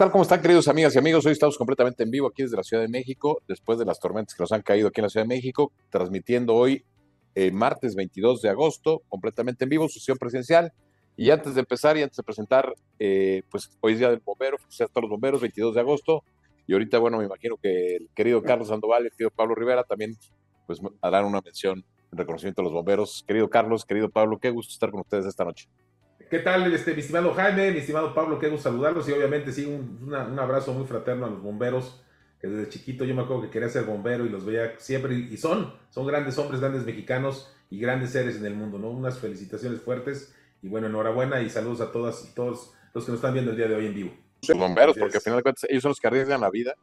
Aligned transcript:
Hola, 0.00 0.06
¿qué 0.06 0.12
tal? 0.12 0.12
¿Cómo 0.12 0.22
están, 0.22 0.40
queridos 0.40 0.66
amigas 0.66 0.94
y 0.94 0.98
amigos? 0.98 1.26
Hoy 1.26 1.32
estamos 1.32 1.58
completamente 1.58 2.04
en 2.04 2.10
vivo 2.10 2.26
aquí 2.26 2.42
desde 2.42 2.56
la 2.56 2.62
Ciudad 2.62 2.82
de 2.82 2.88
México, 2.88 3.42
después 3.46 3.78
de 3.78 3.84
las 3.84 4.00
tormentas 4.00 4.34
que 4.34 4.42
nos 4.42 4.50
han 4.50 4.62
caído 4.62 4.88
aquí 4.88 5.00
en 5.00 5.02
la 5.02 5.10
Ciudad 5.10 5.24
de 5.24 5.28
México, 5.28 5.72
transmitiendo 5.90 6.54
hoy, 6.54 6.86
eh, 7.34 7.50
martes 7.50 7.94
22 7.94 8.40
de 8.40 8.48
agosto, 8.48 9.02
completamente 9.10 9.64
en 9.64 9.68
vivo, 9.68 9.88
su 9.88 9.98
sesión 9.98 10.16
presidencial. 10.16 10.72
Y 11.18 11.30
antes 11.30 11.54
de 11.54 11.60
empezar 11.60 11.98
y 11.98 12.02
antes 12.02 12.16
de 12.16 12.22
presentar, 12.22 12.72
eh, 12.98 13.42
pues 13.50 13.70
hoy 13.82 13.92
es 13.92 13.98
día 13.98 14.08
del 14.08 14.22
bombero, 14.24 14.56
felicidades 14.56 14.90
a 14.90 14.94
todos 14.94 15.02
los 15.02 15.10
bomberos, 15.10 15.42
22 15.42 15.74
de 15.74 15.80
agosto. 15.82 16.24
Y 16.66 16.72
ahorita, 16.72 16.98
bueno, 16.98 17.18
me 17.18 17.26
imagino 17.26 17.58
que 17.58 17.96
el 17.96 18.08
querido 18.14 18.42
Carlos 18.42 18.68
Sandoval 18.68 19.02
y 19.02 19.06
el 19.08 19.12
querido 19.12 19.30
Pablo 19.30 19.54
Rivera 19.54 19.84
también, 19.84 20.16
pues 20.66 20.80
harán 21.02 21.26
una 21.26 21.42
mención 21.42 21.84
en 22.10 22.16
reconocimiento 22.16 22.62
a 22.62 22.64
los 22.64 22.72
bomberos. 22.72 23.22
Querido 23.28 23.50
Carlos, 23.50 23.84
querido 23.84 24.08
Pablo, 24.08 24.38
qué 24.38 24.48
gusto 24.48 24.72
estar 24.72 24.90
con 24.90 25.00
ustedes 25.00 25.26
esta 25.26 25.44
noche. 25.44 25.68
¿Qué 26.30 26.38
tal, 26.38 26.72
este, 26.72 26.94
mi 26.94 27.00
estimado 27.00 27.34
Jaime, 27.34 27.72
mi 27.72 27.78
estimado 27.78 28.14
Pablo? 28.14 28.38
Qué 28.38 28.48
gusto 28.48 28.70
saludarlos 28.70 29.08
y 29.08 29.12
obviamente 29.12 29.50
sí, 29.50 29.64
un, 29.64 30.14
abrazo 30.38 30.72
muy 30.72 30.86
fraterno 30.86 31.26
a 31.26 31.28
los 31.28 31.42
bomberos, 31.42 32.00
que 32.40 32.46
desde 32.46 32.70
chiquito 32.70 33.04
yo 33.04 33.16
me 33.16 33.22
acuerdo 33.22 33.42
que 33.42 33.50
quería 33.50 33.68
ser 33.68 33.82
bombero 33.82 34.24
y 34.24 34.28
los 34.28 34.44
veía 34.44 34.78
siempre, 34.78 35.12
y 35.12 35.36
son, 35.36 35.74
son 35.90 36.06
grandes 36.06 36.38
hombres, 36.38 36.60
grandes 36.60 36.86
mexicanos 36.86 37.52
y 37.68 37.80
grandes 37.80 38.10
seres 38.10 38.36
en 38.36 38.46
el 38.46 38.54
mundo, 38.54 38.78
¿no? 38.78 38.90
Unas 38.90 39.18
felicitaciones 39.18 39.80
fuertes 39.80 40.32
y 40.62 40.68
bueno, 40.68 40.86
enhorabuena 40.86 41.42
y 41.42 41.50
saludos 41.50 41.80
a 41.80 41.90
todas 41.90 42.24
y 42.30 42.32
todos 42.32 42.74
los 42.94 43.04
que 43.04 43.10
nos 43.10 43.18
están 43.18 43.32
viendo 43.32 43.50
el 43.50 43.56
día 43.56 43.66
de 43.66 43.74
hoy 43.74 43.86
en 43.86 43.94
vivo. 43.94 44.12
Los 44.48 44.56
bomberos, 44.56 44.96
porque 44.96 45.16
al 45.16 45.22
final 45.22 45.38
de 45.38 45.42
cuentas 45.42 45.64
ellos 45.68 45.82
son 45.82 45.90
los 45.90 45.98
que 45.98 46.06
arriesgan 46.06 46.40
la 46.40 46.50
vida. 46.50 46.76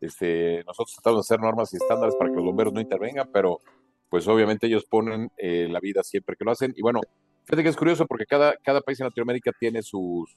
Este, 0.00 0.64
nosotros 0.66 0.94
tratamos 0.94 1.18
de 1.18 1.34
hacer 1.34 1.44
normas 1.44 1.70
y 1.74 1.76
estándares 1.76 2.14
para 2.16 2.30
que 2.30 2.36
los 2.36 2.46
bomberos 2.46 2.72
no 2.72 2.80
intervengan, 2.80 3.28
pero 3.30 3.60
pues 4.08 4.26
obviamente 4.26 4.68
ellos 4.68 4.86
ponen 4.86 5.30
eh, 5.36 5.68
la 5.70 5.80
vida 5.80 6.02
siempre 6.02 6.34
que 6.34 6.46
lo 6.46 6.52
hacen. 6.52 6.72
Y 6.74 6.80
bueno, 6.80 7.00
Fíjate 7.46 7.62
que 7.62 7.68
es 7.68 7.76
curioso 7.76 8.06
porque 8.06 8.26
cada, 8.26 8.56
cada 8.56 8.80
país 8.80 8.98
en 9.00 9.06
Latinoamérica 9.06 9.52
tiene 9.58 9.80
sus 9.82 10.36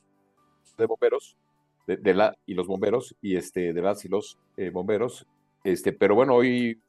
de 0.77 0.85
bomberos, 0.85 1.35
de, 1.87 2.13
la, 2.13 2.37
y 2.45 2.53
los 2.53 2.67
bomberos, 2.67 3.15
y 3.21 3.35
este, 3.35 3.73
de 3.73 3.81
las 3.81 4.05
y 4.05 4.09
los 4.09 4.37
eh, 4.57 4.69
bomberos. 4.69 5.25
Este, 5.63 5.91
pero 5.91 6.15
bueno, 6.15 6.35
hoy, 6.35 6.79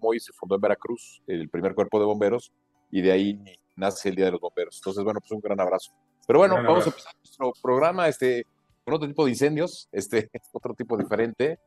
hoy 0.00 0.20
se 0.20 0.32
fundó 0.32 0.56
en 0.56 0.60
Veracruz 0.60 1.22
el 1.26 1.48
primer 1.48 1.74
cuerpo 1.74 1.98
de 2.00 2.04
bomberos, 2.04 2.52
y 2.90 3.00
de 3.00 3.12
ahí 3.12 3.40
nace 3.76 4.08
el 4.08 4.16
Día 4.16 4.26
de 4.26 4.32
los 4.32 4.40
Bomberos. 4.40 4.76
Entonces, 4.78 5.04
bueno, 5.04 5.20
pues 5.20 5.30
un 5.30 5.40
gran 5.40 5.60
abrazo. 5.60 5.92
Pero 6.26 6.40
bueno, 6.40 6.56
vamos 6.56 6.86
a 6.86 6.90
empezar 6.90 7.12
nuestro 7.16 7.52
programa 7.62 8.08
este, 8.08 8.44
con 8.84 8.94
otro 8.94 9.08
tipo 9.08 9.24
de 9.24 9.30
incendios, 9.30 9.88
este, 9.92 10.30
otro 10.52 10.74
tipo 10.74 10.96
diferente. 10.96 11.58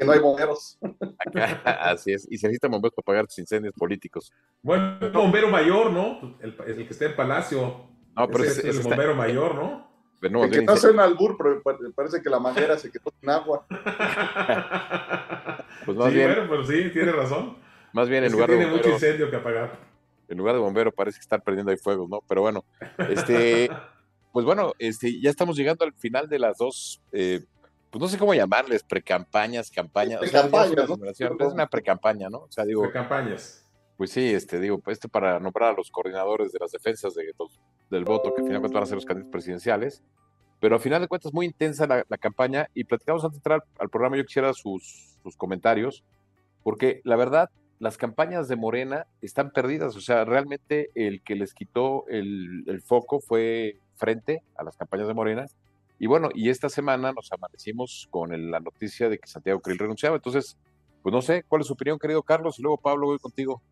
Que 0.00 0.06
no 0.06 0.12
hay 0.12 0.18
bomberos. 0.18 0.78
así 1.64 2.14
es, 2.14 2.26
y 2.30 2.38
se 2.38 2.46
necesitan 2.46 2.70
bomberos 2.70 2.94
para 2.94 3.04
pagar 3.04 3.26
tus 3.26 3.38
incendios 3.38 3.74
políticos. 3.74 4.32
Bueno, 4.62 4.96
un 5.02 5.12
bombero 5.12 5.50
mayor, 5.50 5.92
¿no? 5.92 6.38
El, 6.40 6.56
el, 6.66 6.86
que 6.86 6.92
está 6.94 7.04
en 7.04 7.16
Palacio. 7.16 7.86
No, 8.16 8.26
pero 8.26 8.44
es, 8.44 8.64
el 8.64 8.80
bombero 8.80 9.14
mayor, 9.14 9.54
¿no? 9.54 9.90
no 10.30 10.44
el 10.44 10.50
que 10.50 10.62
no 10.62 10.74
suena 10.78 11.04
al 11.04 11.16
bur, 11.16 11.36
pero 11.36 11.62
parece 11.94 12.22
que 12.22 12.30
la 12.30 12.38
manguera 12.38 12.78
se 12.78 12.90
quedó 12.90 13.12
sin 13.20 13.28
agua. 13.28 13.66
pues 15.84 15.98
más 15.98 16.08
sí, 16.08 16.14
bien. 16.14 16.30
Bueno, 16.30 16.48
pues 16.48 16.66
sí, 16.66 16.88
tiene 16.94 17.12
razón. 17.12 17.58
Más 17.92 18.08
bien, 18.08 18.24
en 18.24 18.32
lugar 18.32 18.48
de. 18.48 18.56
Tiene 18.56 18.72
mucho 18.72 18.88
incendio 18.88 19.30
que 19.30 19.36
apagar. 19.36 19.78
En 20.28 20.38
lugar 20.38 20.54
de 20.54 20.62
bombero, 20.62 20.92
parece 20.92 21.18
que 21.18 21.24
están 21.24 21.42
perdiendo 21.42 21.72
ahí 21.72 21.76
fuegos, 21.76 22.08
¿no? 22.08 22.22
Pero 22.26 22.40
bueno, 22.40 22.64
este. 23.10 23.68
pues 24.32 24.46
bueno, 24.46 24.72
este, 24.78 25.20
ya 25.20 25.28
estamos 25.28 25.58
llegando 25.58 25.84
al 25.84 25.92
final 25.92 26.26
de 26.26 26.38
las 26.38 26.56
dos. 26.56 27.02
Eh, 27.12 27.44
pues 27.90 28.00
no 28.00 28.08
sé 28.08 28.18
cómo 28.18 28.34
llamarles, 28.34 28.82
precampañas, 28.82 29.70
campañas. 29.70 30.20
Pre-campañas, 30.20 30.88
o 30.88 31.14
sea, 31.14 31.28
es 31.28 31.52
una 31.52 31.66
precampaña, 31.66 32.28
¿no? 32.30 32.38
O 32.38 32.50
sea, 32.50 32.64
digo. 32.64 32.82
Precampañas 32.82 33.60
pues 34.00 34.12
sí, 34.12 34.32
este, 34.32 34.58
digo, 34.58 34.78
pues 34.78 34.94
este 34.94 35.10
para 35.10 35.38
nombrar 35.40 35.74
a 35.74 35.76
los 35.76 35.90
coordinadores 35.90 36.52
de 36.52 36.58
las 36.58 36.72
defensas 36.72 37.14
de 37.14 37.34
del 37.90 38.04
voto, 38.06 38.32
que 38.34 38.40
al 38.40 38.46
final 38.46 38.62
van 38.62 38.82
a 38.82 38.86
ser 38.86 38.94
los 38.94 39.04
candidatos 39.04 39.30
presidenciales, 39.30 40.02
pero 40.58 40.76
al 40.76 40.80
final 40.80 41.02
de 41.02 41.06
cuentas 41.06 41.34
muy 41.34 41.44
intensa 41.44 41.86
la, 41.86 42.16
campaña 42.16 42.70
y 42.72 42.84
platicamos 42.84 43.22
antes 43.24 43.34
de 43.34 43.38
entrar 43.40 43.62
al, 43.78 43.90
programa, 43.90 44.16
yo 44.16 44.24
quisiera 44.24 44.54
sus, 44.54 45.18
sus, 45.22 45.36
comentarios, 45.36 46.02
porque 46.62 47.02
la 47.04 47.16
verdad, 47.16 47.50
las 47.78 47.98
campañas 47.98 48.48
de 48.48 48.56
Morena 48.56 49.06
están 49.20 49.50
perdidas, 49.50 49.94
o 49.94 50.00
sea, 50.00 50.24
realmente 50.24 50.88
el 50.94 51.20
que 51.20 51.34
les 51.34 51.52
quitó 51.52 52.06
el, 52.08 52.64
el 52.68 52.80
foco 52.80 53.20
fue 53.20 53.80
frente 53.96 54.42
a 54.56 54.64
las 54.64 54.78
campañas 54.78 55.08
de 55.08 55.14
Morena, 55.14 55.44
y 56.00 56.06
bueno, 56.06 56.30
y 56.34 56.48
esta 56.48 56.70
semana 56.70 57.12
nos 57.12 57.30
amanecimos 57.30 58.08
con 58.10 58.50
la 58.50 58.58
noticia 58.58 59.10
de 59.10 59.18
que 59.18 59.28
Santiago 59.28 59.60
Krill 59.60 59.78
renunciaba, 59.78 60.16
entonces, 60.16 60.56
pues 61.02 61.12
no 61.12 61.20
sé, 61.20 61.44
¿cuál 61.46 61.60
es 61.60 61.66
su 61.66 61.74
opinión, 61.74 61.98
querido 61.98 62.22
Carlos? 62.22 62.58
Y 62.58 62.62
luego 62.62 62.78
Pablo, 62.78 63.06
voy 63.06 63.18
contigo. 63.18 63.62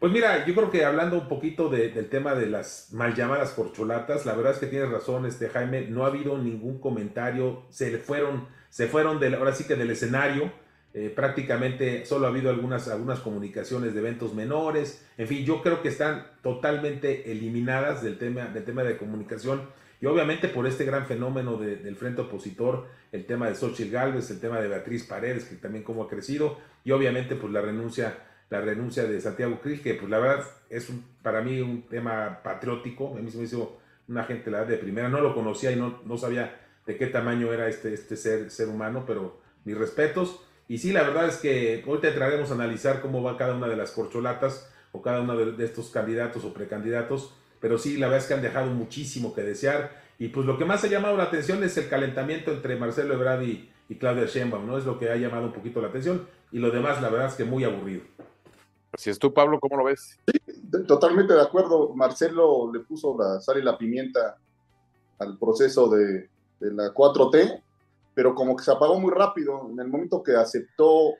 Pues 0.00 0.10
mira, 0.10 0.46
yo 0.46 0.54
creo 0.54 0.70
que 0.70 0.86
hablando 0.86 1.18
un 1.18 1.28
poquito 1.28 1.68
del 1.68 2.08
tema 2.08 2.34
de 2.34 2.46
las 2.46 2.88
mal 2.92 3.14
llamadas 3.14 3.50
corcholatas, 3.50 4.24
la 4.24 4.34
verdad 4.34 4.52
es 4.52 4.60
que 4.60 4.66
tienes 4.66 4.90
razón, 4.90 5.26
este 5.26 5.50
Jaime, 5.50 5.82
no 5.82 6.04
ha 6.04 6.08
habido 6.08 6.38
ningún 6.38 6.80
comentario, 6.80 7.64
se 7.68 7.90
le 7.90 7.98
fueron, 7.98 8.48
se 8.70 8.88
fueron 8.88 9.20
del, 9.20 9.34
ahora 9.34 9.52
sí 9.52 9.64
que 9.64 9.76
del 9.76 9.90
escenario, 9.90 10.50
eh, 10.94 11.12
prácticamente 11.14 12.06
solo 12.06 12.26
ha 12.26 12.30
habido 12.30 12.48
algunas, 12.48 12.88
algunas 12.88 13.20
comunicaciones 13.20 13.92
de 13.92 14.00
eventos 14.00 14.34
menores, 14.34 15.06
en 15.18 15.28
fin, 15.28 15.44
yo 15.44 15.60
creo 15.60 15.82
que 15.82 15.88
están 15.88 16.28
totalmente 16.42 17.30
eliminadas 17.30 18.02
del 18.02 18.16
tema, 18.16 18.46
del 18.46 18.64
tema 18.64 18.84
de 18.84 18.96
comunicación 18.96 19.81
y 20.02 20.06
obviamente 20.06 20.48
por 20.48 20.66
este 20.66 20.84
gran 20.84 21.06
fenómeno 21.06 21.56
del 21.56 21.96
frente 21.96 22.20
opositor, 22.20 22.88
el 23.10 23.24
tema 23.24 23.48
de 23.48 23.54
Xochitl 23.54 23.90
Galvez, 23.90 24.30
el 24.30 24.40
tema 24.40 24.60
de 24.60 24.68
Beatriz 24.68 25.04
Paredes, 25.04 25.44
que 25.44 25.54
también 25.54 25.82
como 25.82 26.02
ha 26.02 26.08
crecido, 26.08 26.58
y 26.84 26.90
obviamente 26.90 27.36
pues 27.36 27.50
la 27.50 27.62
renuncia 27.62 28.18
la 28.52 28.60
renuncia 28.60 29.04
de 29.04 29.18
Santiago 29.18 29.60
Krill, 29.62 29.80
que 29.80 29.94
pues 29.94 30.10
la 30.10 30.18
verdad 30.18 30.44
es 30.68 30.92
para 31.22 31.40
mí 31.40 31.62
un 31.62 31.88
tema 31.88 32.42
patriótico, 32.42 33.16
a 33.16 33.20
mí 33.22 33.30
se 33.30 33.38
me 33.38 33.44
hizo 33.44 33.78
una 34.08 34.24
gente 34.24 34.50
la 34.50 34.66
de 34.66 34.76
primera, 34.76 35.08
no 35.08 35.22
lo 35.22 35.34
conocía 35.34 35.72
y 35.72 35.76
no, 35.76 36.02
no 36.04 36.18
sabía 36.18 36.60
de 36.84 36.98
qué 36.98 37.06
tamaño 37.06 37.50
era 37.50 37.68
este, 37.68 37.94
este 37.94 38.14
ser, 38.14 38.50
ser 38.50 38.68
humano, 38.68 39.04
pero 39.06 39.40
mis 39.64 39.78
respetos. 39.78 40.44
Y 40.68 40.78
sí, 40.78 40.92
la 40.92 41.02
verdad 41.02 41.28
es 41.28 41.36
que 41.36 41.82
hoy 41.86 42.00
te 42.00 42.10
traeremos 42.10 42.50
a 42.50 42.54
analizar 42.54 43.00
cómo 43.00 43.22
va 43.22 43.38
cada 43.38 43.54
una 43.54 43.68
de 43.68 43.76
las 43.76 43.92
corcholatas 43.92 44.70
o 44.92 45.00
cada 45.00 45.22
uno 45.22 45.34
de, 45.34 45.64
estos 45.64 45.88
candidatos 45.88 46.44
o 46.44 46.52
precandidatos, 46.52 47.34
pero 47.62 47.78
sí, 47.78 47.96
la 47.96 48.08
verdad 48.08 48.22
es 48.22 48.26
que 48.26 48.34
han 48.34 48.42
dejado 48.42 48.66
muchísimo 48.72 49.32
que 49.32 49.42
desear. 49.42 50.02
Y 50.18 50.28
pues 50.28 50.44
lo 50.44 50.58
que 50.58 50.64
más 50.64 50.82
ha 50.82 50.88
llamado 50.88 51.16
la 51.16 51.24
atención 51.24 51.62
es 51.62 51.76
el 51.78 51.88
calentamiento 51.88 52.50
entre 52.50 52.76
Marcelo 52.76 53.14
Ebrard 53.14 53.42
y, 53.42 53.70
y 53.88 53.94
Claudia 53.98 54.26
Sheinbaum, 54.26 54.66
¿no? 54.66 54.76
Es 54.76 54.84
lo 54.84 54.98
que 54.98 55.10
ha 55.10 55.16
llamado 55.16 55.46
un 55.46 55.52
poquito 55.52 55.80
la 55.80 55.88
atención. 55.88 56.26
Y 56.50 56.58
lo 56.58 56.72
demás, 56.72 57.00
la 57.00 57.08
verdad 57.08 57.28
es 57.28 57.34
que 57.34 57.44
muy 57.44 57.62
aburrido. 57.62 58.02
Si 58.98 59.10
es 59.10 59.18
tú, 59.18 59.32
Pablo, 59.32 59.60
¿cómo 59.60 59.76
lo 59.76 59.84
ves? 59.84 60.18
Sí, 60.26 60.84
totalmente 60.88 61.34
de 61.34 61.40
acuerdo. 61.40 61.94
Marcelo 61.94 62.70
le 62.72 62.80
puso 62.80 63.16
la 63.16 63.40
sal 63.40 63.58
y 63.58 63.62
la 63.62 63.78
pimienta 63.78 64.38
al 65.20 65.38
proceso 65.38 65.88
de, 65.88 66.28
la 66.58 66.92
4T, 66.92 67.62
pero 68.12 68.34
como 68.34 68.56
que 68.56 68.64
se 68.64 68.72
apagó 68.72 68.98
muy 68.98 69.12
rápido. 69.12 69.68
En 69.70 69.78
el 69.78 69.86
momento 69.86 70.20
que 70.20 70.34
aceptó 70.34 71.12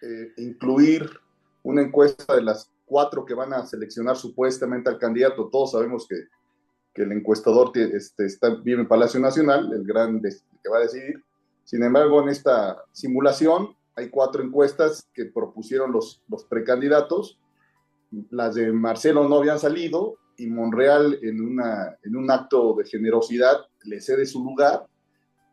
eh, 0.00 0.32
incluir 0.38 1.10
una 1.62 1.82
encuesta 1.82 2.34
de 2.34 2.42
las 2.42 2.71
cuatro 2.92 3.24
que 3.24 3.32
van 3.32 3.54
a 3.54 3.64
seleccionar 3.64 4.16
supuestamente 4.16 4.90
al 4.90 4.98
candidato, 4.98 5.48
todos 5.50 5.72
sabemos 5.72 6.06
que, 6.06 6.16
el 6.94 7.10
encuestador 7.10 7.72
este, 7.74 8.26
está, 8.26 8.50
vive 8.56 8.82
en 8.82 8.86
Palacio 8.86 9.18
Nacional, 9.18 9.72
el 9.72 9.82
gran 9.82 10.20
que 10.20 10.68
va 10.68 10.76
a 10.76 10.82
decidir. 10.82 11.24
Sin 11.64 11.82
embargo, 11.82 12.20
en 12.20 12.28
esta 12.28 12.84
simulación 12.92 13.74
hay 13.96 14.10
cuatro 14.10 14.42
encuestas 14.42 15.08
que 15.14 15.24
propusieron 15.24 15.90
los, 15.90 16.22
los 16.28 16.44
precandidatos. 16.44 17.38
Las 18.28 18.56
de 18.56 18.70
Marcelo 18.72 19.26
no 19.26 19.36
habían 19.36 19.58
salido 19.58 20.18
y 20.36 20.48
Monreal 20.48 21.18
en, 21.22 21.40
una, 21.40 21.96
en 22.02 22.14
un 22.14 22.30
acto 22.30 22.74
de 22.74 22.84
generosidad 22.84 23.56
le 23.84 24.02
cede 24.02 24.26
su 24.26 24.44
lugar 24.44 24.86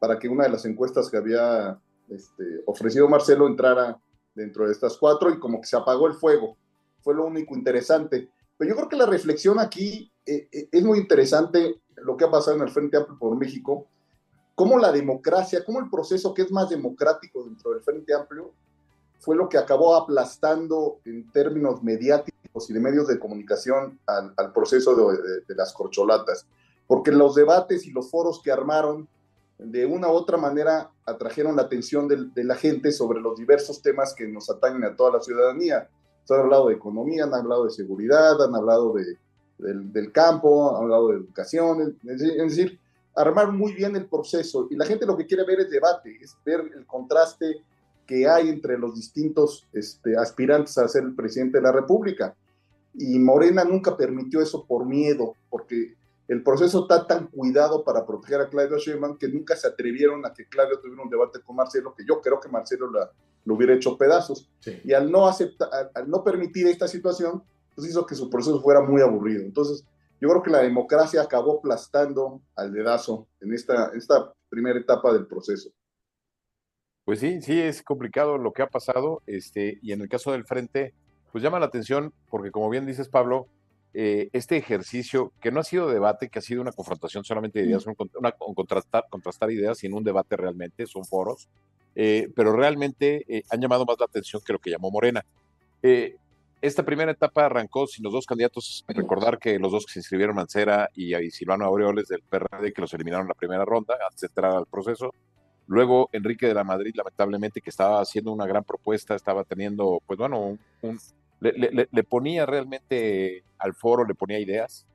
para 0.02 0.20
que 0.20 0.28
una 0.28 0.44
de 0.44 0.50
las 0.50 0.66
encuestas 0.66 1.10
que 1.10 1.16
había 1.16 1.80
este, 2.10 2.64
ofrecido 2.66 3.08
Marcelo 3.08 3.48
entrara 3.48 3.98
dentro 4.36 4.66
de 4.66 4.74
estas 4.74 4.98
cuatro 4.98 5.30
y 5.30 5.40
como 5.40 5.62
que 5.62 5.68
se 5.68 5.78
apagó 5.78 6.08
el 6.08 6.16
fuego. 6.16 6.58
Fue 7.02 7.14
lo 7.14 7.26
único 7.26 7.56
interesante. 7.56 8.30
Pero 8.58 8.70
yo 8.70 8.76
creo 8.76 8.90
que 8.90 8.98
la 8.98 9.06
reflexión 9.06 9.60
aquí 9.60 10.12
eh, 10.26 10.48
eh, 10.52 10.70
es 10.72 10.84
muy 10.84 11.00
interesante 11.00 11.82
lo 11.98 12.18
que 12.18 12.26
ha 12.26 12.32
pasado 12.32 12.58
en 12.58 12.64
el 12.64 12.70
Frente 12.70 12.98
Amplio 12.98 13.18
por 13.18 13.38
México 13.38 13.88
cómo 14.60 14.78
la 14.78 14.92
democracia, 14.92 15.64
cómo 15.64 15.80
el 15.80 15.90
proceso 15.90 16.34
que 16.34 16.42
es 16.42 16.52
más 16.52 16.70
democrático 16.70 17.46
dentro 17.46 17.72
del 17.72 17.80
Frente 17.80 18.14
Amplio 18.14 18.52
fue 19.18 19.38
lo 19.38 19.48
que 19.48 19.58
acabó 19.58 19.96
aplastando 19.96 21.00
en 21.06 21.32
términos 21.32 21.82
mediáticos 21.82 22.70
y 22.70 22.74
de 22.74 22.82
medios 22.82 23.08
de 23.08 23.20
comunicación 23.20 23.98
al, 24.06 24.52
proceso 24.52 25.14
de, 25.48 25.56
las 25.56 25.72
corcholatas. 25.72 26.46
Porque 26.88 27.14
los 27.14 27.36
debates 27.36 27.86
y 27.86 27.92
los 27.92 28.12
foros 28.12 28.42
que 28.44 28.52
armaron 28.52 29.08
de 29.60 29.86
una 29.86 30.10
u 30.10 30.12
otra 30.12 30.36
manera 30.36 30.92
atrajeron 31.06 31.56
la 31.56 31.62
atención 31.62 32.10
de, 32.10 32.44
la 32.44 32.56
gente 32.56 32.92
sobre 32.92 33.22
los 33.22 33.38
diversos 33.38 33.82
temas 33.82 34.14
que 34.14 34.28
nos 34.28 34.50
atañen 34.50 34.84
a 34.84 34.94
toda 34.94 35.14
la 35.14 35.22
ciudadanía. 35.22 35.88
Han 36.30 36.40
hablado 36.40 36.68
de 36.68 36.76
economía, 36.76 37.24
han 37.24 37.34
hablado 37.34 37.66
de 37.66 37.72
seguridad, 37.72 38.42
han 38.44 38.56
hablado 38.56 38.94
de, 38.94 39.18
del, 39.58 39.92
del, 39.92 40.12
campo, 40.12 40.76
han 40.76 40.84
hablado 40.84 41.10
de 41.10 41.18
educación, 41.18 41.98
es 42.06 42.20
decir, 42.20 42.80
armar 43.16 43.52
muy 43.52 43.74
bien 43.74 43.96
el 43.96 44.06
proceso 44.06 44.68
y 44.70 44.76
la 44.76 44.86
gente 44.86 45.06
lo 45.06 45.18
que 45.18 45.26
quiere 45.26 45.44
ver 45.44 45.62
es 45.62 45.70
debate, 45.70 46.18
es 46.22 46.36
ver 46.46 46.62
el 46.76 46.86
contraste 46.86 47.62
que 48.10 48.28
hay 48.28 48.50
entre 48.50 48.78
los 48.78 48.96
distintos 48.96 49.68
este, 49.72 50.18
aspirantes 50.18 50.78
a 50.80 50.88
ser 50.88 51.04
el 51.04 51.14
presidente 51.14 51.60
de 51.60 51.64
la 51.64 51.72
República. 51.72 52.36
Y 52.96 53.20
Morena 53.20 53.64
nunca 53.64 53.96
permitió 53.96 54.42
eso 54.42 54.66
por 54.66 54.84
miedo, 54.84 55.36
porque 55.48 55.94
el 56.30 56.44
proceso 56.44 56.84
está 56.84 57.08
tan 57.08 57.26
cuidado 57.26 57.84
para 57.84 58.06
proteger 58.06 58.40
a 58.40 58.50
Claudio 58.50 58.78
Sheinbaum 58.78 59.18
que 59.18 59.28
nunca 59.28 59.56
se 59.56 59.68
atrevieron 59.68 60.24
a 60.28 60.32
que 60.32 60.48
Claudio 60.48 60.80
tuviera 60.80 61.02
un 61.02 61.10
debate 61.10 61.42
con 61.42 61.56
Marcelo, 61.56 61.96
que 61.96 62.06
yo 62.08 62.22
creo 62.22 62.40
que 62.40 62.48
Marcelo 62.48 62.88
lo 62.88 63.56
hubiera 63.56 63.74
hecho 63.74 63.98
pedazos. 63.98 64.48
Y 64.84 64.94
al 64.94 65.12
no, 65.12 65.28
aceptar, 65.28 65.70
al, 65.96 66.08
no 66.08 66.24
permitir 66.24 66.68
esta 66.68 66.88
situación, 66.88 67.42
pues 67.74 67.90
hizo 67.90 68.06
que 68.06 68.14
su 68.14 68.30
proceso 68.30 68.62
fuera 68.62 68.80
muy 68.82 69.02
aburrido. 69.02 69.42
Entonces, 69.42 69.84
yo 70.22 70.30
creo 70.30 70.44
que 70.44 70.52
la 70.52 70.60
democracia 70.60 71.24
acabó 71.24 71.58
aplastando 71.58 72.44
al 72.56 72.74
dedazo 72.74 73.28
en 73.42 73.52
esta, 73.52 73.92
esta 73.96 74.32
primera 74.50 74.80
etapa 74.80 75.12
del 75.12 75.26
proceso. 75.26 75.72
Pues 77.06 77.22
sí, 77.22 77.42
sí, 77.42 77.60
es 77.60 77.82
complicado 77.82 78.38
lo 78.38 78.54
que 78.54 78.62
ha 78.62 78.68
pasado, 78.68 79.24
este, 79.26 79.80
y 79.82 79.94
en 79.94 80.02
el 80.02 80.10
caso 80.10 80.32
del 80.32 80.46
frente, 80.46 80.94
pues 81.32 81.44
llama 81.44 81.60
la 81.60 81.66
atención, 81.66 82.14
porque 82.30 82.52
como 82.52 82.70
bien 82.70 82.86
dices, 82.86 83.10
Pablo, 83.10 83.48
eh, 83.94 84.30
este 84.34 84.56
ejercicio, 84.58 85.34
que 85.42 85.52
no 85.52 85.60
ha 85.60 85.64
sido 85.64 85.90
debate, 85.90 86.30
que 86.30 86.40
ha 86.40 86.42
sido 86.44 86.62
una 86.62 86.72
confrontación 86.72 87.24
solamente 87.24 87.60
de 87.60 87.66
ideas, 87.66 87.88
un, 87.88 87.96
contrastar, 87.96 89.06
contrastar, 89.10 89.52
ideas 89.52 89.80
sin 89.80 89.94
un 89.94 90.04
debate 90.04 90.38
realmente, 90.38 90.86
son 90.86 91.06
foros, 91.06 91.48
eh, 91.96 92.30
pero 92.36 92.54
realmente 92.54 93.26
eh, 93.28 93.44
han 93.50 93.60
llamado 93.60 93.86
más 93.86 93.98
la 94.00 94.06
atención 94.06 94.42
que 94.46 94.54
lo 94.54 94.60
que 94.60 94.70
llamó 94.70 94.92
Morena. 94.92 95.26
esta 96.62 96.84
primera 96.84 97.12
etapa 97.12 97.46
arrancó 97.46 97.88
sin 97.88 98.04
los 98.04 98.14
dos 98.14 98.28
candidatos, 98.28 98.86
recordar 98.88 99.40
que 99.40 99.58
los 99.58 99.72
dos 99.72 99.86
que 99.88 99.94
se 99.94 100.00
inscribieron, 100.00 100.36
Mancera 100.36 100.90
y, 100.94 101.16
y 101.16 101.32
Silvano 101.32 101.66
Aureoles 101.66 102.08
del 102.08 102.22
PRD, 102.22 102.74
que 102.74 102.82
los 102.82 102.94
eliminaron 102.94 103.26
en 103.26 103.30
la 103.30 103.34
primera 103.34 103.66
ronda, 103.66 103.96
antes 104.08 104.22
de 104.22 104.28
entrar 104.28 104.56
al 104.56 104.68
proceso. 104.68 105.14
Luego 105.70 106.10
Enrique 106.14 106.48
de 106.48 106.56
la 106.56 106.64
Madrid, 106.64 106.94
lamentablemente, 106.96 107.62
que 107.62 107.70
estaba 107.70 108.02
haciendo 108.02 108.32
una 108.32 108.48
gran 108.48 108.64
propuesta, 108.64 109.16
estaba 109.16 109.44
teniendo, 109.44 110.02
pues 110.08 110.18
bueno, 110.18 110.58
un, 110.82 111.00
le, 111.40 112.04
ponía 112.04 112.46
realmente 112.46 113.44
al 113.58 113.74
foro, 113.74 114.06
le 114.06 114.16
ponía 114.16 114.40
ideas. 114.40 114.86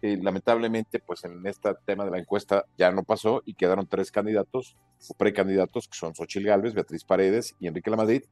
Eh, 0.00 0.18
lamentablemente, 0.20 0.98
pues 0.98 1.24
en 1.24 1.46
este 1.46 1.72
tema 1.84 2.04
de 2.04 2.10
la 2.10 2.18
encuesta 2.18 2.64
ya 2.76 2.90
no 2.90 3.04
pasó 3.04 3.42
y 3.46 3.54
quedaron 3.54 3.86
tres 3.86 4.10
candidatos 4.10 4.76
o 5.08 5.14
precandidatos, 5.14 5.86
que 5.86 5.96
son 5.96 6.14
Xochil 6.14 6.44
Gálvez, 6.44 6.74
Beatriz 6.74 7.04
Paredes 7.04 7.54
y 7.60 7.68
Enrique 7.68 7.90
Lamadrid, 7.90 8.24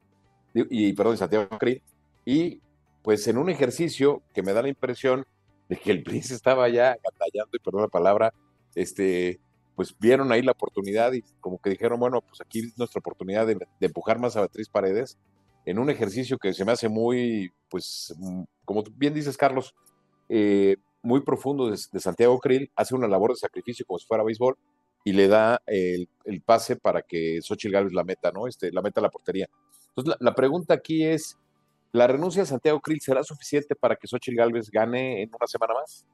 y, 0.52 0.88
y 0.88 0.92
perdón, 0.94 1.16
Santiago 1.16 1.48
Cri. 1.58 1.82
Y 2.24 2.60
pues 3.02 3.26
en 3.28 3.38
un 3.38 3.50
ejercicio 3.50 4.22
que 4.34 4.42
me 4.42 4.52
da 4.52 4.62
la 4.62 4.68
impresión 4.68 5.24
de 5.68 5.76
que 5.76 5.92
el 5.92 6.02
príncipe 6.02 6.34
estaba 6.34 6.68
ya 6.68 6.96
batallando, 7.04 7.56
y 7.56 7.60
perdón 7.60 7.82
la 7.82 7.88
palabra, 7.88 8.34
este, 8.74 9.40
pues 9.76 9.96
vieron 9.98 10.32
ahí 10.32 10.42
la 10.42 10.52
oportunidad 10.52 11.12
y 11.12 11.22
como 11.40 11.60
que 11.60 11.70
dijeron, 11.70 12.00
bueno, 12.00 12.20
pues 12.20 12.40
aquí 12.40 12.60
es 12.60 12.76
nuestra 12.76 12.98
oportunidad 12.98 13.46
de, 13.46 13.54
de 13.54 13.86
empujar 13.86 14.18
más 14.18 14.36
a 14.36 14.40
Beatriz 14.40 14.68
Paredes 14.68 15.18
en 15.64 15.78
un 15.78 15.90
ejercicio 15.90 16.38
que 16.38 16.52
se 16.52 16.64
me 16.64 16.72
hace 16.72 16.88
muy, 16.88 17.52
pues, 17.68 18.14
mm, 18.18 18.42
como 18.64 18.82
bien 18.96 19.14
dices, 19.14 19.36
Carlos, 19.36 19.74
eh, 20.28 20.76
muy 21.02 21.22
profundo 21.22 21.70
de, 21.70 21.76
Santiago 21.76 22.38
Krill, 22.38 22.70
hace 22.76 22.94
una 22.94 23.08
labor 23.08 23.30
de 23.30 23.36
sacrificio 23.36 23.84
como 23.86 23.98
si 23.98 24.06
fuera 24.06 24.24
béisbol 24.24 24.56
y 25.04 25.12
le 25.12 25.28
da 25.28 25.62
el, 25.66 26.08
pase 26.44 26.76
para 26.76 27.02
que 27.02 27.40
Xochitl 27.42 27.72
Gálvez 27.72 27.92
la 27.94 28.04
meta, 28.04 28.30
¿no? 28.30 28.46
Este, 28.46 28.70
la 28.70 28.82
meta 28.82 29.00
a 29.00 29.02
la 29.02 29.10
portería. 29.10 29.48
Entonces, 29.88 30.14
la, 30.20 30.34
pregunta 30.34 30.74
aquí 30.74 31.04
es, 31.04 31.38
¿la 31.92 32.06
renuncia 32.06 32.42
de 32.42 32.46
Santiago 32.46 32.80
Krill 32.80 33.00
será 33.00 33.24
suficiente 33.24 33.74
para 33.74 33.96
que 33.96 34.06
Xochitl 34.06 34.36
Gálvez 34.36 34.70
gane 34.70 35.22
en 35.22 35.30
una 35.34 35.46
semana 35.46 35.74
más? 35.74 36.06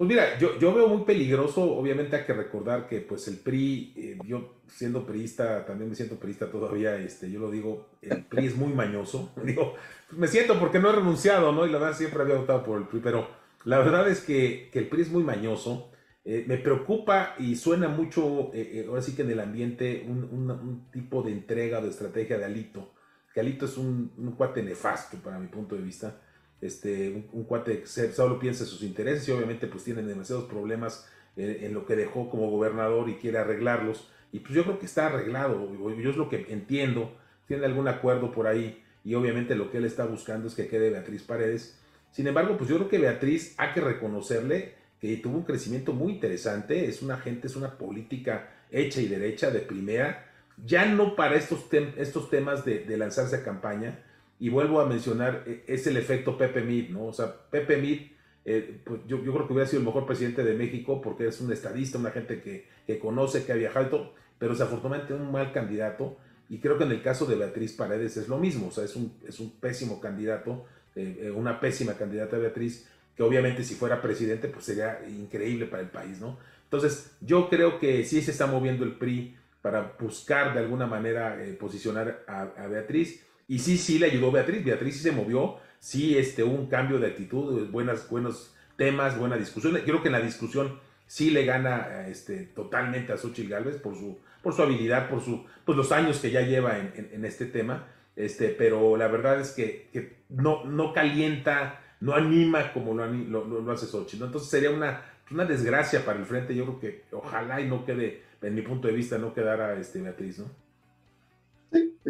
Pues 0.00 0.08
mira, 0.08 0.38
yo, 0.38 0.58
yo 0.58 0.72
veo 0.72 0.88
muy 0.88 1.04
peligroso, 1.04 1.60
obviamente 1.62 2.16
hay 2.16 2.24
que 2.24 2.32
recordar 2.32 2.88
que 2.88 3.02
pues 3.02 3.28
el 3.28 3.36
PRI, 3.36 3.92
eh, 3.94 4.18
yo 4.24 4.62
siendo 4.66 5.04
priista, 5.04 5.66
también 5.66 5.90
me 5.90 5.94
siento 5.94 6.18
priista 6.18 6.50
todavía, 6.50 6.96
este, 6.96 7.30
yo 7.30 7.38
lo 7.38 7.50
digo, 7.50 7.90
el 8.00 8.24
PRI 8.24 8.46
es 8.46 8.56
muy 8.56 8.72
mañoso, 8.72 9.34
digo, 9.44 9.74
me 10.12 10.26
siento 10.26 10.58
porque 10.58 10.78
no 10.78 10.88
he 10.88 10.96
renunciado, 10.96 11.52
¿no? 11.52 11.66
Y 11.66 11.70
la 11.70 11.76
verdad 11.76 11.98
siempre 11.98 12.22
había 12.22 12.36
votado 12.36 12.64
por 12.64 12.78
el 12.78 12.88
PRI, 12.88 13.00
pero 13.00 13.28
la 13.66 13.78
verdad 13.80 14.08
es 14.08 14.22
que, 14.22 14.70
que 14.72 14.78
el 14.78 14.88
PRI 14.88 15.02
es 15.02 15.10
muy 15.10 15.22
mañoso, 15.22 15.92
eh, 16.24 16.46
me 16.48 16.56
preocupa 16.56 17.34
y 17.38 17.56
suena 17.56 17.88
mucho, 17.88 18.52
eh, 18.54 18.86
ahora 18.88 19.02
sí 19.02 19.14
que 19.14 19.20
en 19.20 19.32
el 19.32 19.40
ambiente, 19.40 20.06
un, 20.08 20.88
tipo 20.90 21.22
de 21.22 21.32
entrega 21.32 21.82
de 21.82 21.90
estrategia 21.90 22.38
de 22.38 22.46
Alito, 22.46 22.94
que 23.34 23.40
Alito 23.40 23.66
es 23.66 23.76
un, 23.76 24.14
un 24.16 24.32
cuate 24.32 24.62
nefasto 24.62 25.18
para 25.18 25.38
mi 25.38 25.48
punto 25.48 25.76
de 25.76 25.82
vista, 25.82 26.22
este, 26.60 27.28
un, 27.32 27.44
cuate 27.44 27.80
que 27.80 27.86
solo 27.86 28.38
piensa 28.38 28.64
en 28.64 28.70
sus 28.70 28.82
intereses 28.82 29.26
y 29.28 29.32
obviamente 29.32 29.66
pues 29.66 29.84
tienen 29.84 30.06
demasiados 30.06 30.44
problemas 30.44 31.08
eh, 31.36 31.60
en, 31.62 31.74
lo 31.74 31.86
que 31.86 31.96
dejó 31.96 32.28
como 32.28 32.50
gobernador 32.50 33.08
y 33.08 33.14
quiere 33.14 33.38
arreglarlos. 33.38 34.08
Y 34.32 34.40
pues 34.40 34.54
yo 34.54 34.62
creo 34.64 34.78
que 34.78 34.86
está 34.86 35.06
arreglado, 35.06 35.72
yo 35.74 36.10
es 36.10 36.16
lo 36.16 36.28
que 36.28 36.46
entiendo, 36.50 37.16
tiene 37.48 37.66
algún 37.66 37.88
acuerdo 37.88 38.30
por 38.30 38.46
ahí 38.46 38.82
y 39.04 39.14
obviamente 39.14 39.54
lo 39.54 39.70
que 39.70 39.78
él 39.78 39.84
está 39.84 40.04
buscando 40.04 40.48
es 40.48 40.54
que 40.54 40.68
quede 40.68 40.90
Beatriz 40.90 41.22
Paredes. 41.22 41.78
Sin 42.12 42.26
embargo, 42.26 42.56
pues 42.56 42.68
yo 42.68 42.76
creo 42.76 42.88
que 42.88 42.98
Beatriz 42.98 43.54
hay 43.56 43.72
que 43.72 43.80
reconocerle 43.80 44.74
que 45.00 45.16
tuvo 45.16 45.38
un 45.38 45.44
crecimiento 45.44 45.94
muy 45.94 46.12
interesante, 46.12 46.86
es 46.86 47.00
una 47.00 47.16
gente, 47.16 47.46
es 47.46 47.56
una 47.56 47.78
política 47.78 48.50
hecha 48.70 49.00
y 49.00 49.08
derecha 49.08 49.50
de 49.50 49.60
primera, 49.60 50.26
ya 50.64 50.84
no 50.84 51.16
para 51.16 51.36
estos, 51.36 51.66
estos 51.96 52.28
temas 52.28 52.64
de 52.64 52.96
lanzarse 52.98 53.36
a 53.36 53.42
campaña, 53.42 53.98
y 54.40 54.48
vuelvo 54.48 54.80
a 54.80 54.86
mencionar, 54.86 55.44
e, 55.46 55.64
es 55.68 55.86
el 55.86 55.98
efecto 55.98 56.36
Pepe 56.36 56.62
Mid, 56.62 56.88
¿no? 56.88 57.06
O 57.06 57.12
sea, 57.12 57.32
Pepe 57.50 57.76
Mid, 57.76 58.00
eh, 58.46 58.80
pues 58.82 59.02
yo, 59.06 59.22
yo, 59.22 59.34
creo 59.34 59.46
que 59.46 59.52
hubiera 59.52 59.68
sido 59.68 59.80
el 59.80 59.86
mejor 59.86 60.06
presidente 60.06 60.42
de 60.42 60.54
México 60.54 61.00
porque 61.02 61.28
es 61.28 61.40
un 61.42 61.52
estadista, 61.52 61.98
una 61.98 62.10
gente 62.10 62.40
que, 62.40 62.66
que 62.86 62.98
conoce, 62.98 63.44
que 63.44 63.52
ha 63.52 63.56
viajado, 63.56 64.14
pero 64.38 64.52
desafortunadamente 64.52 65.12
un 65.12 65.30
mal 65.30 65.52
candidato. 65.52 66.16
Y 66.48 66.58
creo 66.58 66.78
que 66.78 66.84
en 66.84 66.90
el 66.90 67.02
caso 67.02 67.26
de 67.26 67.36
Beatriz 67.36 67.74
Paredes 67.74 68.16
es 68.16 68.26
lo 68.26 68.38
mismo, 68.38 68.68
o 68.68 68.70
sea, 68.72 68.82
es 68.82 68.96
un, 68.96 69.12
es 69.28 69.38
un 69.38 69.52
pésimo 69.60 70.00
candidato, 70.00 70.64
eh, 70.96 71.20
eh, 71.24 71.30
una 71.30 71.60
pésima 71.60 71.92
candidata 71.94 72.38
Beatriz, 72.38 72.88
que 73.14 73.22
obviamente 73.22 73.62
si 73.62 73.74
fuera 73.74 74.00
presidente, 74.00 74.48
pues 74.48 74.64
sería 74.64 75.00
increíble 75.06 75.66
para 75.66 75.82
el 75.82 75.90
país, 75.90 76.18
¿no? 76.18 76.38
Entonces, 76.64 77.12
yo 77.20 77.48
creo 77.50 77.78
que 77.78 78.04
sí 78.04 78.22
se 78.22 78.30
está 78.30 78.46
moviendo 78.46 78.84
el 78.84 78.94
PRI 78.94 79.36
para 79.60 79.96
buscar 80.00 80.54
de 80.54 80.60
alguna 80.60 80.86
manera 80.86 81.38
posicionar 81.58 82.24
a, 82.26 82.42
a 82.56 82.66
Beatriz 82.68 83.22
y 83.50 83.58
sí, 83.58 83.78
sí 83.78 83.98
le 83.98 84.06
ayudó 84.06 84.30
Beatriz. 84.30 84.64
Beatriz 84.64 84.94
sí 84.94 85.00
se 85.00 85.10
movió, 85.10 85.56
sí 85.80 86.16
este, 86.16 86.44
un 86.44 86.68
cambio 86.68 87.00
de 87.00 87.08
actitud, 87.08 87.68
buenas, 87.68 88.08
buenos 88.08 88.54
temas, 88.76 89.18
buena 89.18 89.36
discusión. 89.36 89.76
Creo 89.84 90.02
que 90.02 90.06
en 90.06 90.12
la 90.12 90.20
discusión 90.20 90.78
sí 91.08 91.30
le 91.30 91.44
gana 91.44 92.06
este, 92.06 92.44
totalmente 92.44 93.12
a 93.12 93.16
Xochitl 93.16 93.50
Galvez 93.50 93.78
por 93.78 93.96
su, 93.96 94.20
por 94.40 94.54
su 94.54 94.62
habilidad, 94.62 95.10
por 95.10 95.20
su, 95.20 95.44
pues 95.64 95.76
los 95.76 95.90
años 95.90 96.20
que 96.20 96.30
ya 96.30 96.42
lleva 96.42 96.78
en, 96.78 97.24
este 97.24 97.46
tema. 97.46 97.88
Este, 98.14 98.50
pero 98.50 98.96
la 98.96 99.08
verdad 99.08 99.40
es 99.40 99.50
que, 99.50 100.20
no, 100.28 100.64
no 100.64 100.92
calienta, 100.92 101.80
no 101.98 102.14
anima 102.14 102.72
como 102.72 102.94
lo, 102.94 103.44
lo, 103.44 103.72
hace 103.72 103.86
Xochitl. 103.86 104.26
Entonces 104.26 104.48
sería 104.48 104.70
una, 104.70 105.02
una 105.32 105.44
desgracia 105.44 106.04
para 106.04 106.20
el 106.20 106.24
frente. 106.24 106.54
Yo 106.54 106.66
creo 106.66 106.78
que 106.78 107.04
ojalá 107.10 107.60
y 107.60 107.66
no 107.66 107.84
quede, 107.84 108.22
en 108.42 108.54
mi 108.54 108.62
punto 108.62 108.86
de 108.86 108.94
vista, 108.94 109.18
no 109.18 109.34
quedara 109.34 109.74
este, 109.74 110.00
Beatriz, 110.00 110.38
¿no? 110.38 110.59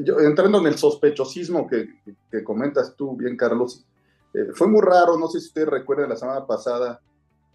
Entrando 0.07 0.59
en 0.59 0.67
el 0.67 0.79
sospechosismo 0.79 1.67
que, 1.67 1.89
comentas 2.45 2.95
tú 2.97 3.17
bien, 3.17 3.37
Carlos, 3.37 3.85
eh, 4.33 4.49
fue 4.55 4.69
muy 4.69 4.83
raro, 4.83 5.19
no 5.19 5.29
sé 5.29 5.41
si 5.41 5.49
usted 5.49 5.67
recuerda 5.67 6.07
la 6.07 6.17
semana 6.17 6.47
pasada, 6.47 7.01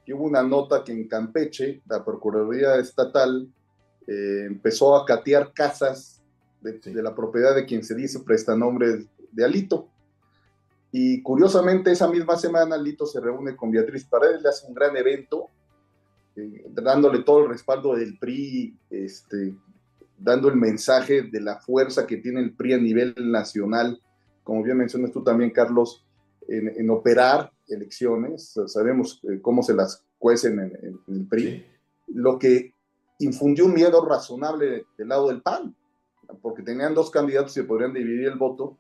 que 0.06 0.14
hubo 0.14 0.26
una 0.26 0.44
nota 0.44 0.84
que 0.84 0.92
en 0.92 1.08
Campeche, 1.08 1.82
la 1.88 2.04
Procuraduría 2.04 2.76
Estatal 2.76 3.48
eh, 4.08 4.44
empezó 4.46 4.96
a 4.96 5.06
catear 5.06 5.52
casas 5.54 6.22
de, 6.62 6.80
la 7.02 7.16
propiedad 7.16 7.56
de 7.56 7.66
quien 7.66 7.84
se 7.84 7.96
dice 7.96 8.20
prestanombre 8.20 9.08
de 9.32 9.46
Alito. 9.46 9.90
Y 10.92 11.22
curiosamente, 11.22 11.92
esa 11.92 12.08
misma 12.08 12.38
semana, 12.38 12.76
Alito 12.76 13.06
se 13.06 13.20
reúne 13.20 13.56
con 13.56 13.72
Beatriz 13.72 14.06
Paredes, 14.06 14.42
le 14.42 14.50
hace 14.50 14.68
un 14.68 14.74
gran 14.74 14.96
evento, 14.96 15.50
eh, 16.36 16.66
dándole 16.70 17.24
todo 17.24 17.44
el 17.44 17.50
respaldo 17.50 17.96
del 17.96 18.18
PRI, 18.18 18.78
este, 18.90 19.56
dando 20.18 20.50
el 20.50 20.56
mensaje 20.56 21.24
de 21.24 21.42
la 21.42 21.58
fuerza 21.60 22.08
que 22.08 22.18
tiene 22.18 22.42
el 22.42 22.54
PRI 22.54 22.74
a 22.74 22.78
nivel 22.78 23.14
nacional, 23.18 24.02
como 24.44 24.64
bien 24.64 24.78
mencionas 24.78 25.12
tú 25.12 25.24
también, 25.24 25.52
Carlos, 25.52 26.06
en, 26.48 26.90
operar 26.90 27.52
elecciones, 27.68 28.54
sabemos 28.68 29.20
eh, 29.24 29.40
cómo 29.42 29.64
se 29.64 29.74
las 29.74 30.06
cuecen 30.20 30.60
en, 30.60 31.00
el 31.08 31.28
PRI, 31.28 31.66
lo 32.08 32.38
que 32.38 32.72
infundió 33.20 33.66
un 33.66 33.74
miedo 33.74 34.06
razonable 34.06 34.86
del 34.98 35.08
lado 35.08 35.30
del 35.30 35.42
PAN, 35.42 35.76
porque 36.42 36.62
tenían 36.62 36.94
dos 36.94 37.10
candidatos 37.10 37.56
y 37.58 37.64
podrían 37.64 37.94
dividir 37.94 38.28
el 38.28 38.38
voto. 38.38 38.78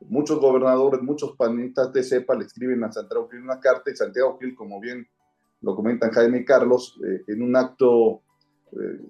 Muchos 0.00 0.38
gobernadores, 0.40 1.00
muchos 1.02 1.36
panistas 1.36 1.92
de 1.92 2.02
CEPA 2.02 2.34
le 2.34 2.44
escriben 2.44 2.82
a 2.84 2.92
Santiago 2.92 3.28
Gil 3.28 3.42
una 3.42 3.60
carta 3.60 3.90
y 3.90 3.96
Santiago 3.96 4.36
Gil, 4.38 4.54
como 4.54 4.80
bien 4.80 5.06
lo 5.60 5.74
comentan 5.74 6.10
Jaime 6.10 6.38
y 6.38 6.44
Carlos, 6.44 7.00
eh, 7.06 7.22
en 7.28 7.42
un 7.42 7.56
acto 7.56 8.22
eh, 8.72 9.00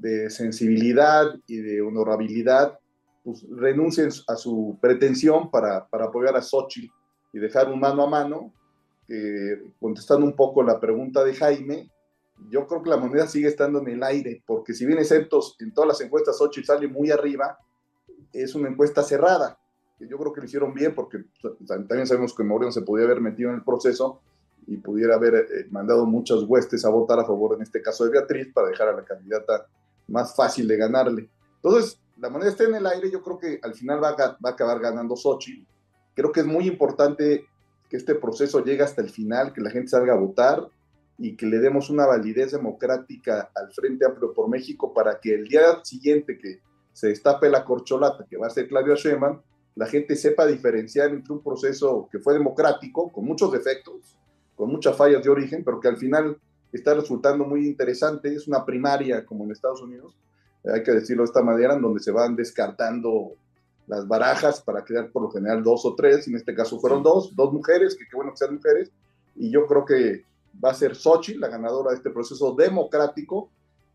de 0.00 0.30
sensibilidad 0.30 1.34
y 1.46 1.58
de 1.58 1.82
honorabilidad, 1.82 2.78
pues 3.22 3.46
renuncien 3.50 4.08
a 4.28 4.36
su 4.36 4.78
pretensión 4.80 5.50
para, 5.50 5.86
para 5.86 6.06
apoyar 6.06 6.36
a 6.36 6.42
Xochitl 6.42 6.92
y 7.32 7.38
dejar 7.38 7.70
un 7.70 7.80
mano 7.80 8.02
a 8.04 8.10
mano, 8.10 8.52
contestando 9.80 10.24
un 10.24 10.36
poco 10.36 10.62
la 10.62 10.78
pregunta 10.78 11.24
de 11.24 11.34
Jaime, 11.34 11.90
yo 12.48 12.66
creo 12.66 12.82
que 12.82 12.90
la 12.90 12.96
moneda 12.96 13.26
sigue 13.26 13.48
estando 13.48 13.80
en 13.80 13.88
el 13.88 14.02
aire, 14.02 14.42
porque 14.46 14.72
si 14.72 14.86
bien 14.86 14.98
exceptos 14.98 15.56
en 15.58 15.74
todas 15.74 15.88
las 15.88 16.00
encuestas 16.00 16.38
Xochitl 16.38 16.66
sale 16.66 16.88
muy 16.88 17.10
arriba, 17.10 17.58
es 18.32 18.54
una 18.54 18.68
encuesta 18.68 19.02
cerrada, 19.02 19.58
que 19.98 20.08
yo 20.08 20.16
creo 20.16 20.32
que 20.32 20.40
lo 20.40 20.46
hicieron 20.46 20.72
bien, 20.72 20.94
porque 20.94 21.18
también 21.66 22.06
sabemos 22.06 22.34
que 22.34 22.44
Moreno 22.44 22.72
se 22.72 22.82
podía 22.82 23.04
haber 23.04 23.20
metido 23.20 23.50
en 23.50 23.56
el 23.56 23.64
proceso, 23.64 24.22
y 24.66 24.76
pudiera 24.76 25.16
haber 25.16 25.34
eh, 25.34 25.66
mandado 25.70 26.06
muchas 26.06 26.42
huestes 26.42 26.84
a 26.84 26.90
votar 26.90 27.18
a 27.18 27.24
favor, 27.24 27.56
en 27.56 27.62
este 27.62 27.82
caso 27.82 28.04
de 28.04 28.10
Beatriz, 28.10 28.52
para 28.52 28.68
dejar 28.68 28.88
a 28.88 28.92
la 28.92 29.04
candidata 29.04 29.66
más 30.10 30.34
fácil 30.34 30.68
de 30.68 30.76
ganarle. 30.76 31.30
Entonces, 31.62 32.00
la 32.18 32.28
moneda 32.28 32.50
está 32.50 32.64
en 32.64 32.74
el 32.74 32.86
aire, 32.86 33.10
yo 33.10 33.22
creo 33.22 33.38
que 33.38 33.60
al 33.62 33.74
final 33.74 34.02
va 34.02 34.10
a, 34.10 34.50
acabar 34.50 34.80
ganando 34.80 35.16
Sochi. 35.16 35.66
Creo 36.14 36.32
que 36.32 36.40
es 36.40 36.46
muy 36.46 36.66
importante 36.66 37.46
que 37.88 37.96
este 37.96 38.14
proceso 38.14 38.62
llegue 38.62 38.82
hasta 38.82 39.00
el 39.00 39.10
final, 39.10 39.52
que 39.52 39.60
la 39.60 39.70
gente 39.70 39.88
salga 39.88 40.12
a 40.12 40.18
votar 40.18 40.68
y 41.18 41.36
que 41.36 41.46
le 41.46 41.58
demos 41.58 41.90
una 41.90 42.06
validez 42.06 42.52
democrática 42.52 43.50
al 43.54 43.72
Frente 43.72 44.06
Amplio 44.06 44.32
por 44.32 44.48
México 44.48 44.92
para 44.92 45.18
que 45.18 45.34
el 45.34 45.48
día 45.48 45.82
siguiente 45.82 46.38
que 46.38 46.60
se 46.92 47.08
destape 47.08 47.48
la 47.48 47.64
corcholata, 47.64 48.26
que 48.28 48.36
va 48.36 48.46
a 48.46 48.50
ser 48.50 48.68
Claudia 48.68 48.94
Sheinbaum, 48.94 49.40
la 49.74 49.86
gente 49.86 50.16
sepa 50.16 50.46
diferenciar 50.46 51.10
entre 51.10 51.32
un 51.32 51.42
proceso 51.42 52.08
que 52.10 52.18
fue 52.18 52.34
democrático, 52.34 53.10
con 53.10 53.24
muchos 53.24 53.52
defectos, 53.52 54.18
con 54.54 54.70
muchas 54.70 54.96
fallas 54.96 55.22
de 55.22 55.30
origen, 55.30 55.64
pero 55.64 55.80
que 55.80 55.88
al 55.88 55.96
final 55.96 56.38
está 56.72 56.94
resultando 56.94 57.44
muy 57.44 57.66
interesante. 57.66 58.34
Es 58.34 58.46
una 58.46 58.64
primaria 58.64 59.24
como 59.24 59.44
en 59.44 59.52
Estados 59.52 59.82
Unidos, 59.82 60.16
hay 60.64 60.82
que 60.82 60.92
decirlo 60.92 61.22
de 61.22 61.28
esta 61.28 61.42
manera, 61.42 61.74
en 61.74 61.82
donde 61.82 62.00
se 62.00 62.10
van 62.10 62.36
descartando 62.36 63.32
las 63.86 64.06
barajas 64.06 64.60
para 64.60 64.84
quedar 64.84 65.10
por 65.10 65.22
lo 65.22 65.30
general 65.30 65.62
dos 65.62 65.84
o 65.84 65.94
tres, 65.94 66.28
en 66.28 66.36
este 66.36 66.54
caso 66.54 66.78
fueron 66.78 67.02
dos, 67.02 67.34
dos 67.34 67.52
mujeres, 67.52 67.96
que 67.96 68.06
qué 68.06 68.14
bueno 68.14 68.32
que 68.32 68.36
sean 68.36 68.54
mujeres, 68.54 68.92
y 69.34 69.50
yo 69.50 69.66
creo 69.66 69.84
que 69.84 70.24
va 70.62 70.70
a 70.70 70.74
ser 70.74 70.94
Sochi 70.94 71.34
la 71.34 71.48
ganadora 71.48 71.90
de 71.90 71.96
este 71.96 72.10
proceso 72.10 72.54
democrático, 72.54 73.50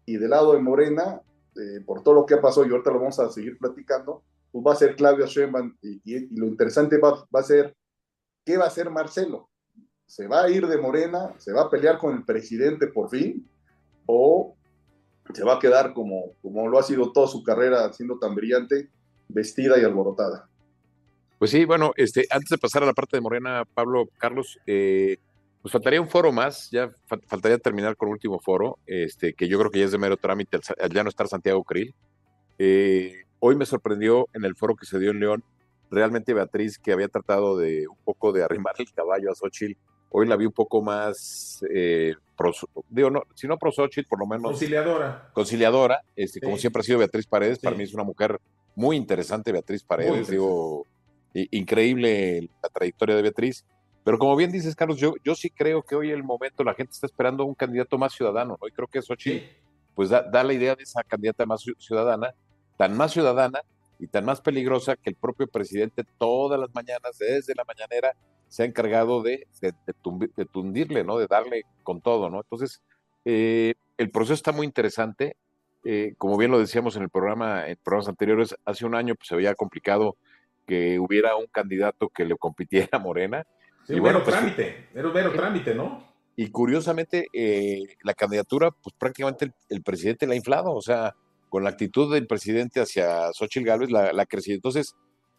y 0.06 0.18
del 0.18 0.32
lado 0.32 0.54
de 0.54 0.60
Morena, 0.60 1.22
eh, 1.56 1.82
por 1.86 2.04
todo 2.04 2.16
lo 2.16 2.26
que 2.26 2.34
ha 2.34 2.42
pasado, 2.42 2.66
y 2.66 2.72
ahorita 2.72 2.92
lo 2.92 3.00
vamos 3.00 3.20
a 3.20 3.30
seguir 3.30 3.58
platicando, 3.58 4.22
pues 4.52 4.66
va 4.66 4.74
a 4.74 4.76
ser 4.76 4.96
Claudia 4.96 5.28
Sheinbaum, 5.28 5.76
y, 5.82 6.36
lo 6.38 6.48
interesante 6.48 6.98
va, 6.98 7.26
va 7.34 7.40
a 7.40 7.44
ser, 7.44 7.76
¿qué 8.44 8.58
va 8.58 8.66
a 8.66 8.68
hacer 8.68 8.90
Marcelo? 8.90 9.50
¿Se 10.06 10.28
va 10.28 10.44
a 10.44 10.50
ir 10.50 10.68
de 10.68 10.78
Morena? 10.78 11.34
¿Se 11.38 11.52
va 11.52 11.64
a 11.64 11.70
pelear 11.70 11.98
con 11.98 12.16
el 12.16 12.24
presidente 12.24 12.88
por 12.88 13.10
fin? 13.10 13.48
¿O 14.06 14.56
se 15.34 15.44
va 15.44 15.56
a 15.56 15.60
quedar 15.60 15.94
como, 15.94 16.34
como 16.42 16.68
lo 16.68 16.78
ha 16.78 16.84
sido 16.84 17.12
toda 17.12 17.28
su 17.28 17.44
carrera, 17.44 17.92
siendo 17.94 18.20
tan 18.20 18.36
brillante, 18.36 18.90
vestida 19.28 19.80
y 19.80 19.84
alborotada. 19.84 20.48
Pues 21.40 21.52
sí, 21.52 21.66
bueno, 21.66 21.94
este, 21.98 22.26
antes 22.30 22.50
de 22.50 22.58
pasar 22.58 22.84
a 22.84 22.86
la 22.86 22.94
parte 22.94 23.18
de 23.18 23.22
Morena, 23.22 23.64
Pablo, 23.74 24.08
Carlos, 24.18 24.58
eh, 24.68 25.18
pues 25.62 25.72
faltaría 25.72 26.00
un 26.00 26.08
foro 26.08 26.32
más, 26.32 26.70
ya 26.72 26.92
faltaría 27.28 27.58
terminar 27.58 27.98
con 27.98 28.10
el 28.10 28.14
último 28.14 28.40
foro, 28.40 28.78
este, 28.86 29.34
que 29.34 29.48
yo 29.48 29.58
creo 29.60 29.72
que 29.72 29.80
ya 29.80 29.86
es 29.86 29.92
de 29.92 29.98
mero 29.98 30.16
trámite 30.16 30.60
al, 30.80 30.90
ya 30.92 31.04
no 31.04 31.10
estar 31.10 31.28
Santiago 31.28 31.64
Krill. 31.64 31.94
Eh, 32.58 33.24
hoy 33.40 33.56
me 33.56 33.66
sorprendió 33.66 34.28
en 34.34 34.46
el 34.46 34.56
foro 34.56 34.76
que 34.76 34.86
se 34.86 35.00
dio 35.00 35.12
en 35.12 35.20
León, 35.20 35.44
realmente 35.90 36.34
Beatriz, 36.34 36.78
que 36.78 36.94
había 36.94 37.08
tratado 37.08 37.58
de 37.58 37.88
un 37.88 37.98
poco 38.06 38.32
de 38.32 38.44
arrimar 38.44 38.76
el 38.78 38.92
caballo 38.94 39.32
a 39.32 39.36
Xochitl, 39.36 39.78
hoy 40.10 40.28
la 40.28 40.36
vi 40.36 40.46
un 40.46 40.52
poco 40.52 40.82
más, 40.82 41.64
eh, 41.70 42.14
digo, 42.90 43.10
no, 43.10 43.24
si 43.34 43.48
no 43.48 43.58
pro 43.58 43.72
Xochitl, 43.72 44.08
por 44.08 44.20
lo 44.20 44.26
menos... 44.26 44.52
Conciliadora. 44.52 45.30
Conciliadora, 45.34 46.02
este, 46.16 46.40
como 46.40 46.58
siempre 46.58 46.82
ha 46.82 46.84
sido 46.84 47.00
Beatriz 47.00 47.28
Paredes, 47.28 47.60
para 47.60 47.76
mí 47.76 47.84
es 47.84 47.94
una 47.94 48.04
mujer 48.04 48.40
muy 48.76 48.98
interesante 48.98 49.52
Beatriz 49.52 49.84
Paredes, 49.84 50.30
digo, 50.30 50.86
increíble 51.34 52.50
la 52.62 52.70
trayectoria 52.70 53.16
de 53.16 53.22
Beatriz. 53.22 53.66
Pero 54.04 54.20
como 54.20 54.36
bien 54.36 54.52
dices, 54.52 54.76
Carlos, 54.76 54.98
yo, 54.98 55.16
yo 55.24 55.34
sí 55.36 55.50
creo 55.50 55.82
que 55.82 55.96
hoy 55.96 56.12
el 56.12 56.24
momento 56.24 56.64
la 56.64 56.76
gente 56.76 56.92
está 56.94 57.08
esperando 57.08 57.44
un 57.44 57.56
candidato 57.56 57.98
más 57.98 58.14
ciudadano, 58.14 58.58
Hoy 58.60 58.72
creo 58.72 58.88
que 58.88 59.02
Xochitl, 59.02 59.46
pues 59.96 60.10
da, 60.10 60.22
da, 60.22 60.44
la 60.44 60.54
idea 60.54 60.76
de 60.76 60.84
esa 60.84 61.04
candidata 61.04 61.46
más 61.46 61.64
ciudadana, 61.80 62.34
tan 62.78 62.96
más 62.96 63.14
ciudadana 63.14 63.62
y 64.00 64.08
tan 64.08 64.26
más 64.26 64.42
peligrosa 64.42 64.96
que 64.96 65.10
el 65.10 65.16
propio 65.16 65.48
presidente 65.48 66.04
todas 66.18 66.60
las 66.60 66.74
mañanas, 66.74 67.18
desde 67.18 67.54
la 67.56 67.64
mañanera, 67.64 68.16
se 68.48 68.64
ha 68.64 68.66
encargado 68.66 69.22
de, 69.22 69.48
de, 69.62 70.46
tundirle, 70.46 71.04
¿no? 71.04 71.18
De 71.18 71.28
darle 71.28 71.64
con 71.84 72.02
todo, 72.02 72.30
¿no? 72.30 72.38
Entonces, 72.38 72.82
eh, 73.26 73.74
el 73.98 74.12
proceso 74.12 74.34
está 74.34 74.52
muy 74.52 74.66
interesante. 74.66 75.36
Eh, 75.84 76.14
como 76.18 76.38
bien 76.38 76.52
lo 76.52 76.60
decíamos 76.60 76.96
en 76.96 77.04
el 77.04 77.10
programa, 77.10 77.68
en 77.68 77.78
programas 77.84 78.10
anteriores, 78.10 78.56
hace 78.66 78.86
un 78.86 78.96
año 78.96 79.16
pues, 79.16 79.28
se 79.28 79.36
veía 79.36 79.56
complicado 79.56 80.18
que 80.66 81.00
hubiera 81.00 81.36
un 81.36 81.48
candidato 81.48 82.10
que 82.10 82.26
le 82.26 82.36
compitiera 82.38 82.90
a 82.94 83.00
Morena. 83.00 83.46
Sí, 83.86 83.96
y 83.96 84.00
bueno, 84.00 84.24
pues, 84.24 84.36
trámite, 84.36 84.88
era 84.94 85.08
un 85.08 85.14
mero 85.14 85.32
trámite, 85.32 85.76
¿no? 85.76 86.16
Y 86.36 86.50
curiosamente, 86.50 87.28
eh, 87.32 87.96
la 88.04 88.14
candidatura, 88.14 88.72
pues 88.72 88.94
prácticamente 88.98 89.54
el, 89.70 89.84
presidente 89.84 90.28
la 90.28 90.34
ha 90.34 90.38
inflado, 90.38 90.74
o 90.74 90.82
sea, 90.82 91.16
con 91.56 91.64
la 91.64 91.70
actitud 91.70 92.14
del 92.14 92.28
presidente 92.28 92.82
hacia 92.82 93.32
Xochitl 93.32 93.66
Gálvez 93.66 93.90
la, 93.90 94.12
la 94.12 94.24
ha 94.24 94.26
crecido. 94.26 94.56
Entonces, 94.56 94.94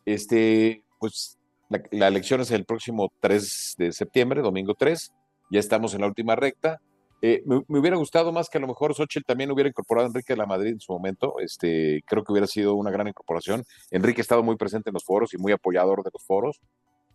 este, 0.06 0.82
pues 0.98 1.38
la, 1.68 1.82
la, 1.90 2.08
elección 2.08 2.40
es 2.40 2.50
el 2.52 2.64
próximo 2.64 3.12
3 3.20 3.74
de 3.76 3.92
septiembre, 3.92 4.40
domingo 4.40 4.72
3, 4.72 5.12
ya 5.50 5.60
estamos 5.60 5.92
en 5.92 6.00
la 6.00 6.06
última 6.06 6.34
recta. 6.34 6.80
Eh, 7.20 7.42
me, 7.44 7.62
hubiera 7.68 7.98
gustado 7.98 8.32
más 8.32 8.48
que 8.48 8.56
a 8.56 8.62
lo 8.62 8.66
mejor 8.66 8.94
Xochitl 8.94 9.26
también 9.26 9.50
hubiera 9.50 9.68
incorporado 9.68 10.06
a 10.06 10.08
Enrique 10.08 10.32
de 10.32 10.38
la 10.38 10.46
Madrid 10.46 10.70
en 10.70 10.80
su 10.80 10.90
momento. 10.90 11.34
Este, 11.38 12.02
creo 12.06 12.24
que 12.24 12.32
hubiera 12.32 12.46
sido 12.46 12.76
una 12.76 12.90
gran 12.90 13.06
incorporación. 13.08 13.62
Enrique 13.90 14.22
ha 14.22 14.22
estado 14.22 14.42
muy 14.42 14.56
presente 14.56 14.88
en 14.88 14.94
los 14.94 15.04
foros 15.04 15.34
y 15.34 15.36
muy 15.36 15.52
apoyador 15.52 16.02
de 16.02 16.08
los 16.14 16.24
foros. 16.24 16.62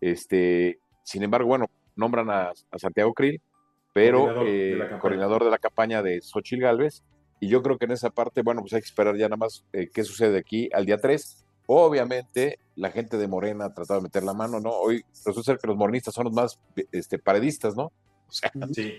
Este, 0.00 0.78
sin 1.02 1.24
embargo, 1.24 1.48
bueno, 1.48 1.66
nombran 1.96 2.30
a, 2.30 2.52
Santiago 2.76 3.12
Krill, 3.14 3.42
pero 3.92 4.20
coordinador, 4.20 4.46
de 4.46 4.72
eh, 4.74 4.98
coordinador 5.00 5.44
de 5.44 5.50
la 5.50 5.58
campaña 5.58 6.04
de 6.04 6.20
Xochitl 6.20 6.62
Galvez. 6.62 7.02
Y 7.42 7.48
yo 7.48 7.60
creo 7.60 7.76
que 7.76 7.86
en 7.86 7.90
esa 7.90 8.10
parte, 8.10 8.40
bueno, 8.42 8.60
pues 8.60 8.72
hay 8.72 8.80
que 8.80 8.86
esperar 8.86 9.16
ya 9.16 9.26
nada 9.26 9.36
más 9.36 9.64
eh, 9.72 9.90
qué 9.92 10.04
sucede 10.04 10.38
aquí 10.38 10.70
al 10.72 10.86
día 10.86 10.98
3. 10.98 11.44
Obviamente, 11.66 12.60
la 12.76 12.92
gente 12.92 13.16
de 13.16 13.26
Morena 13.26 13.64
ha 13.64 13.74
tratado 13.74 13.98
de 13.98 14.04
meter 14.04 14.22
la 14.22 14.32
mano, 14.32 14.60
¿no? 14.60 14.70
Hoy 14.70 15.04
resulta 15.26 15.50
ser 15.50 15.58
que 15.58 15.66
los 15.66 15.76
morenistas 15.76 16.14
son 16.14 16.26
los 16.26 16.32
más 16.32 16.60
este, 16.92 17.18
paredistas, 17.18 17.74
¿no? 17.74 17.86
O 17.86 18.30
sea, 18.30 18.52
sí. 18.72 18.94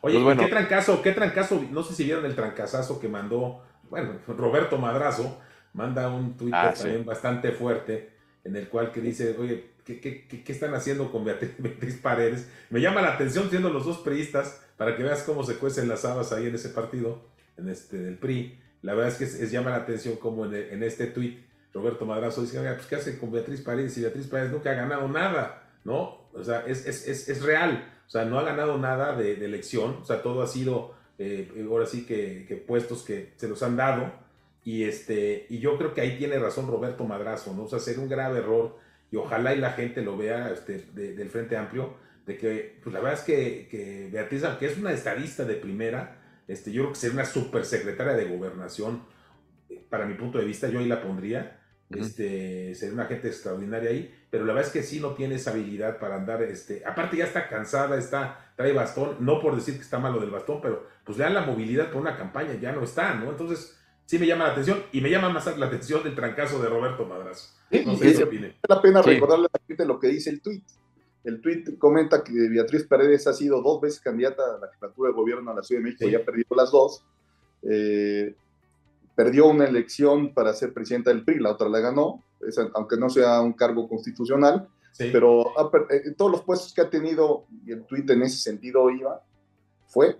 Oye, 0.00 0.20
pues 0.20 0.36
¿qué 0.36 0.46
trancazo, 0.48 1.00
qué 1.00 1.12
trancazo? 1.12 1.64
No 1.70 1.84
sé 1.84 1.94
si 1.94 2.02
vieron 2.02 2.26
el 2.26 2.34
trancazazo 2.34 2.98
que 2.98 3.06
mandó, 3.06 3.62
bueno, 3.88 4.18
Roberto 4.26 4.76
Madrazo, 4.76 5.38
manda 5.74 6.08
un 6.08 6.36
Twitter 6.36 6.58
ah, 6.58 6.74
también 6.76 7.04
bastante 7.04 7.52
fuerte, 7.52 8.16
en 8.42 8.56
el 8.56 8.68
cual 8.68 8.90
que 8.90 9.00
dice, 9.00 9.36
oye, 9.38 9.74
¿qué, 9.84 10.00
qué, 10.00 10.26
qué 10.26 10.52
están 10.52 10.74
haciendo 10.74 11.12
con 11.12 11.24
Beatriz, 11.24 12.00
Paredes? 12.02 12.50
Me 12.70 12.80
llama 12.80 13.00
la 13.00 13.14
atención 13.14 13.48
siendo 13.48 13.70
los 13.70 13.86
dos 13.86 13.98
priistas, 13.98 14.60
para 14.76 14.96
que 14.96 15.04
veas 15.04 15.22
cómo 15.22 15.44
se 15.44 15.56
cuecen 15.56 15.86
las 15.86 16.04
habas 16.04 16.32
ahí 16.32 16.48
en 16.48 16.56
ese 16.56 16.70
partido, 16.70 17.32
en 17.56 17.68
este 17.68 17.98
del 17.98 18.18
PRI. 18.18 18.60
La 18.82 18.94
verdad 18.94 19.12
es 19.12 19.18
que 19.18 19.24
es, 19.24 19.50
llama 19.50 19.70
la 19.70 19.76
atención 19.76 20.16
como 20.16 20.44
en, 20.46 20.82
este 20.82 21.06
tweet 21.06 21.38
Roberto 21.72 22.06
Madrazo 22.06 22.42
dice, 22.42 22.60
pues 22.60 22.86
¿qué 22.86 22.96
hace 22.96 23.18
con 23.18 23.32
Beatriz 23.32 23.60
Paredes? 23.60 23.96
Y 23.98 24.02
Beatriz 24.02 24.28
Paredes 24.28 24.52
nunca 24.52 24.70
ha 24.70 24.74
ganado 24.74 25.08
nada, 25.08 25.70
¿no? 25.84 26.28
O 26.32 26.44
sea, 26.44 26.64
es, 26.66 26.86
es, 26.86 27.08
es, 27.08 27.28
es 27.28 27.42
real. 27.42 27.90
O 28.06 28.10
sea, 28.10 28.24
no 28.24 28.38
ha 28.38 28.44
ganado 28.44 28.78
nada 28.78 29.16
de, 29.16 29.44
elección, 29.44 29.98
o 30.02 30.04
sea, 30.04 30.22
todo 30.22 30.42
ha 30.42 30.46
sido, 30.46 30.94
eh, 31.18 31.66
ahora 31.68 31.86
sí 31.86 32.04
que, 32.06 32.62
puestos 32.66 33.02
que 33.02 33.32
se 33.36 33.48
los 33.48 33.62
han 33.62 33.76
dado. 33.76 34.12
Y, 34.62 34.84
este, 34.84 35.46
y 35.50 35.58
yo 35.58 35.76
creo 35.76 35.92
que 35.92 36.00
ahí 36.00 36.16
tiene 36.16 36.38
razón 36.38 36.68
Roberto 36.68 37.04
Madrazo, 37.04 37.54
¿no? 37.54 37.64
O 37.64 37.68
sea, 37.68 37.78
sería 37.78 38.02
un 38.02 38.08
grave 38.08 38.38
error 38.38 38.78
y 39.10 39.16
ojalá 39.16 39.54
y 39.54 39.58
la 39.58 39.72
gente 39.72 40.02
lo 40.02 40.16
vea 40.16 40.50
este, 40.50 40.78
del 40.92 41.28
Frente 41.28 41.56
Amplio, 41.56 41.94
de 42.26 42.36
que, 42.36 42.78
pues 42.82 42.92
la 42.92 43.00
verdad 43.00 43.18
es 43.18 43.24
que, 43.24 43.68
que 43.70 44.08
Beatriz, 44.12 44.44
aunque 44.44 44.66
es 44.66 44.78
una 44.78 44.92
estadista 44.92 45.44
de 45.44 45.54
primera, 45.54 46.23
este, 46.48 46.72
yo 46.72 46.82
creo 46.82 46.92
que 46.92 46.98
sería 46.98 47.14
una 47.14 47.24
supersecretaria 47.24 48.14
de 48.14 48.24
gobernación, 48.24 49.02
eh, 49.68 49.84
para 49.88 50.06
mi 50.06 50.14
punto 50.14 50.38
de 50.38 50.44
vista, 50.44 50.68
yo 50.68 50.78
ahí 50.78 50.86
la 50.86 51.02
pondría, 51.02 51.60
este, 51.90 52.74
sería 52.74 52.94
una 52.94 53.06
gente 53.06 53.28
extraordinaria 53.28 53.90
ahí, 53.90 54.12
pero 54.30 54.44
la 54.44 54.54
verdad 54.54 54.68
es 54.68 54.72
que 54.72 54.82
sí 54.82 55.00
no 55.00 55.14
tiene 55.14 55.36
esa 55.36 55.52
habilidad 55.52 55.98
para 55.98 56.16
andar, 56.16 56.42
este, 56.42 56.82
aparte 56.84 57.18
ya 57.18 57.24
está 57.24 57.48
cansada, 57.48 57.98
está, 57.98 58.52
trae 58.56 58.72
bastón, 58.72 59.16
no 59.20 59.40
por 59.40 59.54
decir 59.54 59.74
que 59.74 59.82
está 59.82 59.98
malo 59.98 60.20
del 60.20 60.30
bastón, 60.30 60.60
pero 60.60 60.86
pues 61.04 61.18
le 61.18 61.24
dan 61.24 61.34
la 61.34 61.42
movilidad 61.42 61.90
por 61.90 62.00
una 62.00 62.16
campaña, 62.16 62.54
ya 62.54 62.72
no 62.72 62.82
está, 62.82 63.14
¿no? 63.14 63.30
Entonces, 63.30 63.78
sí 64.06 64.18
me 64.18 64.26
llama 64.26 64.46
la 64.46 64.52
atención, 64.52 64.82
y 64.92 65.00
me 65.00 65.10
llama 65.10 65.28
más 65.28 65.56
la 65.56 65.66
atención 65.66 66.02
del 66.02 66.14
trancazo 66.14 66.60
de 66.60 66.68
Roberto 66.68 67.06
Madrazo. 67.06 67.54
No 67.70 67.96
sé 67.96 68.14
qué 68.14 68.24
Vale 68.24 68.56
la 68.68 68.82
pena 68.82 69.02
recordarle 69.02 69.46
a 69.46 69.58
la 69.58 69.66
gente 69.66 69.86
lo 69.86 69.98
que 69.98 70.08
dice 70.08 70.30
el 70.30 70.40
tuit. 70.40 70.64
El 71.24 71.40
tuit 71.40 71.78
comenta 71.78 72.22
que 72.22 72.32
Beatriz 72.32 72.86
Paredes 72.86 73.26
ha 73.26 73.32
sido 73.32 73.62
dos 73.62 73.80
veces 73.80 74.00
candidata 74.00 74.42
a 74.56 74.58
la 74.58 74.68
jefatura 74.68 75.08
de 75.08 75.16
gobierno 75.16 75.50
a 75.50 75.54
la 75.54 75.62
Ciudad 75.62 75.80
de 75.80 75.84
México 75.84 76.06
y 76.06 76.14
ha 76.14 76.24
perdido 76.24 76.54
las 76.54 76.70
dos. 76.70 77.02
Eh, 77.62 78.34
perdió 79.14 79.46
una 79.46 79.64
elección 79.64 80.34
para 80.34 80.52
ser 80.52 80.74
presidenta 80.74 81.10
del 81.10 81.24
PRI, 81.24 81.40
la 81.40 81.52
otra 81.52 81.68
la 81.68 81.80
ganó, 81.80 82.22
aunque 82.74 82.96
no 82.96 83.08
sea 83.08 83.40
un 83.40 83.54
cargo 83.54 83.88
constitucional, 83.88 84.68
pero 84.98 85.46
en 85.90 86.10
eh, 86.10 86.14
todos 86.16 86.30
los 86.30 86.42
puestos 86.42 86.74
que 86.74 86.82
ha 86.82 86.90
tenido, 86.90 87.46
y 87.64 87.72
el 87.72 87.84
tuit 87.84 88.08
en 88.10 88.22
ese 88.22 88.38
sentido 88.38 88.90
iba, 88.90 89.22
fue, 89.86 90.18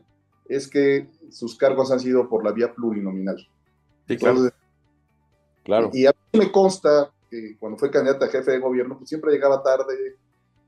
es 0.49 0.68
que 0.68 1.08
sus 1.30 1.56
cargos 1.56 1.90
han 1.90 2.00
sido 2.00 2.28
por 2.28 2.44
la 2.44 2.52
vía 2.52 2.73
plurinominal. 2.73 3.37
Sí, 4.08 4.16
claro. 4.16 4.50
claro. 5.62 5.90
Y, 5.92 6.06
a 6.06 6.12
mí 6.32 6.38
me 6.38 6.52
consta 6.52 7.12
que 7.30 7.56
cuando 7.58 7.78
fue 7.78 7.90
candidata 7.90 8.26
a 8.26 8.28
jefe 8.28 8.52
de 8.52 8.58
gobierno, 8.58 8.96
pues 8.96 9.08
siempre 9.08 9.32
llegaba 9.32 9.62
tarde, 9.62 10.16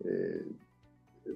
eh, 0.05 0.47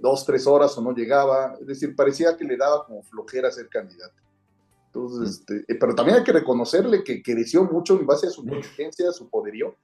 dos, 0.00 0.25
tres 0.25 0.47
horas 0.47 0.76
o 0.79 0.83
no 0.83 0.93
llegaba, 0.93 1.57
es 1.61 1.67
decir, 1.67 1.95
parecía 1.97 2.37
que 2.37 2.45
le 2.45 2.57
daba 2.57 2.87
como 2.87 3.02
flojera 3.02 3.50
ser 3.50 3.69
candidata. 3.69 4.14
Entonces, 4.87 5.40
este, 5.40 5.64
eh, 5.73 5.76
pero 5.79 5.95
también 5.95 6.19
hay 6.19 6.25
que 6.25 6.33
reconocerle 6.33 7.05
que 7.05 7.23
creció 7.23 7.64
mucho 7.64 7.99
en 7.99 8.07
base 8.07 8.26
a 8.26 8.31
su 8.31 8.43
inteligencia, 8.43 9.09
a 9.09 9.12
su 9.12 9.29
poderío, 9.29 9.76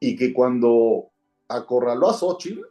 y 0.00 0.16
que 0.16 0.32
cuando 0.32 1.10
acorraló 1.48 2.08
a 2.08 2.14
Xochitl, 2.14 2.62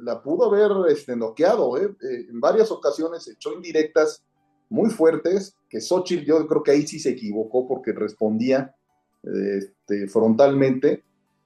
la 0.00 0.22
pudo 0.22 0.46
haber 0.46 0.90
este, 0.90 1.14
noqueado. 1.16 1.76
¿eh? 1.78 1.94
Eh, 2.02 2.26
en 2.30 2.40
varias 2.40 2.70
ocasiones 2.70 3.28
echó 3.28 3.52
indirectas 3.52 4.24
muy 4.68 4.90
fuertes, 4.90 5.56
que 5.68 5.80
Xochitl 5.80 6.24
yo 6.24 6.46
creo 6.46 6.62
que 6.62 6.70
ahí 6.72 6.86
sí 6.86 6.98
se 6.98 7.10
equivocó 7.10 7.68
porque 7.68 7.92
respondía 7.92 8.74
este, 9.22 10.08
frontalmente 10.08 11.04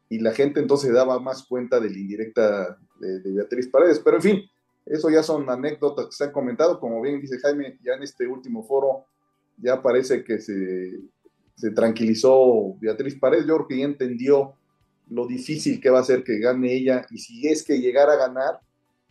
y 0.08 0.20
la 0.20 0.32
gente 0.32 0.60
entonces 0.60 0.92
daba 0.92 1.18
más 1.18 1.44
cuenta 1.46 1.80
de 1.80 1.90
la 1.90 1.98
indirecta 1.98 2.78
de, 2.98 3.32
Beatriz 3.32 3.68
Paredes. 3.68 4.00
Pero 4.00 4.16
en 4.16 4.22
fin, 4.22 4.50
eso 4.84 5.10
ya 5.10 5.22
son 5.22 5.48
anécdotas 5.48 6.06
que 6.06 6.12
se 6.12 6.24
han 6.24 6.32
comentado. 6.32 6.78
Como 6.80 7.00
bien 7.00 7.20
dice 7.20 7.38
Jaime, 7.38 7.78
ya 7.82 7.94
en 7.94 8.02
este 8.02 8.26
último 8.26 8.62
foro 8.62 9.04
ya 9.58 9.80
parece 9.80 10.22
que 10.22 10.38
se, 10.38 11.00
se 11.56 11.70
tranquilizó 11.70 12.74
Beatriz 12.80 13.18
Paredes. 13.18 13.46
Yo 13.46 13.56
creo 13.56 13.68
que 13.68 13.78
ya 13.78 13.84
entendió 13.84 14.54
lo 15.08 15.26
difícil 15.26 15.80
que 15.80 15.90
va 15.90 16.00
a 16.00 16.04
ser 16.04 16.24
que 16.24 16.38
gane 16.38 16.72
ella 16.72 17.06
y 17.10 17.18
si 17.18 17.46
es 17.48 17.62
que 17.62 17.78
llegara 17.78 18.14
a 18.14 18.16
ganar, 18.16 18.60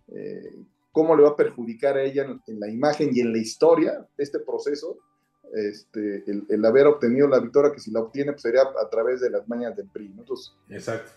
eh, 0.10 0.56
cómo 0.92 1.16
le 1.16 1.24
va 1.24 1.30
a 1.30 1.36
perjudicar 1.36 1.98
a 1.98 2.04
ella 2.04 2.26
en, 2.48 2.60
la 2.60 2.70
imagen 2.70 3.10
y 3.14 3.22
en 3.22 3.32
la 3.32 3.38
historia 3.38 4.06
de 4.18 4.24
este 4.24 4.40
proceso, 4.40 4.98
este, 5.54 6.24
el, 6.50 6.66
haber 6.66 6.88
obtenido 6.88 7.28
la 7.28 7.40
victoria, 7.40 7.72
que 7.72 7.80
si 7.80 7.92
la 7.92 8.02
obtiene 8.02 8.32
pues 8.32 8.42
sería 8.42 8.62
a 8.62 8.90
través 8.90 9.22
de 9.22 9.30
las 9.30 9.48
mañas 9.48 9.76
del 9.76 9.88
PRI. 9.88 10.14
Entonces, 10.18 10.54
Exacto. 10.70 11.12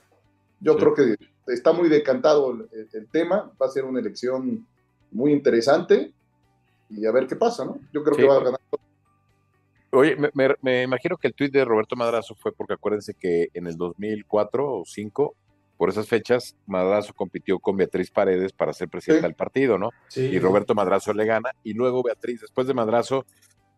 Yo 0.61 0.77
creo 0.77 0.95
que 0.95 1.17
está 1.49 1.73
muy 1.73 1.89
decantado 1.89 2.53
el, 2.73 3.09
tema, 3.09 3.51
va 3.61 3.67
a 3.67 3.71
ser 3.71 3.85
una 3.85 4.01
elección 4.01 4.67
muy 5.11 5.33
interesante 5.33 6.13
y 6.91 7.07
a 7.07 7.13
ver 7.13 7.27
qué 7.27 7.37
pasa, 7.37 7.65
¿no? 7.65 7.79
Yo 7.93 8.03
creo 8.03 8.17
que 8.17 8.25
va 8.25 8.37
a 8.37 8.45
ganar 8.45 8.61
Oye, 9.91 10.17
me, 10.63 10.83
imagino 10.83 11.17
que 11.17 11.29
el 11.29 11.35
tuit 11.35 11.51
de 11.51 11.65
Roberto 11.65 11.97
Madrazo 11.97 12.35
fue 12.35 12.53
porque 12.53 12.75
acuérdense 12.75 13.15
que 13.15 13.49
en 13.55 13.67
el 13.67 13.77
2004 13.77 14.63
o 14.63 14.79
2005, 14.81 15.35
por 15.79 15.89
esas 15.89 16.07
fechas, 16.07 16.57
Madrazo 16.67 17.15
compitió 17.15 17.59
con 17.59 17.77
Beatriz 17.77 18.11
Paredes 18.11 18.53
para 18.53 18.75
ser 18.75 18.89
presidenta 18.89 19.27
del 19.27 19.35
partido, 19.35 19.79
¿no? 19.79 19.91
Sí. 20.09 20.27
Y 20.27 20.39
Roberto 20.41 20.75
Madrazo 20.75 21.15
le 21.15 21.25
gana, 21.25 21.53
y 21.65 21.73
luego 21.73 22.03
Beatriz, 22.03 22.43
después 22.43 22.67
de 22.67 22.75
Madrazo, 22.75 23.25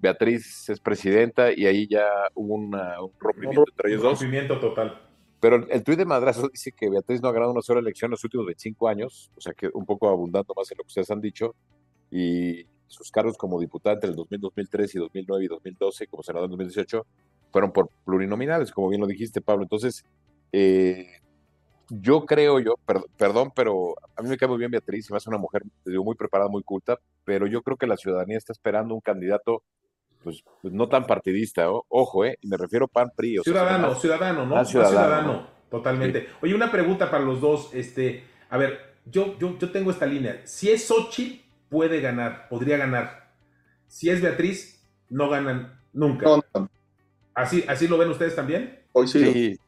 Beatriz 0.01 0.69
es 0.69 0.81
presidenta 0.81 1.53
y 1.53 1.67
ahí 1.67 1.87
ya 1.87 2.07
hubo 2.35 2.55
un 2.55 2.73
rompimiento 3.21 3.65
entre 3.69 3.91
ellos 3.91 4.03
dos. 4.03 4.13
Un 4.13 4.27
rompimiento 4.27 4.59
total. 4.59 5.10
Pero 5.41 5.67
el 5.69 5.83
tuit 5.83 5.99
de 5.99 6.05
Madrazo 6.05 6.49
dice 6.49 6.73
que 6.73 6.91
Beatriz 6.91 7.23
no 7.23 7.29
ha 7.29 7.33
ganado 7.33 7.53
una 7.53 7.63
sola 7.63 7.81
elección 7.81 8.09
en 8.09 8.13
los 8.13 8.25
últimos 8.25 8.47
25 8.47 8.89
años, 8.89 9.31
o 9.37 9.41
sea 9.41 9.55
que 9.55 9.71
un 9.73 9.87
poco 9.87 10.09
abundando 10.09 10.53
más 10.55 10.71
en 10.71 10.79
lo 10.79 10.85
que 10.85 10.89
ustedes 10.89 11.11
han 11.11 11.21
dicho, 11.21 11.55
y 12.11 12.67
sus 12.87 13.11
cargos 13.11 13.39
como 13.39 13.59
diputada 13.59 13.95
entre 13.95 14.11
el 14.11 14.17
2000, 14.17 14.41
2003 14.41 14.95
y 14.95 14.99
2009 14.99 15.45
y 15.45 15.49
2012, 15.49 16.07
como 16.09 16.23
senador 16.23 16.47
en 16.47 16.51
2018, 16.51 17.07
fueron 17.53 17.73
por 17.73 17.89
plurinominales, 18.05 18.71
como 18.71 18.89
bien 18.89 19.01
lo 19.01 19.07
dijiste, 19.07 19.41
Pablo. 19.41 19.63
Entonces, 19.63 20.05
eh, 20.53 21.07
yo 21.89 22.27
creo 22.27 22.61
yo, 22.61 22.75
perdón, 23.17 23.53
pero 23.55 23.95
a 24.17 24.23
mí 24.23 24.29
me 24.29 24.37
cae 24.37 24.49
muy 24.49 24.59
bien 24.59 24.71
Beatriz, 24.71 25.09
y 25.09 25.15
hace 25.15 25.31
una 25.31 25.39
mujer 25.39 25.63
digo, 25.85 26.05
muy 26.05 26.17
preparada, 26.17 26.51
muy 26.51 26.63
culta, 26.63 26.99
pero 27.25 27.47
yo 27.47 27.63
creo 27.63 27.77
que 27.77 27.87
la 27.87 27.97
ciudadanía 27.97 28.37
está 28.37 28.53
esperando 28.53 28.95
un 28.95 29.01
candidato 29.01 29.63
pues, 30.23 30.43
pues 30.63 30.75
no 30.75 30.89
tan 30.89 31.07
partidista, 31.07 31.67
ojo, 31.71 32.25
eh, 32.25 32.39
me 32.43 32.57
refiero 32.57 32.89
PAN 32.89 33.11
PRI. 33.17 33.39
ciudadano, 33.43 33.95
ciudadano, 33.95 34.47
¿no? 34.47 34.65
ciudadano, 34.65 35.47
totalmente. 35.71 36.29
Oye, 36.43 36.55
una 36.55 36.71
pregunta 36.71 37.11
para 37.11 37.25
los 37.25 37.41
dos, 37.41 37.71
este, 37.75 38.25
a 38.49 38.59
ver, 38.59 38.95
yo, 39.07 39.39
yo, 39.39 39.59
yo 39.59 39.71
tengo 39.71 39.91
esta 39.91 40.07
línea, 40.07 40.43
si 40.45 40.71
es 40.71 40.87
Xochitl, 40.87 41.43
puede 41.69 42.01
ganar, 42.01 42.49
podría 42.49 42.77
ganar. 42.77 43.31
Si 43.87 44.11
es 44.11 44.21
Beatriz, 44.21 44.85
no 45.09 45.29
ganan 45.29 45.81
nunca. 45.93 46.27
¿Así, 47.35 47.65
¿Así 47.67 47.89
lo 47.89 47.97
ven 47.97 48.11
ustedes 48.11 48.37
también? 48.37 48.79
Hoy 48.93 49.09
sí. 49.09 49.59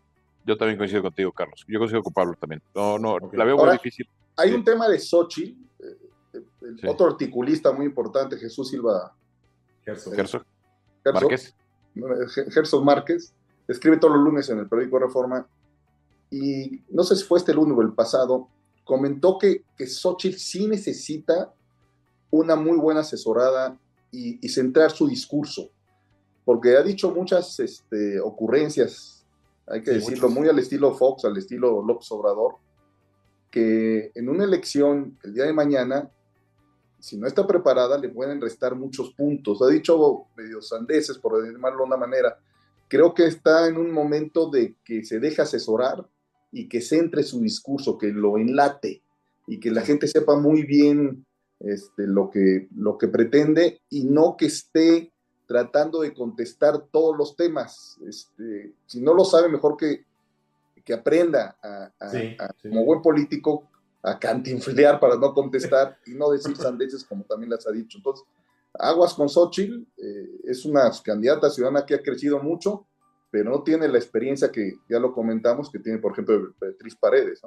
Yo 0.45 0.57
también 0.57 0.77
coincido 0.77 1.03
contigo, 1.03 1.33
Carlos. 1.33 1.65
Yo 1.69 1.79
coincido 1.79 2.03
con 2.03 2.13
Pablo 2.13 2.35
también. 2.39 2.61
No, 2.75 2.99
no, 2.99 3.19
la 3.33 3.45
veo 3.45 3.57
muy 3.57 3.71
difícil. 3.73 4.09
Hay 4.37 4.53
un 4.53 4.65
tema 4.65 4.89
de 4.89 4.99
Sochi, 4.99 5.57
eh, 5.79 6.89
otro 6.89 7.07
articulista 7.07 7.73
muy 7.73 7.87
importante, 7.87 8.37
Jesús 8.37 8.69
Silva. 8.69 9.15
Gerson. 9.85 10.15
Gerson. 10.15 10.45
Márquez. 11.13 11.55
Gerson 12.51 12.85
Márquez. 12.85 13.35
Escribe 13.69 13.97
todos 13.97 14.17
los 14.17 14.25
lunes 14.25 14.49
en 14.51 14.59
el 14.59 14.69
periódico 14.69 14.99
Reforma. 14.99 15.47
Y 16.31 16.83
no 16.91 17.03
sé 17.05 17.17
si 17.17 17.25
fue 17.25 17.39
este 17.39 17.55
lunes 17.55 17.77
o 17.77 17.83
el 17.83 17.93
pasado, 17.93 18.49
comentó 18.85 19.39
que, 19.39 19.65
que 19.77 19.87
Xochitl 19.87 20.39
sí 20.39 20.67
necesita 20.67 21.53
una 22.31 22.57
muy 22.57 22.79
buena 22.79 23.01
asesorada 23.01 23.79
y, 24.11 24.47
centrar 24.49 24.91
su 24.91 25.07
discurso, 25.07 25.71
porque 26.45 26.77
ha 26.77 26.83
dicho 26.83 27.11
muchas 27.11 27.59
este, 27.61 28.21
ocurrencias, 28.21 29.25
hay 29.67 29.83
que 29.83 29.93
decirlo, 29.93 30.29
muy 30.29 30.49
al 30.49 30.59
estilo 30.59 30.95
Fox, 30.95 31.25
al 31.25 31.37
estilo 31.37 31.83
López 31.83 32.11
Obrador, 32.13 32.57
que 33.51 34.11
en 34.15 34.29
una 34.29 34.45
elección 34.45 35.19
el 35.23 35.35
día 35.35 35.45
de 35.45 35.53
mañana, 35.53 36.11
si 37.03 37.17
no 37.17 37.27
está 37.27 37.45
preparada, 37.45 37.99
le 37.99 38.11
pueden 38.11 38.41
restar 38.41 38.77
muchos 38.77 39.13
puntos. 39.15 39.61
Ha 39.61 39.67
dicho 39.67 40.27
medios 40.37 40.69
sandeces, 40.69 41.19
por 41.19 41.45
llamarlo 41.45 41.79
de 41.79 41.87
una 41.87 41.97
manera. 41.97 42.39
Creo 42.87 43.13
que 43.13 43.27
está 43.27 43.67
en 43.67 43.77
un 43.77 43.91
momento 43.91 44.49
de 44.49 44.77
que 44.85 45.05
se 45.05 45.19
deja 45.19 45.43
asesorar 45.43 46.07
y 46.53 46.69
que 46.69 46.81
centre 46.81 47.25
su 47.25 47.41
discurso, 47.41 47.99
que 47.99 48.13
lo 48.13 48.39
enlate 48.39 49.03
y 49.49 49.59
que 49.59 49.73
la 49.73 49.81
gente 49.81 50.07
sepa 50.07 50.39
muy 50.39 50.63
bien 50.63 51.27
este, 51.59 52.07
lo, 52.07 52.31
que, 52.31 52.69
lo 52.77 52.97
que 52.97 53.09
pretende 53.09 53.81
y 53.91 54.05
no 54.05 54.37
que 54.37 54.47
esté 54.47 55.13
tratando 55.49 56.03
de 56.03 56.15
contestar 56.15 56.87
todos 56.93 57.19
los 57.19 57.35
temas. 57.35 57.99
Este, 58.07 58.75
si 58.87 59.01
no 59.01 59.13
lo 59.13 59.25
sabe, 59.25 59.49
mejor 59.49 59.77
que, 59.77 60.05
que 60.85 60.95
aprenda 60.95 61.57
a, 61.61 61.91
como 62.63 62.85
buen 62.85 63.03
político 63.03 63.72
a 64.03 64.19
cantinflear 64.19 64.99
para 64.99 65.17
no 65.17 65.33
contestar 65.33 65.97
y 66.07 66.15
no 66.15 66.31
decir 66.31 66.57
sandeces 66.57 67.05
como 67.05 67.25
también 67.25 67.51
las 67.51 67.67
ha 67.67 67.71
dicho. 67.71 67.99
Entonces, 67.99 68.27
Aguas 68.75 69.15
con 69.15 69.29
Xochitl 69.29 69.87
eh, 69.97 70.41
es 70.45 70.65
una 70.65 70.91
candidata 71.05 71.51
ciudadana 71.51 71.85
que 71.85 71.95
ha 71.95 72.03
crecido 72.03 72.43
mucho, 72.43 72.87
pero 73.31 73.51
no 73.51 73.63
tiene 73.63 73.87
la 73.89 73.99
experiencia 73.99 74.51
que 74.51 74.75
ya 74.89 74.99
lo 74.99 75.13
comentamos, 75.13 75.71
que 75.71 75.79
tiene, 75.79 75.99
por 75.99 76.13
ejemplo, 76.13 76.53
Beatriz 76.61 76.97
Paredes. 76.97 77.41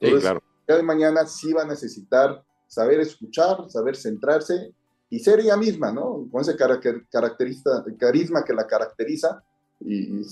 Entonces, 0.00 0.20
claro. 0.20 0.42
ya 0.66 0.76
de 0.76 0.82
mañana 0.82 1.26
sí 1.26 1.52
va 1.52 1.62
a 1.62 1.66
necesitar 1.66 2.44
saber 2.66 3.00
escuchar, 3.00 3.70
saber 3.70 3.96
centrarse 3.96 4.72
y 5.10 5.18
ser 5.20 5.40
ella 5.40 5.56
misma, 5.56 5.90
¿no? 5.90 6.28
Con 6.30 6.42
ese 6.42 6.54
carisma 6.56 8.44
que 8.44 8.52
la 8.52 8.66
caracteriza 8.66 9.42
y, 9.80 10.22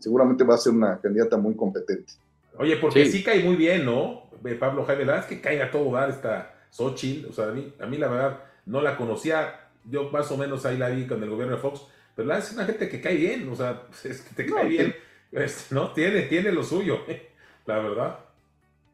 seguramente 0.00 0.44
va 0.44 0.54
a 0.54 0.58
ser 0.58 0.72
una 0.72 1.00
candidata 1.00 1.36
muy 1.36 1.56
competente. 1.56 2.12
Oye, 2.58 2.76
porque 2.76 3.06
sí, 3.06 3.22
cae 3.22 3.42
muy 3.42 3.56
bien, 3.56 3.84
¿no? 3.84 4.30
Pablo 4.58 4.84
Jaime, 4.84 5.04
la 5.04 5.12
verdad 5.14 5.30
es 5.30 5.36
que 5.36 5.42
caiga 5.42 5.70
todo 5.70 5.92
dar 5.92 6.10
esta 6.10 6.54
Xochitl, 6.70 7.28
o 7.28 7.32
sea, 7.32 7.48
a 7.48 7.52
mí, 7.52 7.72
a 7.80 7.86
mí 7.86 7.96
la 7.96 8.08
verdad 8.08 8.44
no 8.66 8.80
la 8.80 8.96
conocía, 8.96 9.70
yo 9.84 10.10
más 10.10 10.30
o 10.30 10.36
menos 10.36 10.64
ahí 10.66 10.76
la 10.76 10.88
vi 10.88 11.06
con 11.06 11.22
el 11.22 11.30
gobierno 11.30 11.56
de 11.56 11.62
Fox, 11.62 11.82
pero 12.14 12.28
la 12.28 12.38
es 12.38 12.52
una 12.52 12.64
gente 12.64 12.88
que 12.88 13.00
cae 13.00 13.16
bien, 13.16 13.48
o 13.48 13.56
sea, 13.56 13.82
es 14.04 14.22
que 14.22 14.34
te 14.34 14.46
cae 14.46 14.68
bien, 14.68 14.94
este, 15.32 15.74
¿no? 15.74 15.92
Tiene, 15.92 16.22
tiene 16.22 16.52
lo 16.52 16.62
suyo, 16.62 17.00
la 17.66 17.78
verdad. 17.78 18.18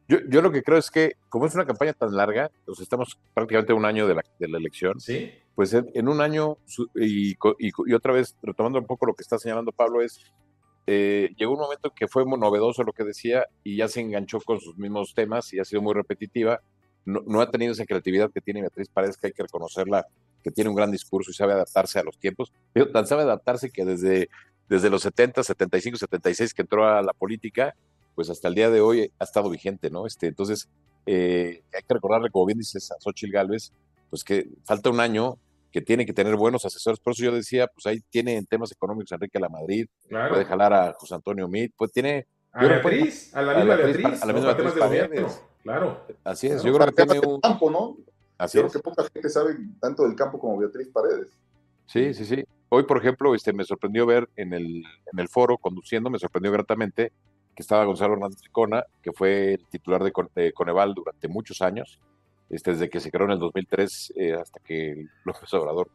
Yo, 0.09 0.19
yo, 0.29 0.43
lo 0.43 0.51
que 0.51 0.63
creo 0.63 0.79
es 0.79 0.91
que, 0.91 1.17
como 1.29 1.47
es 1.47 1.55
una 1.55 1.65
campaña 1.65 1.93
tan 1.93 2.15
larga, 2.15 2.51
pues 2.67 2.81
estamos 2.81 3.19
prácticamente 3.33 3.73
un 3.73 3.85
año 3.85 4.07
de 4.07 4.17
la, 4.17 4.25
de 4.39 4.49
la 4.49 4.59
elección, 4.59 5.01
¿Sí? 5.01 5.33
pues 5.55 5.73
en, 5.75 6.09
un 6.09 6.21
año, 6.21 6.59
y, 6.95 7.37
y, 7.59 7.95
otra 7.95 8.13
vez 8.13 8.37
retomando 8.43 8.79
un 8.79 8.87
poco 8.87 9.07
lo 9.07 9.15
que 9.15 9.23
está 9.23 9.39
señalando 9.39 9.73
Pablo, 9.73 10.03
es, 10.03 10.21
eh, 10.87 11.31
llegó 11.37 11.53
un 11.53 11.61
momento 11.61 11.91
que 11.91 12.09
fue 12.09 12.25
muy 12.25 12.39
novedoso 12.39 12.83
lo 12.83 12.93
que 12.93 13.05
decía 13.05 13.47
y 13.63 13.77
ya 13.77 13.89
se 13.89 14.01
enganchó 14.01 14.41
con 14.41 14.61
sus 14.61 14.77
mismos 14.79 15.15
temas 15.15 15.53
y 15.53 15.61
ha 15.61 15.65
sido 15.65 15.83
muy 15.83 15.95
repetitiva. 15.95 16.61
No, 17.05 17.23
no 17.27 17.41
ha 17.41 17.51
tenido 17.51 17.73
esa 17.73 17.85
creatividad 17.85 18.31
que 18.31 18.41
tiene 18.41 18.61
Beatriz 18.61 18.89
Paredes, 18.89 19.17
que 19.17 19.29
hay 19.29 19.33
que 19.33 19.43
reconocerla, 19.43 20.07
que 20.43 20.51
tiene 20.51 20.71
un 20.71 20.77
gran 20.77 20.91
discurso 20.91 21.31
y 21.31 21.35
sabe 21.35 21.53
adaptarse 21.53 21.99
a 21.99 22.03
los 22.03 22.19
tiempos. 22.19 22.53
Pero 22.73 22.91
tan 22.91 23.07
sabe 23.07 23.23
adaptarse 23.23 23.71
que 23.71 23.85
desde, 23.85 24.29
desde 24.69 24.91
los 24.91 25.03
70, 25.03 25.43
75, 25.43 25.99
76 25.99 26.55
que 26.55 26.63
entró 26.63 26.87
a 26.87 27.03
la 27.03 27.13
política, 27.13 27.75
pues 28.15 28.31
hasta 28.31 28.49
el 28.49 28.55
día 28.55 28.71
de 28.71 28.81
hoy 28.81 29.13
ha 29.19 29.25
estado 29.25 29.51
vigente, 29.51 29.91
¿no? 29.91 30.07
Este, 30.07 30.27
entonces, 30.27 30.69
eh, 31.07 31.63
hay 31.73 31.83
que 31.83 31.95
recordarle, 31.95 32.31
como 32.31 32.47
bien 32.47 32.59
dices 32.59 32.91
a 32.91 32.97
Xochitl 33.01 33.33
Galvez, 33.33 33.73
pues 34.11 34.25
que 34.25 34.49
falta 34.65 34.91
un 34.91 35.01
año 35.01 35.39
que 35.73 35.81
tiene 35.81 36.07
que 36.07 36.13
tener 36.13 36.37
buenos 36.37 36.65
asesores. 36.65 37.01
Por 37.01 37.15
eso 37.15 37.25
yo 37.25 37.33
decía, 37.33 37.67
pues 37.67 37.87
ahí 37.87 38.01
tiene 38.11 38.37
en 38.37 38.47
temas 38.47 38.71
económicos 38.71 39.13
Enrique 39.13 39.41
La 39.41 39.49
Madrid, 39.49 39.87
puede 40.09 40.45
jalar 40.45 40.73
a 40.73 40.93
José 40.93 41.15
Antonio 41.15 41.49
Mit, 41.49 41.73
pues 41.77 41.91
tiene... 41.93 42.27
A 42.53 42.67
Beatriz, 42.67 43.35
a 43.35 43.41
la 43.41 43.55
misma 43.55 43.77
Beatriz, 43.77 44.23
a 44.23 44.27
la 44.27 44.33
misma 44.35 44.53
Beatriz 44.89 45.43
Claro. 45.63 46.05
Así 46.25 46.49
es, 46.49 46.63
yo 46.63 46.75
creo 46.75 46.87
que 46.89 47.07
tiene 47.07 47.27
un... 47.27 47.41
campo, 47.41 47.71
¿no? 47.71 47.97
Así 48.37 48.59
creo 48.59 48.71
que 48.71 48.79
poca 48.81 49.05
gente 49.13 49.29
sabe 49.31 49.57
tanto 49.81 50.03
del 50.03 50.15
campo 50.17 50.39
como 50.39 50.59
Beatriz 50.59 50.89
Paredes. 50.89 51.29
Sí, 51.87 52.13
sí, 52.13 52.25
sí. 52.25 52.45
Hoy, 52.69 52.83
por 52.85 52.99
ejemplo, 52.99 53.35
este, 53.35 53.53
me 53.53 53.65
sorprendió 53.65 54.05
ver 54.07 54.29
en 54.37 54.53
el, 54.53 54.85
en 55.13 55.19
el 55.19 55.29
foro, 55.29 55.59
conduciendo, 55.59 56.11
me 56.11 56.19
sorprendió 56.19 56.51
gratamente 56.51 57.13
que 57.55 57.63
estaba 57.63 57.85
Gonzalo 57.85 58.15
Hernández 58.15 58.41
Cona, 58.51 58.85
que 59.03 59.13
fue 59.13 59.55
el 59.55 59.67
titular 59.69 60.03
de, 60.03 60.53
Coneval 60.53 60.95
durante 60.95 61.29
muchos 61.29 61.61
años, 61.63 62.01
este, 62.53 62.73
desde 62.73 62.89
que 62.89 63.01
se 63.01 63.11
creó 63.11 63.25
en 63.25 63.33
el 63.33 63.39
2003 63.39 64.13
eh, 64.17 64.35
hasta 64.35 64.61
que 64.61 65.07
López 65.25 65.53
Obrador 65.55 65.89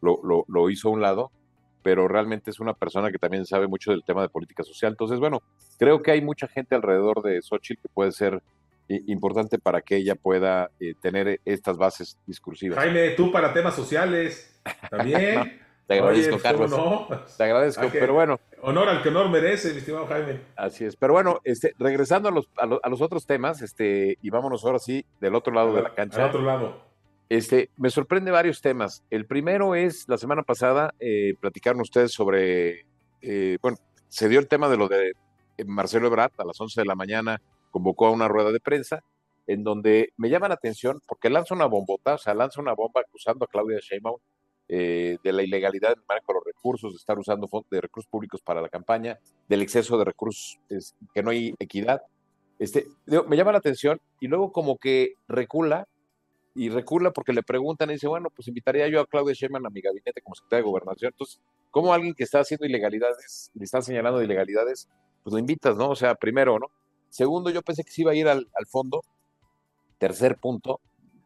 lo, 0.00 0.44
lo, 0.46 0.70
hizo 0.70 0.88
a 0.88 0.92
un 0.92 1.00
lado, 1.00 1.30
pero 1.82 2.06
realmente 2.06 2.50
es 2.50 2.60
una 2.60 2.74
persona 2.74 3.10
que 3.10 3.18
también 3.18 3.46
sabe 3.46 3.66
mucho 3.66 3.92
del 3.92 4.04
tema 4.04 4.22
de 4.22 4.28
política 4.28 4.62
social. 4.62 4.92
Entonces, 4.92 5.18
bueno, 5.18 5.42
creo 5.78 6.02
que 6.02 6.10
hay 6.10 6.20
mucha 6.20 6.48
gente 6.48 6.74
alrededor 6.74 7.22
de 7.22 7.40
Xochitl 7.40 7.82
que 7.82 7.88
puede 7.88 8.12
ser 8.12 8.42
importante 8.88 9.58
para 9.58 9.80
que 9.80 9.96
ella 9.96 10.14
pueda 10.14 10.70
eh, 10.80 10.94
tener 11.00 11.40
estas 11.44 11.76
bases 11.76 12.18
discursivas. 12.26 12.78
Jaime, 12.78 13.10
tú 13.10 13.32
para 13.32 13.52
temas 13.52 13.74
sociales 13.74 14.60
también. 14.90 15.60
Te 15.86 15.94
agradezco, 15.94 16.38
Carlos. 16.38 16.70
No? 16.70 17.08
Te 17.36 17.44
agradezco, 17.44 17.88
pero 17.92 18.14
bueno. 18.14 18.40
Honor 18.62 18.88
al 18.88 19.02
que 19.02 19.08
honor 19.08 19.28
merece, 19.28 19.72
mi 19.72 19.78
estimado 19.78 20.06
Jaime. 20.06 20.40
Así 20.56 20.84
es, 20.84 20.96
pero 20.96 21.12
bueno, 21.12 21.40
este, 21.44 21.74
regresando 21.78 22.28
a 22.28 22.32
los, 22.32 22.48
a 22.56 22.88
los, 22.88 23.00
otros 23.00 23.26
temas, 23.26 23.60
este, 23.62 24.18
y 24.22 24.30
vámonos 24.30 24.64
ahora 24.64 24.78
sí 24.78 25.04
del 25.20 25.34
otro 25.34 25.52
lado 25.52 25.74
de 25.74 25.82
la 25.82 25.94
cancha. 25.94 26.22
Al 26.22 26.28
otro 26.30 26.42
lado. 26.42 26.92
Este, 27.28 27.70
me 27.76 27.90
sorprende 27.90 28.30
varios 28.30 28.60
temas. 28.60 29.02
El 29.10 29.26
primero 29.26 29.74
es, 29.74 30.08
la 30.08 30.18
semana 30.18 30.42
pasada, 30.42 30.94
eh, 31.00 31.34
platicaron 31.40 31.80
ustedes 31.80 32.12
sobre, 32.12 32.86
eh, 33.22 33.58
bueno, 33.62 33.78
se 34.08 34.28
dio 34.28 34.38
el 34.38 34.48
tema 34.48 34.68
de 34.68 34.76
lo 34.76 34.88
de 34.88 35.12
Marcelo 35.66 36.06
Ebrard 36.06 36.32
a 36.38 36.44
las 36.44 36.60
11 36.60 36.80
de 36.80 36.86
la 36.86 36.94
mañana 36.94 37.40
convocó 37.70 38.06
a 38.06 38.10
una 38.10 38.28
rueda 38.28 38.52
de 38.52 38.60
prensa 38.60 39.02
en 39.46 39.64
donde 39.64 40.12
me 40.16 40.30
llama 40.30 40.48
la 40.48 40.54
atención 40.54 41.00
porque 41.06 41.30
lanza 41.30 41.54
una 41.54 41.66
bombota, 41.66 42.14
o 42.14 42.18
sea, 42.18 42.34
lanza 42.34 42.60
una 42.60 42.74
bomba 42.74 43.00
acusando 43.00 43.44
a 43.44 43.48
Claudia 43.48 43.78
Sheinbaum 43.80 44.18
eh, 44.74 45.18
de 45.22 45.32
la 45.34 45.42
ilegalidad 45.42 45.92
en 45.92 46.02
manejo 46.08 46.32
de 46.32 46.34
los 46.34 46.44
recursos, 46.46 46.92
de 46.92 46.96
estar 46.96 47.18
usando 47.18 47.46
de 47.70 47.80
recursos 47.82 48.08
públicos 48.08 48.40
para 48.40 48.62
la 48.62 48.70
campaña, 48.70 49.18
del 49.46 49.60
exceso 49.60 49.98
de 49.98 50.06
recursos, 50.06 50.58
que 51.12 51.22
no 51.22 51.28
hay 51.28 51.54
equidad. 51.58 52.00
Este, 52.58 52.86
me 53.28 53.36
llama 53.36 53.52
la 53.52 53.58
atención 53.58 54.00
y 54.18 54.28
luego 54.28 54.50
como 54.50 54.78
que 54.78 55.12
recula 55.28 55.86
y 56.54 56.70
recula 56.70 57.10
porque 57.10 57.34
le 57.34 57.42
preguntan 57.42 57.90
y 57.90 57.94
dice, 57.94 58.08
bueno, 58.08 58.30
pues 58.30 58.48
invitaría 58.48 58.88
yo 58.88 59.00
a 59.02 59.06
Claudia 59.06 59.34
Sheinbaum 59.34 59.66
a 59.66 59.68
mi 59.68 59.82
gabinete 59.82 60.22
como 60.22 60.36
secretaria 60.36 60.64
de 60.64 60.70
Gobernación. 60.70 61.12
Entonces, 61.12 61.38
¿cómo 61.70 61.92
alguien 61.92 62.14
que 62.14 62.24
está 62.24 62.40
haciendo 62.40 62.64
ilegalidades, 62.64 63.50
le 63.52 63.64
están 63.64 63.82
señalando 63.82 64.22
ilegalidades, 64.22 64.88
pues 65.22 65.34
lo 65.34 65.38
invitas, 65.38 65.76
¿no? 65.76 65.90
O 65.90 65.96
sea, 65.96 66.14
primero, 66.14 66.58
¿no? 66.58 66.68
Segundo, 67.10 67.50
yo 67.50 67.60
pensé 67.60 67.84
que 67.84 67.90
se 67.90 68.00
iba 68.00 68.12
a 68.12 68.14
ir 68.14 68.26
al, 68.26 68.46
fondo. 68.68 69.02
Tercer 69.98 70.38
punto, 70.38 70.80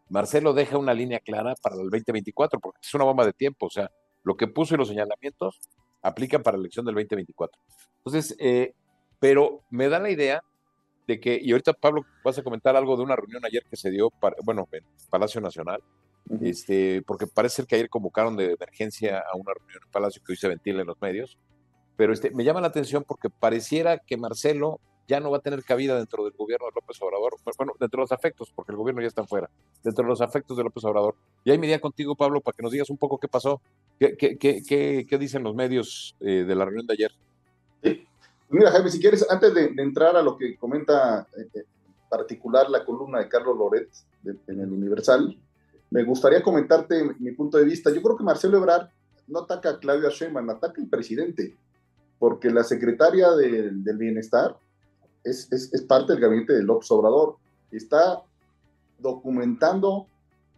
Marcelo 0.08 0.52
deja 0.52 0.78
una 0.78 0.94
línea 0.94 1.20
clara 1.20 1.54
para 1.60 1.76
el 1.76 1.90
2024, 1.90 2.60
porque 2.60 2.78
es 2.82 2.94
una 2.94 3.04
bomba 3.04 3.24
de 3.26 3.32
tiempo. 3.32 3.66
O 3.66 3.70
sea, 3.70 3.90
lo 4.22 4.36
que 4.36 4.46
puso 4.46 4.74
y 4.74 4.78
los 4.78 4.88
señalamientos 4.88 5.60
aplican 6.02 6.42
para 6.42 6.56
la 6.56 6.62
elección 6.62 6.86
del 6.86 6.94
2024. 6.94 7.60
Entonces, 7.98 8.36
eh, 8.38 8.74
pero 9.18 9.64
me 9.70 9.88
da 9.88 9.98
la 9.98 10.10
idea 10.10 10.42
de 11.06 11.20
que, 11.20 11.38
y 11.40 11.52
ahorita 11.52 11.72
Pablo 11.72 12.02
vas 12.24 12.38
a 12.38 12.42
comentar 12.42 12.76
algo 12.76 12.96
de 12.96 13.02
una 13.02 13.16
reunión 13.16 13.44
ayer 13.44 13.64
que 13.68 13.76
se 13.76 13.90
dio, 13.90 14.10
para, 14.10 14.36
bueno, 14.44 14.68
en 14.72 14.84
Palacio 15.10 15.40
Nacional, 15.40 15.82
este, 16.40 17.02
porque 17.02 17.26
parece 17.26 17.64
que 17.64 17.76
ayer 17.76 17.88
convocaron 17.88 18.36
de 18.36 18.52
emergencia 18.52 19.20
a 19.20 19.36
una 19.36 19.52
reunión 19.54 19.80
en 19.84 19.90
Palacio 19.90 20.22
que 20.24 20.32
hoy 20.32 20.36
se 20.36 20.48
ventila 20.48 20.80
en 20.80 20.88
los 20.88 21.00
medios, 21.00 21.38
pero 21.96 22.12
este, 22.12 22.30
me 22.30 22.44
llama 22.44 22.60
la 22.60 22.66
atención 22.66 23.04
porque 23.06 23.30
pareciera 23.30 23.98
que 23.98 24.16
Marcelo 24.16 24.80
ya 25.08 25.20
no 25.20 25.30
va 25.30 25.38
a 25.38 25.40
tener 25.40 25.62
cabida 25.62 25.96
dentro 25.96 26.24
del 26.24 26.32
gobierno 26.32 26.66
de 26.66 26.72
López 26.74 27.00
Obrador, 27.00 27.36
bueno, 27.56 27.72
dentro 27.78 27.98
de 27.98 28.02
los 28.02 28.12
afectos, 28.12 28.52
porque 28.54 28.72
el 28.72 28.78
gobierno 28.78 29.00
ya 29.00 29.08
está 29.08 29.24
fuera, 29.24 29.48
dentro 29.82 30.04
de 30.04 30.10
los 30.10 30.20
afectos 30.20 30.56
de 30.56 30.64
López 30.64 30.84
Obrador. 30.84 31.14
Y 31.44 31.50
ahí 31.50 31.58
me 31.58 31.66
iría 31.66 31.80
contigo, 31.80 32.16
Pablo, 32.16 32.40
para 32.40 32.56
que 32.56 32.62
nos 32.62 32.72
digas 32.72 32.90
un 32.90 32.96
poco 32.96 33.18
qué 33.18 33.28
pasó, 33.28 33.60
qué, 33.98 34.16
qué, 34.16 34.36
qué, 35.08 35.18
dicen 35.18 35.42
los 35.42 35.54
medios 35.54 36.16
eh, 36.20 36.44
de 36.44 36.54
la 36.54 36.64
reunión 36.64 36.86
de 36.86 36.94
ayer. 36.94 37.12
Mira, 38.48 38.70
Jaime, 38.70 38.90
si 38.90 39.00
quieres, 39.00 39.28
antes 39.30 39.54
de, 39.54 39.72
entrar 39.78 40.16
a 40.16 40.22
lo 40.22 40.36
que 40.36 40.56
comenta 40.56 41.26
eh, 41.36 41.48
en 41.54 41.64
particular 42.08 42.68
la 42.68 42.84
columna 42.84 43.18
de 43.20 43.28
Carlos 43.28 43.56
Loret 43.56 43.88
en 44.24 44.60
el 44.60 44.72
Universal, 44.72 45.36
me 45.90 46.04
gustaría 46.04 46.42
comentarte 46.42 47.14
mi 47.18 47.32
punto 47.32 47.58
de 47.58 47.64
vista. 47.64 47.92
Yo 47.92 48.02
creo 48.02 48.16
que 48.16 48.24
Marcelo 48.24 48.58
Ebrard 48.58 48.88
no 49.28 49.40
ataca 49.40 49.70
a 49.70 49.78
Claudia 49.78 50.10
Sheinbaum, 50.10 50.50
ataca 50.50 50.80
al 50.80 50.88
presidente, 50.88 51.56
porque 52.18 52.50
la 52.50 52.64
secretaria 52.64 53.30
del 53.30 53.96
Bienestar 53.96 54.56
es, 55.26 55.84
parte 55.88 56.12
del 56.12 56.22
gabinete 56.22 56.54
de 56.54 56.62
López 56.62 56.90
Obrador. 56.90 57.36
Está 57.70 58.22
documentando 58.98 60.06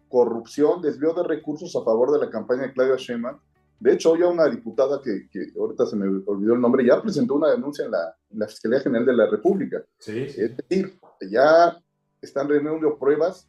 corrupción, 0.07 0.81
desvío 0.81 1.13
de 1.13 1.23
recursos 1.23 1.75
a 1.75 1.83
favor 1.83 2.11
de 2.11 2.25
la 2.25 2.31
campaña 2.31 2.63
de 2.63 2.73
Claudia 2.73 2.95
Sheinbaum. 2.95 3.37
De 3.79 3.93
hecho, 3.93 4.11
hoy 4.11 4.21
una 4.23 4.47
diputada 4.47 5.01
que, 5.01 5.29
ahorita 5.57 5.85
se 5.85 5.95
me 5.95 6.05
olvidó 6.07 6.53
el 6.53 6.61
nombre, 6.61 6.85
ya 6.85 7.01
presentó 7.01 7.35
una 7.35 7.49
denuncia 7.49 7.85
en 7.85 7.91
la, 7.91 8.47
Fiscalía 8.47 8.81
General 8.81 9.05
de 9.05 9.13
la 9.13 9.27
República. 9.27 9.83
Sí, 9.97 10.19
Es 10.19 10.57
decir, 10.57 10.99
ya 11.29 11.77
están 12.21 12.49
reuniendo 12.49 12.97
pruebas 12.97 13.47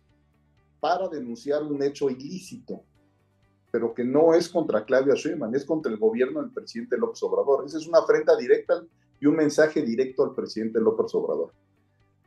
para 0.79 1.09
denunciar 1.09 1.63
un 1.65 1.83
hecho 1.83 2.09
ilícito, 2.09 2.83
pero 3.73 3.93
que 3.93 4.05
no 4.05 4.35
es 4.35 4.49
contra 4.49 4.85
Claudia 4.85 5.15
Sheinbaum, 5.15 5.55
es 5.55 5.65
contra 5.65 5.91
el 5.91 5.99
gobierno 5.99 6.41
del 6.41 6.53
presidente 6.53 6.97
López 6.97 7.23
Obrador. 7.25 7.67
Esa 7.67 7.79
es 7.79 7.87
una 7.89 7.99
afrenta 7.99 8.37
directa 8.37 8.83
y 9.21 9.27
un 9.27 9.37
mensaje 9.37 9.83
directo 9.83 10.25
al 10.25 10.35
presidente 10.35 10.81
López 10.81 11.15
Obrador. 11.15 11.53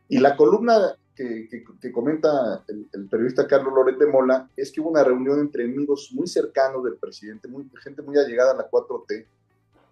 Y 0.08 0.20
la 0.20 0.36
columna 0.38 0.96
que, 1.16 1.48
comenta 1.92 2.64
el, 2.68 3.08
periodista 3.08 3.48
Carlos 3.48 3.74
Loret 3.74 3.98
de 3.98 4.08
Mola 4.08 4.50
es 4.56 4.72
que 4.72 4.82
hubo 4.82 4.90
una 4.90 5.04
reunión 5.04 5.40
entre 5.40 5.66
amigos 5.66 6.12
muy 6.14 6.28
cercanos 6.28 6.84
del 6.84 6.96
presidente, 6.96 7.48
muy, 7.48 7.70
gente 7.82 8.02
muy 8.02 8.18
allegada 8.18 8.52
a 8.52 8.56
la 8.56 8.70
4T, 8.70 9.26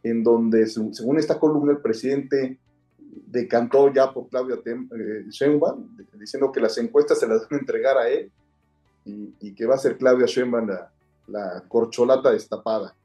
en 0.03 0.23
donde, 0.23 0.67
según 0.67 1.19
esta 1.19 1.39
columna, 1.39 1.73
el 1.73 1.79
presidente 1.79 2.59
decantó 2.97 3.93
ya 3.93 4.11
por 4.11 4.29
Claudia 4.29 4.57
eh, 4.65 5.25
Sheinbaum, 5.29 5.97
diciendo 6.13 6.51
que 6.51 6.59
las 6.59 6.77
encuestas 6.77 7.19
se 7.19 7.27
las 7.27 7.41
van 7.41 7.59
a 7.59 7.61
entregar 7.61 7.97
a 7.97 8.09
él 8.09 8.31
y, 9.05 9.53
que 9.53 9.65
va 9.65 9.75
a 9.75 9.79
ser 9.79 9.97
Claudia 9.97 10.25
Sheinbaum 10.25 10.67
la, 10.67 10.91
la 11.27 11.63
corcholata 11.67 12.31
destapada. 12.31 12.95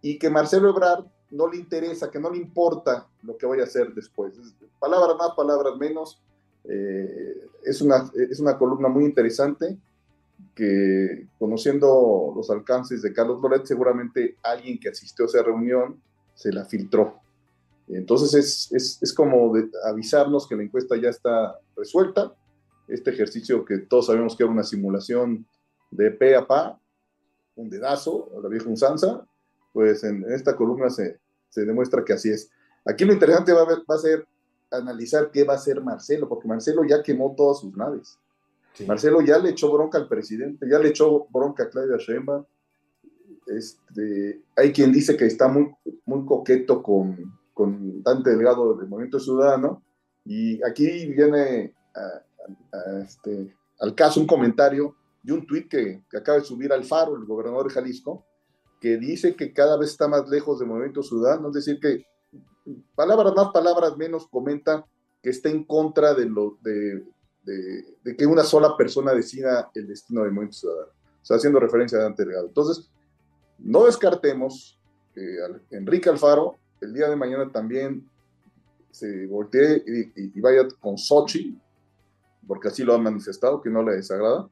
Y 0.00 0.18
que 0.18 0.30
Marcelo 0.30 0.70
Ebrard 0.70 1.04
no 1.30 1.48
le 1.48 1.56
interesa, 1.56 2.10
que 2.10 2.18
no 2.18 2.30
le 2.30 2.38
importa 2.38 3.06
lo 3.22 3.36
que 3.36 3.46
vaya 3.46 3.62
a 3.62 3.66
hacer 3.66 3.92
después. 3.94 4.34
Palabras 4.78 5.16
más, 5.18 5.30
palabras 5.36 5.76
menos. 5.76 6.20
Eh, 6.64 7.48
es, 7.64 7.80
una, 7.80 8.10
es 8.14 8.40
una 8.40 8.58
columna 8.58 8.88
muy 8.88 9.04
interesante 9.04 9.76
que 10.54 11.26
conociendo 11.38 12.32
los 12.34 12.50
alcances 12.50 13.02
de 13.02 13.12
Carlos 13.12 13.40
Loret, 13.42 13.66
seguramente 13.66 14.36
alguien 14.42 14.78
que 14.78 14.88
asistió 14.88 15.24
a 15.24 15.28
esa 15.28 15.42
reunión 15.42 16.00
se 16.34 16.52
la 16.52 16.64
filtró. 16.64 17.20
Entonces 17.88 18.34
es, 18.34 18.72
es, 18.72 19.02
es 19.02 19.14
como 19.14 19.52
avisarnos 19.84 20.46
que 20.46 20.56
la 20.56 20.62
encuesta 20.62 20.96
ya 20.96 21.08
está 21.08 21.58
resuelta. 21.76 22.34
Este 22.86 23.10
ejercicio 23.10 23.64
que 23.64 23.78
todos 23.78 24.06
sabemos 24.06 24.36
que 24.36 24.44
era 24.44 24.52
una 24.52 24.62
simulación 24.62 25.46
de 25.90 26.10
pe 26.10 26.36
a 26.36 26.46
pa, 26.46 26.78
un 27.56 27.70
dedazo, 27.70 28.30
la 28.42 28.48
vieja 28.48 28.68
unsanza, 28.68 29.26
pues 29.72 30.04
en, 30.04 30.24
esta 30.30 30.56
columna 30.56 30.90
se, 30.90 31.18
se, 31.48 31.64
demuestra 31.64 32.04
que 32.04 32.12
así 32.12 32.30
es. 32.30 32.50
Aquí 32.84 33.04
lo 33.04 33.12
interesante 33.12 33.52
va 33.52 33.62
a, 33.62 33.64
va 33.64 33.94
a 33.94 33.98
ser 33.98 34.26
analizar 34.70 35.30
qué 35.30 35.44
va 35.44 35.54
a 35.54 35.56
hacer 35.56 35.80
Marcelo, 35.82 36.28
porque 36.28 36.48
Marcelo 36.48 36.82
ya 36.84 37.02
quemó 37.02 37.34
todas 37.36 37.60
sus 37.60 37.76
naves. 37.76 38.18
Marcelo 38.86 39.20
ya 39.22 39.38
le 39.38 39.50
echó 39.50 39.72
bronca 39.72 39.98
al 39.98 40.08
presidente, 40.08 40.66
ya 40.70 40.78
le 40.78 40.90
echó 40.90 41.26
bronca 41.30 41.64
a 41.64 41.68
Claudia 41.68 41.96
Sheinbaum. 41.96 42.44
Este, 43.46 44.42
hay 44.54 44.72
quien 44.72 44.92
dice 44.92 45.16
que 45.16 45.26
está 45.26 45.48
muy, 45.48 45.74
muy 46.04 46.24
coqueto 46.24 46.82
con, 46.82 47.38
con 47.54 48.02
Dante 48.02 48.30
Delgado 48.30 48.74
del 48.74 48.88
Movimiento 48.88 49.18
Ciudadano, 49.18 49.82
y 50.24 50.62
aquí 50.62 51.06
viene 51.06 51.72
este, 53.02 53.56
al 53.80 53.94
caso 53.94 54.20
un 54.20 54.26
comentario 54.26 54.94
de 55.22 55.32
un 55.32 55.46
tuit 55.46 55.68
que, 55.68 56.04
que 56.08 56.16
acaba 56.16 56.38
de 56.38 56.44
subir 56.44 56.72
al 56.72 56.84
Faro, 56.84 57.16
el 57.16 57.24
gobernador 57.24 57.68
de 57.68 57.74
Jalisco, 57.74 58.26
que 58.80 58.96
dice 58.96 59.34
que 59.34 59.52
cada 59.52 59.76
vez 59.76 59.90
está 59.90 60.08
más 60.08 60.28
lejos 60.28 60.58
del 60.58 60.68
movimiento 60.68 61.02
ciudadano, 61.02 61.48
es 61.48 61.54
decir, 61.54 61.80
que 61.80 62.06
palabras 62.94 63.34
más, 63.34 63.48
palabras 63.52 63.96
menos, 63.96 64.26
comenta 64.28 64.84
que 65.22 65.30
está 65.30 65.48
en 65.48 65.64
contra 65.64 66.14
de, 66.14 66.26
lo, 66.26 66.58
de, 66.62 67.04
de, 67.44 68.16
que 68.16 68.26
una 68.26 68.44
sola 68.44 68.76
persona 68.76 69.12
decida 69.12 69.70
el 69.74 69.88
destino 69.88 70.22
del 70.22 70.32
movimiento 70.32 70.58
ciudadano. 70.58 70.92
O 71.22 71.24
sea, 71.24 71.36
haciendo 71.36 71.60
referencia 71.60 71.98
a 71.98 72.02
Dante 72.02 72.24
Delgado. 72.24 72.46
Entonces, 72.46 72.90
no 73.58 73.84
descartemos 73.84 74.78
que 75.14 75.38
Enrique 75.70 76.08
Alfaro 76.08 76.56
el 76.80 76.92
día 76.94 77.08
de 77.08 77.16
mañana 77.16 77.50
también 77.50 78.08
se 78.90 79.26
voltee 79.26 79.82
y, 80.16 80.40
vaya 80.40 80.66
con 80.80 80.96
Sochi, 80.96 81.58
porque 82.46 82.68
así 82.68 82.82
lo 82.82 82.94
ha 82.94 82.98
manifestado, 82.98 83.60
que 83.60 83.70
no 83.70 83.82
le 83.82 83.96
desagrada, 83.96 84.48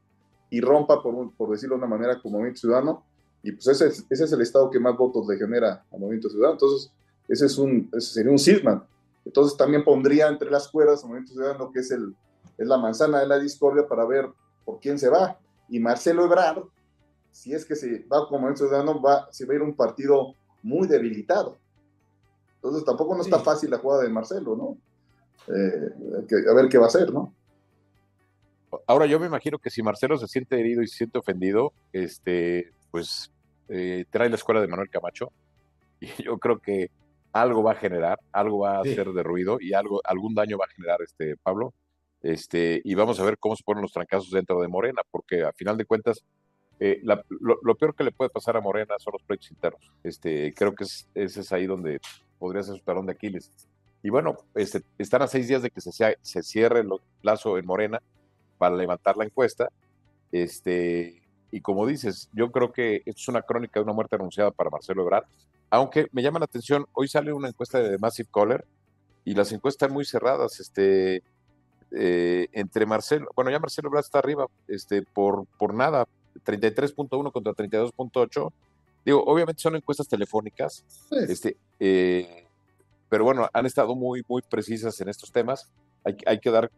y 0.50 0.60
rompa, 0.60 1.02
por, 1.02 1.32
por 1.34 1.50
decirlo 1.50 1.76
de 1.76 1.84
una 1.84 1.96
manera, 1.96 2.20
como 2.20 2.38
movimiento 2.38 2.60
ciudadano, 2.60 3.04
y 3.46 3.52
pues 3.52 3.68
ese 3.68 3.86
es, 3.86 4.04
ese 4.10 4.24
es 4.24 4.32
el 4.32 4.40
estado 4.40 4.68
que 4.72 4.80
más 4.80 4.96
votos 4.96 5.24
le 5.28 5.38
genera 5.38 5.84
al 5.92 6.00
Movimiento 6.00 6.28
Ciudadano. 6.28 6.54
Entonces, 6.54 6.90
ese, 7.28 7.46
es 7.46 7.56
un, 7.58 7.88
ese 7.92 8.14
sería 8.14 8.32
un 8.32 8.40
cisma. 8.40 8.84
Entonces, 9.24 9.56
también 9.56 9.84
pondría 9.84 10.26
entre 10.26 10.50
las 10.50 10.66
cuerdas 10.66 11.04
al 11.04 11.10
Movimiento 11.10 11.32
Ciudadano, 11.32 11.70
que 11.70 11.78
es, 11.78 11.92
el, 11.92 12.12
es 12.58 12.66
la 12.66 12.76
manzana 12.76 13.20
de 13.20 13.28
la 13.28 13.38
discordia, 13.38 13.86
para 13.86 14.04
ver 14.04 14.28
por 14.64 14.80
quién 14.80 14.98
se 14.98 15.08
va. 15.08 15.38
Y 15.68 15.78
Marcelo 15.78 16.24
Ebrard, 16.24 16.64
si 17.30 17.52
es 17.52 17.64
que 17.64 17.76
se 17.76 18.04
va 18.12 18.26
como 18.26 18.40
Movimiento 18.40 18.64
Ciudadano, 18.64 19.00
va, 19.00 19.28
se 19.30 19.46
va 19.46 19.52
a 19.52 19.56
ir 19.56 19.62
un 19.62 19.76
partido 19.76 20.34
muy 20.64 20.88
debilitado. 20.88 21.56
Entonces, 22.56 22.84
tampoco 22.84 23.14
no 23.14 23.22
está 23.22 23.38
fácil 23.38 23.70
la 23.70 23.78
jugada 23.78 24.02
de 24.02 24.08
Marcelo, 24.08 24.56
¿no? 24.56 24.76
Eh, 25.54 26.48
a 26.50 26.52
ver 26.52 26.68
qué 26.68 26.78
va 26.78 26.86
a 26.86 26.88
hacer, 26.88 27.12
¿no? 27.12 27.32
Ahora 28.88 29.06
yo 29.06 29.20
me 29.20 29.26
imagino 29.26 29.60
que 29.60 29.70
si 29.70 29.84
Marcelo 29.84 30.18
se 30.18 30.26
siente 30.26 30.58
herido 30.58 30.82
y 30.82 30.88
se 30.88 30.96
siente 30.96 31.20
ofendido, 31.20 31.72
este, 31.92 32.72
pues 32.90 33.30
eh, 33.68 34.04
trae 34.10 34.28
la 34.28 34.36
escuela 34.36 34.60
de 34.60 34.68
Manuel 34.68 34.90
Camacho 34.90 35.32
y 36.00 36.08
yo 36.22 36.38
creo 36.38 36.58
que 36.58 36.90
algo 37.32 37.62
va 37.62 37.72
a 37.72 37.76
generar, 37.76 38.18
algo 38.32 38.60
va 38.60 38.78
a 38.78 38.80
hacer 38.80 39.08
de 39.12 39.22
ruido 39.22 39.58
y 39.60 39.74
algo, 39.74 40.00
algún 40.04 40.34
daño 40.34 40.56
va 40.58 40.64
a 40.66 40.74
generar 40.74 41.02
este 41.02 41.36
Pablo. 41.36 41.74
este, 42.22 42.80
y 42.82 42.94
vamos 42.94 43.20
a 43.20 43.24
ver 43.24 43.38
cómo 43.38 43.56
se 43.56 43.64
ponen 43.64 43.82
los 43.82 43.92
trancazos 43.92 44.30
dentro 44.30 44.60
de 44.60 44.68
Morena, 44.68 45.02
porque 45.10 45.44
a 45.44 45.52
final 45.52 45.76
de 45.76 45.84
cuentas, 45.84 46.24
eh, 46.80 47.00
lo, 47.02 47.74
peor 47.76 47.94
que 47.94 48.04
le 48.04 48.12
puede 48.12 48.30
pasar 48.30 48.56
a 48.56 48.60
Morena 48.60 48.94
son 48.98 49.12
los 49.12 49.22
proyectos 49.22 49.50
internos. 49.50 49.92
Este, 50.02 50.52
creo 50.54 50.74
que 50.74 50.84
es, 50.84 51.08
ese 51.14 51.40
es 51.40 51.52
ahí 51.52 51.66
donde 51.66 52.00
podría 52.38 52.62
ser 52.62 52.76
su 52.76 52.84
talón 52.84 53.06
de 53.06 53.12
Aquiles. 53.12 53.50
Y 54.02 54.10
bueno, 54.10 54.36
este, 54.54 54.82
están 54.98 55.22
a 55.22 55.26
seis 55.26 55.48
días 55.48 55.62
de 55.62 55.70
que 55.70 55.80
se, 55.80 55.90
se 56.20 56.42
cierre 56.42 56.80
el 56.80 56.88
plazo 57.20 57.58
en 57.58 57.66
Morena 57.66 58.00
para 58.58 58.76
levantar 58.76 59.16
la 59.16 59.24
encuesta. 59.24 59.68
Este, 60.32 61.22
y 61.50 61.60
como 61.60 61.86
dices, 61.86 62.28
yo 62.32 62.50
creo 62.50 62.72
que 62.72 62.96
esto 63.06 63.20
es 63.20 63.28
una 63.28 63.42
crónica 63.42 63.80
de 63.80 63.84
una 63.84 63.92
muerte 63.92 64.16
anunciada 64.16 64.50
para 64.50 64.70
Marcelo 64.70 65.02
Ebrard. 65.02 65.24
Aunque 65.70 66.06
me 66.12 66.22
llama 66.22 66.38
la 66.38 66.44
atención, 66.44 66.86
hoy 66.92 67.08
sale 67.08 67.32
una 67.32 67.48
encuesta 67.48 67.78
de 67.78 67.98
Massive 67.98 68.28
Caller 68.32 68.64
y 69.24 69.34
las 69.34 69.52
encuestas 69.52 69.90
muy 69.90 70.04
cerradas. 70.04 70.60
Este, 70.60 71.22
eh, 71.92 72.48
entre 72.52 72.84
Marcelo, 72.84 73.28
bueno, 73.34 73.50
ya 73.50 73.58
Marcelo 73.58 73.88
Ebrard 73.88 74.04
está 74.04 74.18
arriba 74.18 74.46
este, 74.68 75.02
por, 75.02 75.46
por 75.58 75.72
nada, 75.72 76.06
33.1 76.44 77.32
contra 77.32 77.52
32.8. 77.52 78.52
Digo, 79.04 79.22
obviamente 79.24 79.62
son 79.62 79.76
encuestas 79.76 80.08
telefónicas, 80.08 80.84
este, 81.28 81.56
eh, 81.78 82.46
pero 83.08 83.22
bueno, 83.22 83.48
han 83.52 83.66
estado 83.66 83.94
muy, 83.94 84.24
muy 84.28 84.42
precisas 84.42 85.00
en 85.00 85.08
estos 85.08 85.30
temas. 85.30 85.70
Hay, 86.04 86.16
hay 86.26 86.40
que 86.40 86.50
dar, 86.50 86.70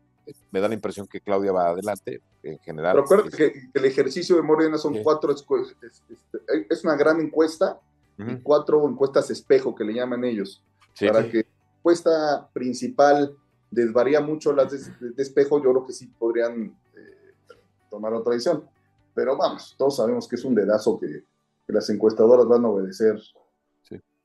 me 0.51 0.61
da 0.61 0.69
la 0.69 0.75
impresión 0.75 1.07
que 1.07 1.21
Claudia 1.21 1.53
va 1.53 1.69
adelante 1.69 2.21
en 2.43 2.59
general. 2.59 2.93
Pero 2.93 3.05
acuérdate 3.05 3.37
que, 3.37 3.71
el 3.75 3.85
ejercicio 3.85 4.37
de 4.37 4.43
Morena 4.43 4.79
son 4.79 5.03
cuatro, 5.03 5.33
es, 5.33 5.45
es, 6.71 6.85
una 6.85 6.97
gran 6.97 7.21
encuesta 7.21 7.81
y 8.19 8.37
cuatro 8.37 8.89
encuestas 8.89 9.31
espejo 9.31 9.75
que 9.75 9.85
le 9.85 9.95
llaman 9.95 10.25
ellos, 10.25 10.63
para 11.01 11.29
que 11.29 11.39
la 11.39 11.77
encuesta 11.79 12.49
principal 12.53 13.37
desvaría 13.71 14.21
mucho 14.21 14.53
las 14.53 14.73
de, 14.73 15.23
espejo, 15.23 15.63
yo 15.63 15.71
creo 15.71 15.87
que 15.87 15.93
sí 15.93 16.07
podrían 16.19 16.77
eh, 16.97 17.35
tomar 17.91 18.13
otra 18.15 18.33
decisión. 18.33 18.65
Pero 19.15 19.37
vamos, 19.37 19.75
todos 19.77 19.97
sabemos 19.97 20.29
que 20.29 20.37
es 20.37 20.45
un 20.45 20.55
dedazo 20.55 20.99
que, 20.99 21.25
las 21.69 21.91
encuestadoras 21.91 22.47
van 22.47 22.65
a 22.65 22.69
obedecer 22.69 23.21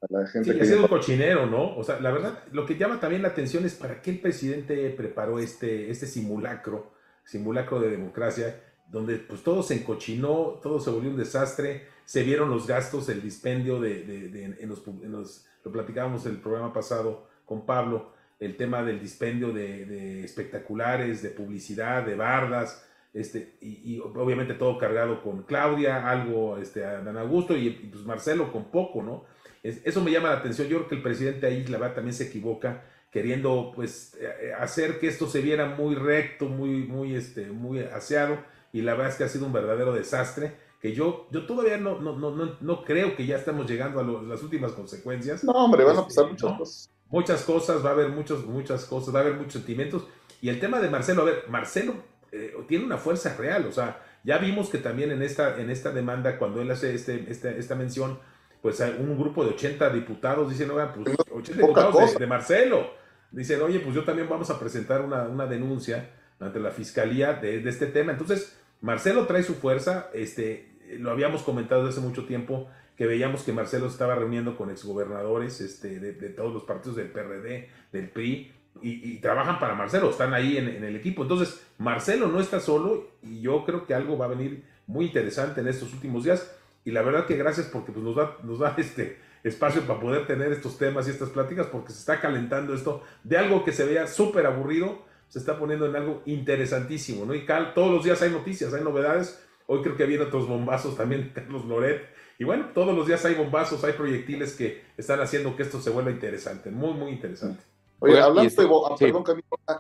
a 0.04 0.08
la 0.10 0.28
gente. 0.28 0.52
Sí, 0.52 0.58
que 0.58 0.64
ha 0.64 0.66
sido 0.66 0.82
un 0.82 0.88
cochinero, 0.88 1.46
¿no? 1.46 1.76
O 1.76 1.84
sea, 1.84 2.00
la 2.00 2.12
verdad, 2.12 2.44
lo 2.52 2.66
que 2.66 2.78
llama 2.78 3.00
también 3.00 3.22
la 3.22 3.30
atención 3.30 3.66
es 3.66 3.76
para 3.76 4.02
qué 4.02 4.12
el 4.12 4.20
presidente 4.20 4.90
preparó 4.92 5.40
este, 5.40 5.90
este 5.90 6.06
simulacro, 6.06 6.94
simulacro 7.24 7.80
de 7.80 7.90
democracia, 7.90 8.62
donde 8.88 9.16
pues 9.16 9.44
todo 9.44 9.64
se 9.64 9.76
encochinó, 9.76 10.60
todo 10.62 10.80
se 10.80 10.92
volvió 10.92 11.10
un 11.10 11.18
desastre, 11.18 11.88
se 12.06 12.24
vieron 12.24 12.50
los 12.50 12.68
gastos, 12.68 13.10
el 13.10 13.22
dispendio 13.22 13.80
de, 13.80 14.58
en, 14.60 14.70
los, 14.70 15.46
lo 15.64 15.72
platicábamos 15.72 16.26
el 16.26 16.38
programa 16.38 16.74
pasado 16.74 17.28
con 17.46 17.66
Pablo, 17.66 18.14
el 18.40 18.58
tema 18.58 18.84
del 18.84 19.00
dispendio 19.00 19.52
de, 19.52 20.24
espectaculares, 20.24 21.22
de 21.22 21.30
publicidad, 21.30 22.06
de 22.06 22.16
bardas, 22.16 22.86
este, 23.14 23.58
y, 23.62 24.00
obviamente 24.00 24.56
todo 24.56 24.78
cargado 24.78 25.22
con 25.22 25.44
Claudia, 25.44 26.10
algo 26.10 26.58
este, 26.58 26.84
a 26.84 27.02
Dan 27.02 27.18
Augusto 27.18 27.56
y, 27.56 27.70
pues 27.70 28.04
Marcelo 28.06 28.52
con 28.52 28.66
poco, 28.66 29.02
¿no? 29.02 29.26
Eso 29.64 30.02
me 30.02 30.12
llama 30.12 30.30
la 30.30 30.38
atención. 30.38 30.68
Yo 30.68 30.78
creo 30.78 30.90
que 30.90 30.96
el 30.96 31.02
presidente 31.02 31.48
ahí, 31.48 31.66
la 31.66 31.78
verdad, 31.78 31.96
también 31.96 32.14
se 32.14 32.26
equivoca 32.26 32.84
queriendo 33.12 33.72
pues 33.76 34.18
eh, 34.20 34.54
hacer 34.60 35.00
que 35.00 35.08
esto 35.08 35.28
se 35.28 35.42
viera 35.42 35.76
muy 35.76 35.96
recto, 35.96 36.46
muy, 36.46 36.84
muy, 36.84 37.16
este, 37.16 37.46
muy 37.46 37.80
aseado, 37.80 38.40
y 38.72 38.82
la 38.82 38.94
verdad 38.94 39.12
es 39.12 39.16
que 39.18 39.24
ha 39.24 39.30
sido 39.30 39.46
un 39.46 39.54
verdadero 39.54 39.94
desastre 39.94 40.54
que 40.82 40.94
yo, 40.94 41.28
yo 41.32 41.46
todavía 41.46 41.78
no, 41.78 42.02
no, 42.02 42.18
no, 42.18 42.58
no, 42.60 42.84
creo 42.84 43.16
que 43.16 43.26
ya 43.26 43.38
estamos 43.38 43.70
llegando 43.70 44.00
a 44.00 44.24
las 44.24 44.42
últimas 44.44 44.74
consecuencias. 44.74 45.44
No, 45.44 45.54
hombre, 45.54 45.84
van 45.84 45.98
a 45.98 46.04
pasar 46.04 46.26
este, 46.26 46.32
muchas 46.32 46.58
cosas 46.58 46.94
muchas 47.14 47.44
cosas, 47.44 47.86
va 47.86 47.92
a 47.92 47.94
haber 47.94 48.10
muchos, 48.10 48.44
muchas 48.48 48.86
cosas, 48.86 49.14
va 49.14 49.20
a 49.20 49.22
haber 49.22 49.36
muchos 49.36 49.54
sentimientos. 49.54 50.08
Y 50.42 50.50
el 50.50 50.60
tema 50.60 50.82
de 50.82 50.90
Marcelo, 50.90 51.22
a 51.22 51.26
ver, 51.26 51.46
Marcelo 51.48 51.94
eh, 52.32 52.56
tiene 52.68 52.86
una 52.86 52.98
fuerza 52.98 53.38
real, 53.38 53.68
o 53.68 53.72
sea, 53.72 54.04
ya 54.24 54.40
vimos 54.40 54.70
que 54.70 54.80
también 54.80 55.12
en 55.12 55.22
esta, 55.22 55.62
en 55.62 55.70
esta 55.70 55.92
demanda, 55.92 56.40
cuando 56.40 56.60
él 56.60 56.72
hace 56.72 56.96
este, 56.96 57.30
este 57.30 57.60
esta 57.60 57.76
mención, 57.76 58.18
pues 58.64 58.80
un 58.80 59.20
grupo 59.20 59.44
de 59.44 59.52
80 59.52 59.90
diputados 59.90 60.50
dicen, 60.50 60.72
oigan, 60.72 60.94
pues 60.94 61.16
80 61.30 61.62
diputados 61.62 62.18
de, 62.18 62.26
Marcelo, 62.26 62.94
dicen, 63.30 63.62
oye, 63.62 63.82
pues 63.82 63.94
yo 63.94 64.06
también 64.06 64.30
vamos 64.30 64.50
a 64.50 64.58
presentar 64.58 65.02
una, 65.02 65.24
una 65.24 65.46
denuncia 65.46 66.12
ante 66.40 66.62
la 66.62 66.72
fiscalía 66.72 67.34
de, 67.34 67.60
de, 67.60 67.70
este 67.70 67.88
tema. 67.88 68.14
Entonces, 68.14 68.58
Marcelo 68.80 69.28
trae 69.28 69.44
su 69.44 69.56
fuerza, 69.56 70.10
este, 70.14 70.78
lo 70.98 71.12
habíamos 71.12 71.44
comentado 71.44 71.86
desde 71.86 72.00
hace 72.00 72.08
mucho 72.08 72.26
tiempo, 72.26 72.70
que 72.96 73.06
veíamos 73.06 73.44
que 73.44 73.52
Marcelo 73.52 73.88
estaba 73.88 74.16
reuniendo 74.16 74.56
con 74.56 74.70
exgobernadores 74.70 75.60
este, 75.60 76.00
de, 76.00 76.30
todos 76.30 76.54
los 76.54 76.64
partidos 76.64 76.96
del 76.96 77.12
PRD, 77.12 77.68
del 77.92 78.10
PRI, 78.12 78.50
y, 78.82 79.18
trabajan 79.18 79.60
para 79.60 79.76
Marcelo, 79.76 80.10
están 80.10 80.34
ahí 80.34 80.58
en, 80.58 80.68
el 80.68 80.96
equipo. 80.96 81.24
Entonces, 81.24 81.62
Marcelo 81.80 82.30
no 82.30 82.40
está 82.40 82.62
solo 82.62 83.12
y 83.22 83.42
yo 83.42 83.66
creo 83.66 83.86
que 83.86 83.94
algo 83.94 84.18
va 84.18 84.26
a 84.26 84.30
venir 84.30 84.64
muy 84.88 85.08
interesante 85.08 85.60
en 85.60 85.68
estos 85.68 85.94
últimos 85.94 86.24
días. 86.24 86.50
Y 86.86 86.92
la 86.92 87.02
verdad 87.02 87.26
que 87.26 87.38
gracias 87.38 87.68
porque 87.68 87.92
pues, 87.92 88.04
nos 88.04 88.16
da, 88.16 88.38
nos 88.44 88.60
da 88.60 88.76
este 88.78 89.18
espacio 89.44 89.82
para 89.86 90.00
poder 90.00 90.26
tener 90.26 90.52
estos 90.52 90.78
temas 90.78 91.08
y 91.08 91.12
estas 91.12 91.30
pláticas 91.30 91.68
porque 91.68 91.92
se 91.92 92.00
está 92.00 92.20
calentando 92.20 92.74
esto 92.74 93.04
de 93.24 93.38
algo 93.38 93.64
que 93.64 93.74
se 93.74 93.86
veía 93.86 94.08
súper 94.08 94.46
aburrido, 94.46 95.00
se 95.28 95.40
está 95.40 95.60
poniendo 95.60 95.86
en 95.86 95.96
algo 95.96 96.22
interesantísimo, 96.26 97.26
¿no? 97.26 97.34
Y 97.34 97.46
Cal, 97.46 97.74
todos 97.74 97.92
los 97.92 98.04
días 98.04 98.22
hay 98.22 98.30
noticias, 98.32 98.74
hay 98.74 98.84
novedades. 98.84 99.42
Hoy 99.66 99.82
creo 99.82 99.96
que 99.96 100.06
viene 100.06 100.26
otros 100.26 100.48
bombazos 100.48 100.96
también, 100.96 101.32
Carlos 101.34 101.66
Loret, 101.66 102.04
y 102.40 102.44
bueno, 102.44 102.72
todos 102.74 102.96
los 102.96 103.08
días 103.08 103.24
hay 103.26 103.36
bombazos, 103.36 103.84
hay 103.84 103.94
proyectiles 103.94 104.56
que 104.56 104.84
están 104.98 105.22
haciendo 105.22 105.56
que 105.56 105.64
esto 105.64 105.80
se 105.80 105.90
vuelva 105.90 106.12
interesante, 106.12 106.72
muy, 106.72 106.94
muy 106.94 107.12
interesante. 107.12 107.64
Oye, 108.00 108.20
hablando, 108.20 108.42
de, 108.42 108.48
este, 108.48 108.64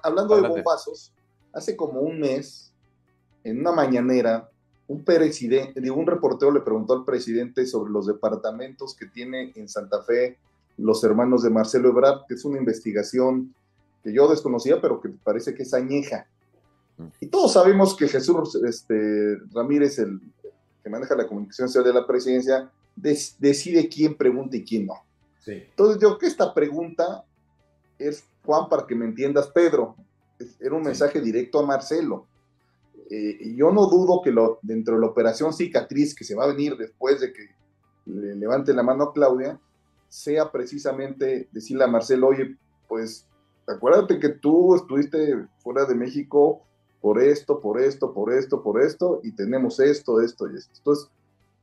hablando 0.01 0.41
de 0.41 0.47
bombazos, 0.47 1.11
hace 1.51 1.75
como 1.75 1.99
un 2.01 2.19
mes, 2.19 2.73
en 3.43 3.59
una 3.59 3.73
mañanera, 3.73 4.49
un 4.87 5.03
presidente, 5.03 5.91
un 5.91 6.05
reportero 6.05 6.51
le 6.51 6.61
preguntó 6.61 6.93
al 6.93 7.05
presidente 7.05 7.65
sobre 7.65 7.91
los 7.91 8.07
departamentos 8.07 8.95
que 8.95 9.05
tiene 9.05 9.51
en 9.55 9.69
Santa 9.69 10.01
Fe 10.01 10.37
los 10.77 11.03
hermanos 11.03 11.43
de 11.43 11.49
Marcelo 11.49 11.89
Ebrard, 11.89 12.25
que 12.27 12.33
es 12.33 12.45
una 12.45 12.57
investigación 12.57 13.53
que 14.03 14.13
yo 14.13 14.27
desconocía, 14.27 14.81
pero 14.81 14.99
que 14.99 15.09
parece 15.09 15.53
que 15.53 15.63
es 15.63 15.73
añeja. 15.73 16.27
Y 17.19 17.27
todos 17.27 17.53
sabemos 17.53 17.95
que 17.95 18.07
Jesús 18.07 18.55
este, 18.55 19.37
Ramírez, 19.53 19.99
el, 19.99 20.19
que 20.83 20.89
maneja 20.89 21.15
la 21.15 21.27
comunicación 21.27 21.67
social 21.67 21.85
de 21.85 21.99
la 21.99 22.05
presidencia, 22.05 22.69
decide 22.95 23.87
quién 23.87 24.15
pregunta 24.15 24.57
y 24.57 24.63
quién 24.63 24.85
no. 24.87 24.95
Entonces, 25.45 26.01
yo 26.01 26.17
que 26.17 26.27
esta 26.27 26.53
pregunta 26.53 27.23
es, 27.97 28.23
Juan, 28.45 28.69
para 28.69 28.85
que 28.85 28.95
me 28.95 29.05
entiendas, 29.05 29.47
Pedro, 29.47 29.95
era 30.59 30.75
un 30.75 30.83
mensaje 30.83 31.21
directo 31.21 31.59
a 31.59 31.65
Marcelo. 31.65 32.27
Eh, 33.15 33.53
yo 33.55 33.71
no 33.71 33.85
dudo 33.85 34.23
que 34.23 34.31
lo, 34.31 34.57
dentro 34.63 34.95
de 34.95 35.01
la 35.01 35.05
operación 35.05 35.53
cicatriz 35.53 36.15
que 36.15 36.23
se 36.23 36.33
va 36.33 36.45
a 36.45 36.47
venir 36.47 36.75
después 36.75 37.21
de 37.21 37.31
que 37.31 37.47
le 38.07 38.33
levante 38.33 38.73
la 38.73 38.81
mano 38.81 39.03
a 39.03 39.13
Claudia, 39.13 39.59
sea 40.09 40.51
precisamente 40.51 41.47
decirle 41.51 41.83
a 41.83 41.87
Marcelo, 41.87 42.29
oye, 42.29 42.57
pues 42.87 43.27
acuérdate 43.67 44.17
que 44.17 44.29
tú 44.29 44.73
estuviste 44.73 45.45
fuera 45.59 45.85
de 45.85 45.93
México 45.93 46.63
por 47.01 47.21
esto, 47.21 47.61
por 47.61 47.79
esto, 47.79 48.15
por 48.15 48.33
esto, 48.33 48.63
por 48.63 48.81
esto, 48.81 49.19
y 49.21 49.31
tenemos 49.35 49.79
esto, 49.79 50.19
esto 50.19 50.49
y 50.49 50.55
esto. 50.55 50.73
Entonces, 50.75 51.11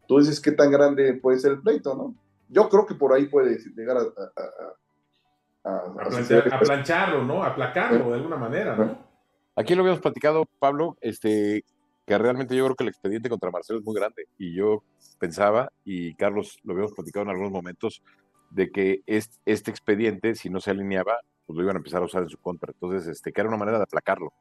tú 0.06 0.20
dices 0.20 0.40
qué 0.40 0.52
tan 0.52 0.70
grande 0.70 1.14
puede 1.14 1.40
ser 1.40 1.50
el 1.50 1.62
pleito, 1.62 1.96
¿no? 1.96 2.14
Yo 2.48 2.68
creo 2.68 2.86
que 2.86 2.94
por 2.94 3.12
ahí 3.12 3.26
puede 3.26 3.58
llegar 3.74 3.96
a... 3.96 5.68
a, 5.68 6.58
plancharlo, 6.60 7.24
¿no? 7.24 7.42
A 7.42 7.56
placarlo 7.56 8.10
de 8.10 8.14
alguna 8.14 8.36
manera, 8.36 8.76
¿no? 8.76 9.09
Aquí 9.56 9.74
lo 9.74 9.82
habíamos 9.82 10.00
platicado, 10.00 10.46
Pablo, 10.58 10.96
este, 11.00 11.64
que 12.06 12.18
realmente 12.18 12.56
yo 12.56 12.64
creo 12.64 12.76
que 12.76 12.84
el 12.84 12.88
expediente 12.88 13.28
contra 13.28 13.50
Marcelo 13.50 13.78
es 13.78 13.84
muy 13.84 13.94
grande. 13.94 14.26
Y 14.38 14.54
yo 14.54 14.82
pensaba, 15.18 15.72
y 15.84 16.14
Carlos 16.14 16.58
lo 16.64 16.72
habíamos 16.72 16.92
platicado 16.92 17.24
en 17.24 17.30
algunos 17.30 17.52
momentos, 17.52 18.02
de 18.50 18.70
que 18.70 19.02
este, 19.06 19.70
expediente, 19.70 20.34
si 20.34 20.50
no 20.50 20.60
se 20.60 20.70
alineaba, 20.70 21.18
pues 21.46 21.56
lo 21.56 21.62
iban 21.62 21.76
a 21.76 21.78
empezar 21.78 22.02
a 22.02 22.06
usar 22.06 22.22
en 22.22 22.28
su 22.28 22.38
contra. 22.38 22.72
Entonces, 22.72 23.06
este, 23.06 23.32
que 23.32 23.40
era 23.40 23.48
una 23.48 23.58
manera 23.58 23.78
de 23.78 23.84
aplacarlo. 23.84 24.32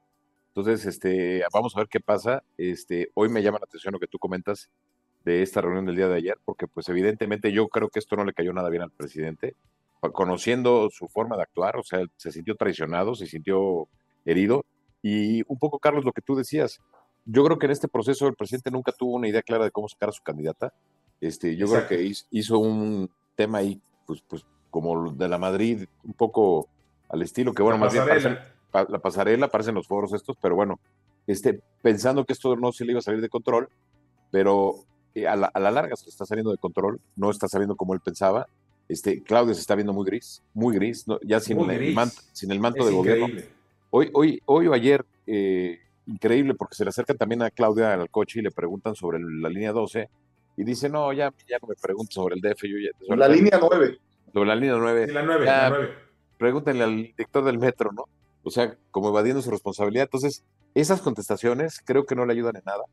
Entonces, 0.48 0.86
este, 0.86 1.44
vamos 1.54 1.76
a 1.76 1.80
ver 1.80 1.88
qué 1.90 2.00
pasa. 2.00 2.44
Este, 2.58 3.12
hoy 3.14 3.30
me 3.30 3.44
llama 3.44 3.60
la 3.60 3.66
atención 3.66 3.94
lo 3.94 4.00
que 4.00 4.08
tú 4.08 4.18
comentas 4.18 4.70
de 5.26 5.42
esta 5.42 5.62
reunión 5.62 5.86
del 5.86 5.96
día 5.96 6.08
de 6.08 6.16
ayer, 6.16 6.38
porque 6.46 6.68
pues 6.68 6.90
evidentemente 6.90 7.52
yo 7.52 7.68
creo 7.68 7.90
que 7.90 8.00
esto 8.00 8.16
no 8.16 8.26
le 8.26 8.34
cayó 8.34 8.54
nada 8.54 8.70
bien 8.70 8.84
al 8.84 8.92
presidente, 8.92 9.56
conociendo 10.14 10.90
su 10.92 11.08
forma 11.08 11.36
de 11.36 11.44
actuar, 11.44 11.78
o 11.78 11.84
sea, 11.84 12.02
se 12.16 12.32
sintió 12.32 12.56
traicionado, 12.56 13.16
se 13.16 13.28
sintió 13.28 13.88
herido, 14.26 14.66
y 15.02 15.42
un 15.48 15.58
poco, 15.58 15.80
Carlos, 15.80 16.06
lo 16.06 16.12
que 16.12 16.22
tú 16.22 16.36
decías, 16.36 16.80
yo 17.26 17.44
creo 17.44 17.60
que 17.60 17.68
en 17.68 17.72
este 17.72 17.88
proceso 17.88 18.28
el 18.28 18.36
presidente 18.36 18.72
nunca 18.72 18.92
tuvo 18.92 19.14
una 19.16 19.28
idea 19.28 19.42
clara 19.42 19.66
de 19.66 19.72
cómo 19.72 19.88
sacar 19.88 20.10
a 20.10 20.14
su 20.14 20.24
candidata, 20.24 20.74
este, 21.22 21.56
yo 21.56 21.68
creo 21.68 21.88
que 21.88 22.12
hizo 22.32 22.60
un 22.60 23.10
tema 23.36 23.60
ahí, 23.60 23.82
pues, 24.06 24.22
pues 24.28 24.46
como 24.70 25.12
de 25.12 25.28
la 25.28 25.38
Madrid, 25.38 25.86
un 26.04 26.14
poco 26.14 26.68
al 27.10 27.22
estilo 27.22 27.54
que, 27.54 27.64
bueno, 27.64 27.78
más 27.78 27.94
bien 27.94 28.06
la 28.72 29.00
pasarela, 29.00 29.48
aparecen 29.48 29.76
los 29.76 29.88
foros 29.88 30.14
estos, 30.14 30.38
pero 30.42 30.56
bueno, 30.56 30.80
este, 31.28 31.62
pensando 31.82 32.26
que 32.26 32.34
esto 32.34 32.56
no 32.56 32.72
se 32.72 32.86
le 32.86 32.92
iba 32.92 33.00
a 33.00 33.04
salir 33.04 33.22
de 33.22 33.30
control, 33.30 33.70
pero 34.32 34.76
eh, 35.16 35.28
a, 35.28 35.36
la, 35.36 35.72
larga 35.72 35.96
se 35.96 36.10
está 36.10 36.26
saliendo 36.26 36.52
de 36.52 36.58
control, 36.58 37.00
no 37.16 37.32
está 37.32 37.48
saliendo 37.48 37.76
como 37.76 37.94
él 37.94 38.00
pensaba. 38.00 38.48
Este, 38.88 39.22
Claudio 39.22 39.54
se 39.54 39.62
está 39.62 39.76
viendo 39.76 39.94
muy 39.94 40.06
gris, 40.06 40.42
muy 40.54 40.76
gris, 40.76 41.06
ya 41.24 41.40
sin, 41.40 41.60
el, 41.70 41.94
Manto, 41.94 42.22
sin 42.32 42.52
el 42.52 42.60
manto 42.60 42.86
de 42.86 42.92
gobierno. 42.92 43.28
Hoy, 43.92 44.10
hoy, 44.14 44.42
hoy 44.46 44.68
o 44.68 44.74
ayer 44.74 45.06
eh, 45.26 45.80
increíble 46.06 46.54
porque 46.56 46.76
se 46.76 46.84
le 46.84 46.90
acercan 46.90 47.18
también 47.18 47.42
a 47.42 47.52
Claudia 47.52 47.94
al 47.94 48.10
coche 48.10 48.40
y 48.40 48.44
le 48.44 48.52
preguntan 48.52 48.96
sobre 48.96 49.20
la 49.20 49.50
línea 49.50 49.72
12 49.72 50.10
y 50.58 50.64
dice, 50.64 50.90
no, 50.90 51.12
ya, 51.14 51.34
ya 51.48 51.58
no 51.62 51.68
me 51.70 51.76
pregunto 51.76 52.14
sobre 52.14 52.36
el 52.36 52.42
DF. 52.42 52.64
Yo 52.64 52.78
ya, 52.78 53.16
la 53.16 53.28
línea 53.28 53.60
9. 53.60 53.98
Sobre 54.34 54.48
la 54.48 54.56
línea 54.56 54.76
9. 54.78 55.08
Sí, 55.08 55.14
la 55.14 55.24
9, 55.24 55.46
la 55.46 55.70
9. 55.70 55.90
Pregúntenle 56.38 56.84
al 56.84 56.96
director 56.98 57.44
del 57.44 57.58
metro, 57.58 57.92
¿no? 57.92 58.06
O 58.44 58.52
sea, 58.52 58.76
como 58.92 59.10
evadiendo 59.10 59.42
su 59.42 59.52
responsabilidad. 59.52 60.06
Entonces, 60.06 60.44
esas 60.74 61.02
contestaciones 61.02 61.82
creo 61.84 62.06
que 62.06 62.16
no 62.16 62.26
le 62.26 62.34
ayudan 62.34 62.58
en 62.58 62.64
nada. 62.66 62.84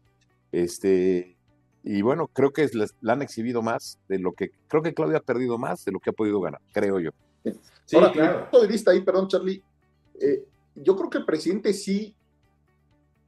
Este, 0.52 1.36
y 1.82 2.02
bueno, 2.02 2.28
creo 2.28 2.52
que 2.52 2.68
la 3.00 3.12
han 3.12 3.22
exhibido 3.22 3.62
más 3.62 3.98
de 4.08 4.18
lo 4.18 4.32
que, 4.32 4.50
creo 4.68 4.82
que 4.82 4.94
Claudia 4.94 5.18
ha 5.18 5.22
perdido 5.22 5.58
más 5.58 5.84
de 5.84 5.92
lo 5.92 6.00
que 6.00 6.10
ha 6.10 6.12
podido 6.12 6.40
ganar, 6.40 6.60
creo 6.72 6.98
yo. 6.98 7.10
Sí, 7.84 7.96
Ahora, 7.96 8.10
claro. 8.10 8.40
punto 8.42 8.62
de 8.62 8.66
vista 8.66 8.90
ahí, 8.90 9.02
perdón, 9.02 9.28
Charlie, 9.28 9.62
eh, 10.20 10.44
yo 10.76 10.96
creo 10.96 11.10
que 11.10 11.18
el 11.18 11.24
presidente 11.24 11.72
sí 11.72 12.14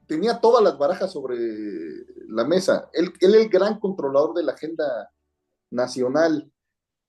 tenía 0.07 0.39
todas 0.39 0.63
las 0.63 0.77
barajas 0.77 1.11
sobre 1.11 1.37
la 2.27 2.45
mesa. 2.45 2.89
Él, 2.93 3.13
él 3.19 3.35
es 3.35 3.41
el 3.43 3.49
gran 3.49 3.79
controlador 3.79 4.33
de 4.33 4.43
la 4.43 4.53
agenda 4.53 5.11
nacional. 5.69 6.51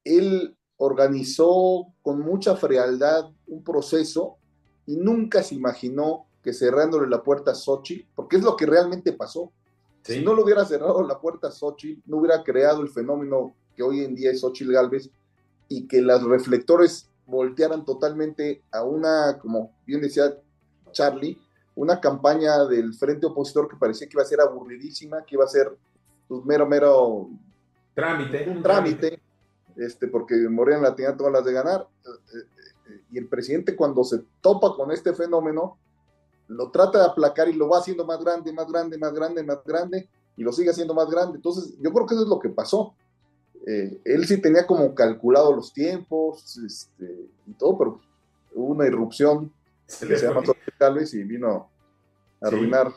Él 0.05 0.57
organizó 0.77 1.93
con 2.03 2.21
mucha 2.21 2.57
frialdad 2.57 3.31
un 3.47 3.63
proceso 3.63 4.39
y 4.87 4.97
nunca 4.97 5.43
se 5.43 5.55
imaginó 5.55 6.27
que 6.43 6.55
cerrándole 6.55 7.09
la 7.09 7.23
puerta 7.23 7.51
a 7.51 7.55
Sochi, 7.55 8.07
porque 8.15 8.37
es 8.37 8.43
lo 8.43 8.57
que 8.57 8.67
realmente 8.67 9.13
pasó. 9.13 9.53
Si 10.03 10.25
no 10.25 10.35
le 10.35 10.43
hubiera 10.43 10.65
cerrado 10.65 11.07
la 11.07 11.21
puerta 11.21 11.49
a 11.49 11.53
Sochi, 11.53 12.03
no 12.07 12.19
hubiera 12.19 12.43
creado 12.43 12.81
el 12.81 12.89
fenómeno 12.89 13.55
que 13.77 13.83
hoy 13.83 14.01
en 14.01 14.15
día 14.15 14.31
es 14.31 14.41
Xochitl 14.41 14.73
Galvez 14.73 15.11
y 15.69 15.87
que 15.87 16.01
los 16.01 16.23
reflectores 16.25 17.10
voltearan 17.31 17.85
totalmente 17.85 18.63
a 18.73 18.83
una, 18.83 19.39
como 19.39 19.73
bien 19.87 20.01
decía 20.01 20.35
Charlie, 20.93 21.41
una 21.75 22.01
campaña 22.01 22.65
del 22.65 22.95
frente 22.95 23.27
opositor 23.27 23.69
que 23.69 23.77
parecía 23.77 24.09
que 24.09 24.15
iba 24.15 24.23
a 24.23 24.27
ser 24.27 24.41
aburridísima, 24.41 25.25
que 25.25 25.37
iba 25.37 25.45
a 25.45 25.49
ser 25.49 25.71
pues, 26.29 26.45
mero, 26.45 26.67
mero 26.67 27.31
trámite. 27.95 28.51
Un 28.51 28.63
trámite, 28.63 29.21
este, 29.77 30.09
porque 30.09 30.37
Morena 30.49 30.83
la 30.83 30.95
tenía 30.95 31.17
todas 31.17 31.33
las 31.33 31.45
de 31.45 31.53
ganar. 31.53 31.87
Eh, 32.05 32.39
eh, 32.91 33.01
y 33.13 33.19
el 33.19 33.29
presidente 33.29 33.77
cuando 33.77 34.05
se 34.05 34.25
topa 34.41 34.75
con 34.75 34.91
este 34.91 35.15
fenómeno, 35.15 35.79
lo 36.49 36.71
trata 36.71 36.99
de 36.99 37.05
aplacar 37.07 37.49
y 37.49 37.53
lo 37.53 37.69
va 37.69 37.79
haciendo 37.79 38.05
más 38.05 38.23
grande, 38.23 38.53
más 38.53 38.71
grande, 38.71 38.99
más 38.99 39.15
grande, 39.15 39.43
más 39.45 39.65
grande, 39.65 40.09
y 40.37 40.43
lo 40.43 40.53
sigue 40.53 40.71
haciendo 40.71 40.95
más 40.95 41.09
grande. 41.09 41.37
Entonces, 41.37 41.75
yo 41.81 41.93
creo 41.93 42.07
que 42.07 42.15
eso 42.15 42.25
es 42.25 42.29
lo 42.29 42.41
que 42.41 42.49
pasó. 42.49 42.95
Eh, 43.67 44.01
él 44.05 44.27
sí 44.27 44.41
tenía 44.41 44.67
como 44.67 44.95
calculado 44.95 45.55
los 45.55 45.73
tiempos 45.73 46.59
este, 46.59 47.29
y 47.47 47.53
todo, 47.53 47.79
pero 47.79 48.01
hubo 48.55 48.73
una 48.73 48.87
irrupción 48.87 49.53
se, 49.87 50.17
se 50.17 50.27
llama 50.27 50.43
Galvez 50.79 51.13
y 51.15 51.25
vino 51.25 51.71
a 52.41 52.47
arruinar. 52.47 52.93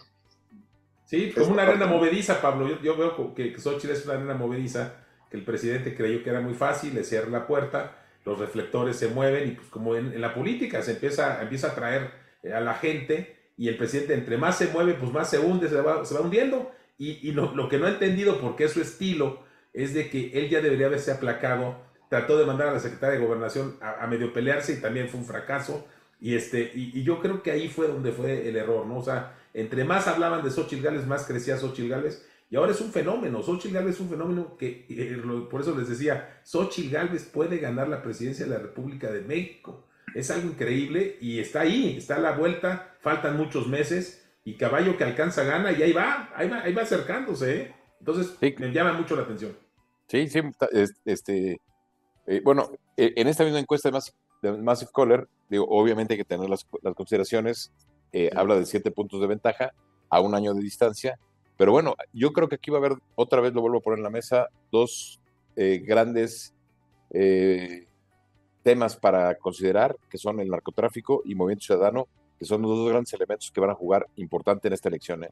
Sí, 1.05 1.31
como 1.31 1.51
una 1.51 1.63
arena 1.63 1.85
movediza, 1.85 2.41
Pablo. 2.41 2.81
Yo, 2.81 2.97
veo 2.97 3.33
que, 3.33 3.51
que 3.51 3.59
Xochitl 3.59 3.91
es 3.91 4.05
una 4.05 4.15
arena 4.15 4.35
movediza, 4.35 4.95
que 5.29 5.37
el 5.37 5.43
presidente 5.43 5.95
creyó 5.95 6.23
que 6.23 6.29
era 6.29 6.39
muy 6.39 6.53
fácil, 6.53 6.93
le 6.93 7.03
cierra 7.03 7.29
la 7.29 7.45
puerta, 7.45 7.97
los 8.25 8.39
reflectores 8.39 8.95
se 8.95 9.09
mueven 9.09 9.49
y 9.49 9.51
pues 9.51 9.67
como 9.67 9.95
en, 9.95 10.19
la 10.21 10.33
política 10.33 10.81
se 10.81 10.91
empieza, 10.91 11.41
empieza 11.41 11.67
a 11.67 11.75
traer 11.75 12.11
eh, 12.41 12.53
a 12.53 12.61
la 12.61 12.75
gente 12.75 13.51
y 13.57 13.67
el 13.67 13.77
presidente 13.77 14.13
entre 14.13 14.37
más 14.37 14.57
se 14.57 14.67
mueve, 14.67 14.93
pues 14.93 15.11
más 15.11 15.29
se 15.29 15.39
hunde, 15.39 15.67
se 15.67 15.81
va, 15.81 16.05
se 16.05 16.15
va 16.15 16.21
hundiendo. 16.21 16.71
Y, 16.97 17.33
lo, 17.33 17.53
lo, 17.53 17.67
que 17.67 17.77
no 17.77 17.85
ha 17.85 17.89
entendido, 17.89 18.39
porque 18.39 18.63
es 18.63 18.71
su 18.71 18.79
estilo, 18.79 19.43
es 19.73 19.93
de 19.93 20.09
que 20.09 20.31
él 20.33 20.49
ya 20.49 20.61
debería 20.61 20.87
haberse 20.87 21.11
aplacado, 21.11 21.77
trató 22.09 22.37
de 22.37 22.45
mandar 22.45 22.69
a 22.69 22.73
la 22.73 22.79
secretaria 22.79 23.19
de 23.19 23.25
gobernación 23.25 23.77
a, 23.81 24.03
a 24.03 24.07
medio 24.07 24.31
pelearse 24.31 24.73
y 24.73 24.81
también 24.81 25.09
fue 25.09 25.19
un 25.19 25.25
fracaso. 25.25 25.87
Y, 26.21 26.35
este, 26.35 26.71
y, 26.73 27.03
yo 27.03 27.19
creo 27.19 27.43
que 27.43 27.51
ahí 27.51 27.67
fue 27.67 27.87
donde 27.87 28.13
fue 28.13 28.47
el 28.47 28.55
error, 28.55 28.85
¿no? 28.85 28.99
O 28.99 29.03
sea, 29.03 29.35
entre 29.53 29.83
más 29.83 30.07
hablaban 30.07 30.43
de 30.43 30.51
Xochitl 30.51 30.81
Gales, 30.81 31.05
más 31.05 31.25
crecía 31.25 31.57
Xochitl 31.57 31.89
Gales. 31.89 32.25
Y 32.49 32.55
ahora 32.55 32.71
es 32.71 32.81
un 32.81 32.91
fenómeno. 32.91 33.41
Xochitl 33.41 33.73
Gálvez 33.73 33.95
es 33.95 34.01
un 34.01 34.09
fenómeno 34.09 34.55
que, 34.57 34.85
eh, 34.87 35.21
por 35.49 35.61
eso 35.61 35.75
les 35.75 35.89
decía, 35.89 36.39
Xochitl 36.43 36.91
Gálvez 36.91 37.25
puede 37.25 37.57
ganar 37.57 37.87
la 37.87 38.03
presidencia 38.03 38.45
de 38.45 38.51
la 38.51 38.59
República 38.59 39.11
de 39.11 39.21
México. 39.21 39.87
Es 40.13 40.29
algo 40.29 40.49
increíble 40.49 41.17
y 41.19 41.39
está 41.39 41.61
ahí, 41.61 41.97
está 41.97 42.17
a 42.17 42.19
la 42.19 42.33
vuelta, 42.33 42.95
faltan 43.01 43.37
muchos 43.37 43.67
meses 43.67 44.23
y 44.45 44.53
caballo 44.53 44.97
que 44.97 45.03
alcanza 45.03 45.43
gana 45.43 45.71
y 45.71 45.81
ahí 45.81 45.93
va, 45.93 46.31
ahí 46.35 46.47
va, 46.47 46.61
ahí 46.61 46.73
va 46.73 46.83
acercándose. 46.83 47.57
¿eh? 47.57 47.73
Entonces, 47.99 48.37
me 48.59 48.71
llama 48.71 48.93
mucho 48.93 49.15
la 49.15 49.23
atención. 49.23 49.57
Sí, 50.07 50.27
sí, 50.29 50.41
este, 51.05 51.59
eh, 52.27 52.41
bueno, 52.43 52.69
en 52.97 53.27
esta 53.27 53.43
misma 53.43 53.59
encuesta 53.59 53.89
de 53.89 53.99
de 54.43 54.51
Massive 54.61 54.91
Caller, 54.93 55.27
digo, 55.49 55.65
obviamente 55.69 56.13
hay 56.13 56.17
que 56.17 56.25
tener 56.25 56.49
las, 56.49 56.65
consideraciones, 56.95 57.71
eh, 58.11 58.29
habla 58.35 58.55
de 58.55 58.65
siete 58.65 58.91
puntos 58.91 59.21
de 59.21 59.27
ventaja 59.27 59.73
a 60.09 60.19
un 60.19 60.35
año 60.35 60.53
de 60.53 60.61
distancia, 60.61 61.17
pero 61.57 61.71
bueno, 61.71 61.95
yo 62.11 62.33
creo 62.33 62.49
que 62.49 62.55
aquí 62.55 62.69
va 62.69 62.77
a 62.77 62.81
haber, 62.81 62.97
otra 63.15 63.41
vez 63.41 63.53
lo 63.53 63.61
vuelvo 63.61 63.77
a 63.77 63.81
poner 63.81 63.99
en 63.99 64.03
la 64.03 64.09
mesa, 64.09 64.49
dos 64.69 65.21
eh, 65.55 65.81
grandes 65.83 66.53
eh, 67.11 67.87
temas 68.63 68.97
para 68.97 69.35
considerar, 69.35 69.95
que 70.09 70.17
son 70.17 70.39
el 70.41 70.49
narcotráfico 70.49 71.21
y 71.23 71.35
movimiento 71.35 71.65
ciudadano, 71.65 72.07
que 72.37 72.45
son 72.45 72.61
los 72.61 72.71
dos 72.71 72.89
grandes 72.89 73.13
elementos 73.13 73.49
que 73.49 73.61
van 73.61 73.69
a 73.69 73.75
jugar 73.75 74.07
importante 74.17 74.67
en 74.67 74.73
esta 74.73 74.89
elección. 74.89 75.25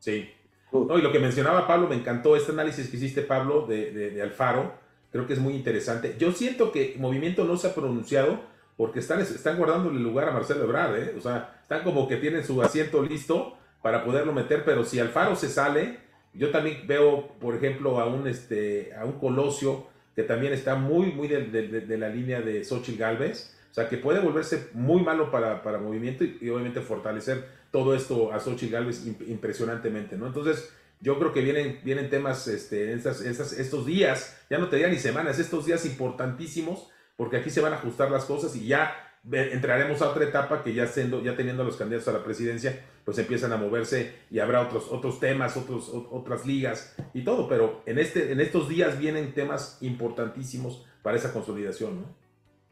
Sí. 0.00 0.28
No, 0.72 0.98
y 0.98 1.02
lo 1.02 1.12
que 1.12 1.18
mencionaba 1.18 1.66
Pablo, 1.66 1.88
me 1.88 1.94
encantó 1.94 2.36
este 2.36 2.52
análisis 2.52 2.88
que 2.88 2.96
hiciste, 2.96 3.22
Pablo, 3.22 3.66
de, 3.66 3.90
de 3.92 4.22
Alfaro 4.22 4.86
Creo 5.16 5.26
que 5.26 5.32
es 5.32 5.38
muy 5.38 5.54
interesante. 5.54 6.16
Yo 6.18 6.32
siento 6.32 6.72
que 6.72 6.94
Movimiento 6.98 7.44
no 7.44 7.56
se 7.56 7.68
ha 7.68 7.74
pronunciado 7.74 8.40
porque 8.76 8.98
están, 8.98 9.20
están 9.20 9.56
guardándole 9.56 9.98
lugar 9.98 10.28
a 10.28 10.32
Marcelo 10.32 10.64
Ebrard, 10.64 10.96
¿eh? 10.96 11.14
O 11.16 11.22
sea, 11.22 11.58
están 11.62 11.82
como 11.84 12.06
que 12.06 12.16
tienen 12.16 12.44
su 12.44 12.60
asiento 12.62 13.02
listo 13.02 13.56
para 13.80 14.04
poderlo 14.04 14.34
meter, 14.34 14.62
pero 14.66 14.84
si 14.84 14.98
Alfaro 14.98 15.34
se 15.34 15.48
sale, 15.48 16.00
yo 16.34 16.50
también 16.50 16.86
veo, 16.86 17.28
por 17.40 17.54
ejemplo, 17.54 17.98
a 17.98 18.06
un, 18.06 18.26
este, 18.26 18.92
a 18.94 19.06
un 19.06 19.12
Colosio 19.12 19.86
que 20.14 20.22
también 20.22 20.52
está 20.52 20.74
muy, 20.74 21.12
muy 21.12 21.28
de, 21.28 21.96
la 21.96 22.10
línea 22.10 22.42
de 22.42 22.62
Xochitl 22.62 22.98
Galvez. 22.98 23.56
O 23.70 23.74
sea, 23.74 23.88
que 23.88 23.96
puede 23.96 24.20
volverse 24.20 24.68
muy 24.74 25.02
malo 25.02 25.30
para, 25.30 25.62
para 25.62 25.78
movimiento 25.78 26.24
y, 26.24 26.50
obviamente 26.50 26.82
fortalecer 26.82 27.46
todo 27.76 27.94
esto 27.94 28.32
a 28.32 28.40
Xochitl 28.40 28.72
Galvez 28.72 29.06
impresionantemente, 29.06 30.16
¿no? 30.16 30.26
Entonces, 30.26 30.72
yo 30.98 31.18
creo 31.18 31.34
que 31.34 31.42
vienen, 31.42 31.78
vienen 31.84 32.08
temas 32.08 32.48
este, 32.48 32.94
estas, 32.94 33.20
estos 33.20 33.84
días, 33.84 34.34
ya 34.48 34.56
no 34.56 34.70
te 34.70 34.76
diría 34.76 34.90
ni 34.90 34.98
semanas, 34.98 35.38
estos 35.38 35.66
días 35.66 35.84
importantísimos, 35.84 36.88
porque 37.18 37.36
aquí 37.36 37.50
se 37.50 37.60
van 37.60 37.74
a 37.74 37.76
ajustar 37.76 38.10
las 38.10 38.24
cosas 38.24 38.56
y 38.56 38.66
ya 38.66 38.96
entraremos 39.30 40.00
a 40.00 40.08
otra 40.08 40.24
etapa 40.24 40.62
que 40.62 40.72
ya, 40.72 40.86
siendo, 40.86 41.22
ya 41.22 41.36
teniendo 41.36 41.64
a 41.64 41.66
los 41.66 41.76
candidatos 41.76 42.08
a 42.08 42.12
la 42.12 42.24
presidencia, 42.24 42.82
pues 43.04 43.18
empiezan 43.18 43.52
a 43.52 43.58
moverse 43.58 44.14
y 44.30 44.38
habrá 44.38 44.62
otros, 44.62 44.86
otros 44.90 45.20
temas, 45.20 45.58
otros, 45.58 45.90
otras 45.92 46.46
ligas 46.46 46.96
y 47.12 47.24
todo, 47.24 47.46
pero 47.46 47.82
en, 47.84 47.98
este, 47.98 48.32
en 48.32 48.40
estos 48.40 48.70
días 48.70 48.98
vienen 48.98 49.34
temas 49.34 49.76
importantísimos 49.82 50.86
para 51.02 51.18
esa 51.18 51.30
consolidación, 51.30 52.00
¿no? 52.00 52.06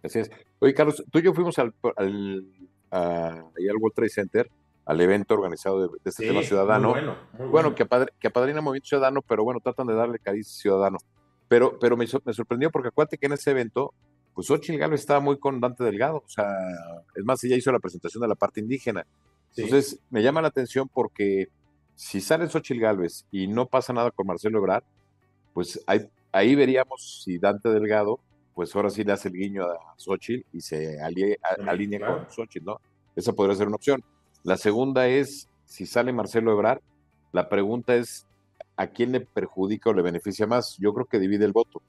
Así 0.03 0.21
es. 0.21 0.31
Oye, 0.61 0.73
Carlos, 0.73 1.05
tú 1.11 1.19
y 1.19 1.23
yo 1.23 1.35
fuimos 1.35 1.59
al, 1.59 1.75
al, 1.97 2.47
al 2.91 3.77
World 3.79 3.95
Trade 3.95 4.09
Center 4.09 4.51
al 4.87 5.01
evento 5.01 5.35
organizado 5.35 5.89
de, 5.89 5.99
este 6.05 6.27
tema 6.27 6.43
ciudadano. 6.43 6.91
bueno, 6.91 7.17
bueno, 7.51 7.75
Que, 7.75 7.87
que 8.19 8.29
apadrina 8.29 8.61
Movimiento 8.61 8.89
Ciudadano, 8.89 9.23
pero 9.23 9.45
bueno, 9.45 9.61
tratan 9.61 9.87
de 9.87 9.95
darle 9.95 10.19
cariz 10.19 10.49
ciudadano. 10.49 10.99
Pero, 11.49 11.79
pero 11.79 11.97
me, 11.97 12.07
me, 12.25 12.33
sorprendió 12.33 12.71
porque 12.71 12.89
acuérdate 12.89 13.19
que 13.19 13.27
en 13.27 13.33
ese 13.33 13.51
evento, 13.51 13.95
pues 14.35 14.47
Xochitl 14.47 14.79
Galo 14.79 14.95
estaba 14.95 15.21
muy 15.21 15.39
con 15.39 15.61
Dante 15.61 15.85
Delgado, 15.85 16.19
o 16.19 16.29
sea, 16.29 16.49
es 17.15 17.25
más, 17.25 17.43
ella 17.45 17.57
hizo 17.57 17.73
la 17.73 17.79
presentación 17.79 18.23
de 18.23 18.29
la 18.29 18.35
parte 18.35 18.61
indígena. 18.61 19.07
Entonces, 19.57 20.01
me 20.11 20.23
llama 20.23 20.43
la 20.43 20.49
atención 20.49 20.89
porque 20.93 21.49
si 21.95 22.21
sale 22.21 22.49
Xochitl 22.49 22.81
Galvez 22.81 23.27
y 23.31 23.47
no 23.47 23.67
pasa 23.67 23.93
nada 23.93 24.11
con 24.11 24.27
Marcelo 24.27 24.59
Ebrard, 24.59 24.85
pues 25.53 25.83
ahí, 25.87 26.01
ahí 26.33 26.55
veríamos 26.55 27.23
si 27.25 27.39
Dante 27.39 27.69
Delgado, 27.69 28.19
pues 28.55 28.75
ahora 28.75 28.91
sí 28.91 29.05
le 29.05 29.13
hace 29.13 29.29
el 29.29 29.35
guiño 29.35 29.65
a 29.65 29.95
Xochitl 29.97 30.47
y 30.53 30.61
se 30.61 31.01
alinea 31.01 32.07
con 32.07 32.31
Xochitl, 32.31 32.67
¿no? 32.67 32.81
Esa 33.15 33.33
podría 33.33 33.57
ser 33.57 33.69
una 33.69 33.77
opción. 33.77 34.03
La 34.45 34.59
segunda 34.59 35.09
es, 35.09 35.49
si 35.65 35.87
sale 35.87 36.13
Marcelo 36.13 36.53
Ebrard, 36.53 36.83
la 37.33 37.49
pregunta 37.49 37.97
es, 37.97 38.27
¿a 38.77 38.89
quién 38.89 39.11
le 39.11 39.21
perjudica 39.21 39.89
o 39.89 39.95
le 39.95 40.03
beneficia 40.03 40.47
más? 40.47 40.77
Yo 40.79 40.93
creo 40.93 41.07
que 41.07 41.19
divide 41.19 41.47
el 41.47 41.53
voto, 41.53 41.81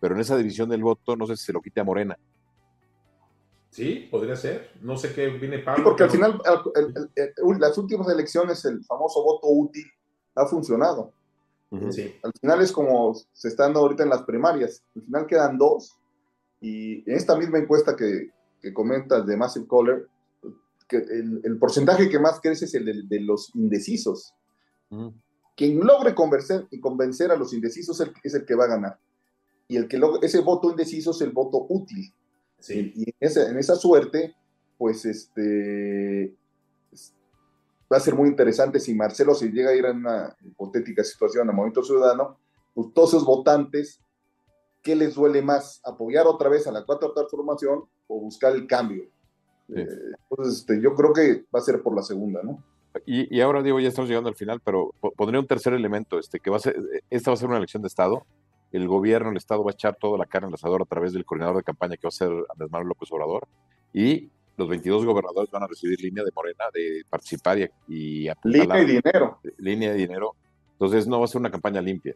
pero 0.00 0.14
en 0.14 0.20
esa 0.20 0.36
división 0.36 0.68
del 0.68 0.82
voto 0.82 1.16
no 1.16 1.26
sé 1.26 1.36
si 1.36 1.46
se 1.46 1.52
lo 1.54 1.62
quite 1.62 1.80
a 1.80 1.84
Morena. 1.84 2.18
Sí, 3.70 4.06
podría 4.10 4.36
ser. 4.36 4.70
No 4.82 4.98
sé 4.98 5.14
qué 5.14 5.28
viene 5.28 5.60
Pablo. 5.60 5.82
porque 5.82 6.04
al 6.04 6.10
final, 6.10 6.40
las 7.58 7.78
últimas 7.78 8.08
elecciones, 8.08 8.64
el 8.66 8.84
famoso 8.84 9.24
voto 9.24 9.48
útil 9.48 9.86
ha 10.34 10.46
funcionado. 10.46 11.10
Al 11.72 12.32
final 12.40 12.60
es 12.60 12.70
como 12.70 13.14
se 13.32 13.48
está 13.48 13.64
dando 13.64 13.80
ahorita 13.80 14.04
en 14.04 14.10
las 14.10 14.22
primarias. 14.22 14.84
Al 14.94 15.02
final 15.02 15.26
quedan 15.26 15.58
dos. 15.58 15.98
Y 16.60 16.98
en 17.10 17.16
esta 17.16 17.36
misma 17.36 17.58
encuesta 17.58 17.96
que, 17.96 18.28
que 18.60 18.72
comentas 18.72 19.26
de 19.26 19.36
Massive 19.36 19.66
Caller, 19.68 20.06
que 20.88 20.96
el, 20.96 21.58
porcentaje 21.58 22.08
que 22.08 22.18
más 22.18 22.40
crece 22.40 22.66
es 22.66 22.74
el 22.74 23.08
de, 23.08 23.20
los 23.20 23.54
indecisos. 23.54 24.34
Quien 25.56 25.80
logre 25.80 26.14
convencer, 26.14 26.66
y 26.70 26.80
convencer 26.80 27.30
a 27.30 27.36
los 27.36 27.52
indecisos 27.52 28.00
es 28.22 28.34
el, 28.34 28.44
que 28.44 28.54
va 28.54 28.64
a 28.64 28.68
ganar. 28.68 28.98
Y 29.68 29.76
el 29.76 29.88
que 29.88 30.00
ese 30.22 30.40
voto 30.40 30.70
indeciso 30.70 31.12
es 31.12 31.20
el 31.22 31.30
voto 31.30 31.66
útil. 31.68 32.12
Y, 32.68 33.14
en, 33.20 33.58
esa, 33.58 33.76
suerte, 33.76 34.34
pues 34.78 35.04
este, 35.04 36.34
va 37.92 37.96
a 37.96 38.00
ser 38.00 38.14
muy 38.14 38.28
interesante 38.28 38.80
si 38.80 38.94
Marcelo 38.94 39.34
se 39.34 39.50
llega 39.50 39.70
a 39.70 39.74
ir 39.74 39.84
en 39.84 39.98
una 39.98 40.36
hipotética 40.42 41.04
situación 41.04 41.48
a 41.48 41.52
Movimiento 41.52 41.82
Ciudadano, 41.82 42.38
pues 42.74 42.92
todos 42.92 43.10
esos 43.10 43.24
votantes, 43.24 44.00
¿qué 44.82 44.96
les 44.96 45.14
duele 45.14 45.42
más? 45.42 45.80
¿Apoyar 45.84 46.26
otra 46.26 46.48
vez 46.48 46.66
a 46.66 46.72
la 46.72 46.84
cuarta 46.84 47.12
transformación 47.14 47.84
o 48.06 48.20
buscar 48.20 48.54
el 48.54 48.66
cambio? 48.66 49.13
Eh, 49.68 49.86
entonces, 50.30 50.58
este, 50.58 50.80
yo 50.80 50.94
creo 50.94 51.12
que 51.12 51.44
va 51.54 51.60
a 51.60 51.62
ser 51.62 51.82
por 51.82 51.94
la 51.94 52.02
segunda, 52.02 52.42
¿no? 52.42 52.62
Y, 53.06 53.40
ahora 53.40 53.62
digo, 53.62 53.80
ya 53.80 53.88
estamos 53.88 54.08
llegando 54.08 54.28
al 54.28 54.36
final, 54.36 54.60
pero 54.64 54.94
pondré 55.16 55.38
un 55.38 55.46
tercer 55.46 55.72
elemento, 55.72 56.18
este, 56.18 56.38
que 56.38 56.48
va 56.48 56.58
a 56.58 56.60
ser, 56.60 56.76
esta 57.10 57.30
va 57.30 57.34
a 57.34 57.38
ser 57.38 57.48
una 57.48 57.58
elección 57.58 57.82
de 57.82 57.88
Estado. 57.88 58.24
El 58.70 58.86
gobierno, 58.86 59.30
el 59.30 59.36
Estado 59.36 59.64
va 59.64 59.72
a 59.72 59.74
echar 59.74 59.96
toda 59.96 60.16
la 60.16 60.26
carne 60.26 60.48
al 60.48 60.54
asador 60.54 60.82
a 60.82 60.84
través 60.84 61.12
del 61.12 61.24
coordinador 61.24 61.56
de 61.56 61.64
campaña 61.64 61.96
que 61.96 62.04
va 62.04 62.08
a 62.08 62.12
ser 62.12 62.30
Andrés 62.50 62.70
Manuel 62.70 62.88
López 62.88 63.10
Obrador. 63.10 63.48
Y 63.92 64.30
los 64.56 64.68
22 64.68 65.04
gobernadores 65.04 65.50
van 65.50 65.64
a 65.64 65.66
recibir 65.66 66.00
línea 66.00 66.22
de 66.22 66.30
Morena 66.34 66.66
de 66.72 67.02
participar 67.10 67.58
y, 67.58 67.68
y 67.88 68.28
Línea 68.44 68.80
y 68.80 68.84
dinero. 68.86 69.40
Línea 69.58 69.90
de 69.90 69.96
dinero. 69.96 70.36
Entonces 70.72 71.06
no 71.06 71.18
va 71.18 71.24
a 71.24 71.28
ser 71.28 71.40
una 71.40 71.50
campaña 71.50 71.80
limpia. 71.80 72.14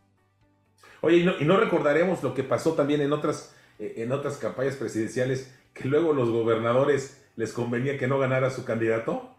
Oye, 1.01 1.19
y 1.41 1.45
no, 1.45 1.57
recordaremos 1.57 2.23
lo 2.23 2.35
que 2.35 2.43
pasó 2.43 2.75
también 2.75 3.01
en 3.01 3.13
otras, 3.13 3.55
eh, 3.79 3.95
en 3.99 4.13
otras 4.13 4.37
campañas 4.39 4.77
presidenciales, 4.77 5.55
que 5.73 5.89
luego 5.89 6.13
los 6.13 6.31
gobernadores 6.31 7.25
les 7.39 7.53
convenía 7.53 7.97
que 7.97 8.09
no 8.09 8.19
ganara 8.19 8.51
su 8.51 8.65
candidato. 8.65 9.31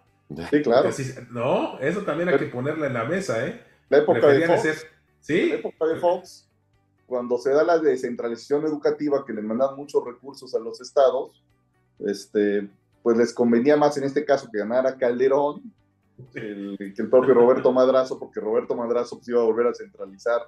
Sí, 0.50 0.62
claro. 0.62 0.90
no, 1.32 1.78
eso 1.80 2.04
también 2.04 2.30
hay 2.30 2.38
que 2.38 2.46
ponerla 2.46 2.88
en 2.88 2.94
la 2.94 3.04
mesa, 3.04 3.46
¿eh? 3.46 3.62
La 3.90 3.98
época 3.98 4.26
de 4.28 4.48
Fox. 4.48 4.88
¿Sí? 5.20 5.50
La 5.50 5.56
época 5.56 5.86
de 5.86 5.96
Fox, 5.98 6.48
cuando 7.06 7.38
se 7.38 7.50
da 7.50 7.62
la 7.66 7.78
descentralización 7.78 8.66
educativa, 8.66 9.26
que 9.26 9.34
le 9.34 9.42
mandan 9.42 9.76
muchos 9.76 10.06
recursos 10.06 10.56
a 10.56 10.60
los 10.60 10.80
estados, 10.80 11.44
este, 12.00 12.70
pues 13.04 13.18
les 13.18 13.34
convenía 13.34 13.76
más 13.76 13.98
en 13.98 14.06
este 14.06 14.24
caso 14.24 14.48
que 14.50 14.60
ganara 14.60 14.98
Calderón 14.98 15.62
que 16.34 16.40
el, 16.40 17.10
propio 17.10 17.34
Roberto 17.34 17.74
Madrazo, 17.74 18.18
porque 18.18 18.40
Roberto 18.40 18.76
Madrazo 18.76 19.18
pues, 19.18 19.28
iba 19.28 19.42
a 19.42 19.46
volver 19.46 19.68
a 19.68 19.74
centralizar 19.74 20.42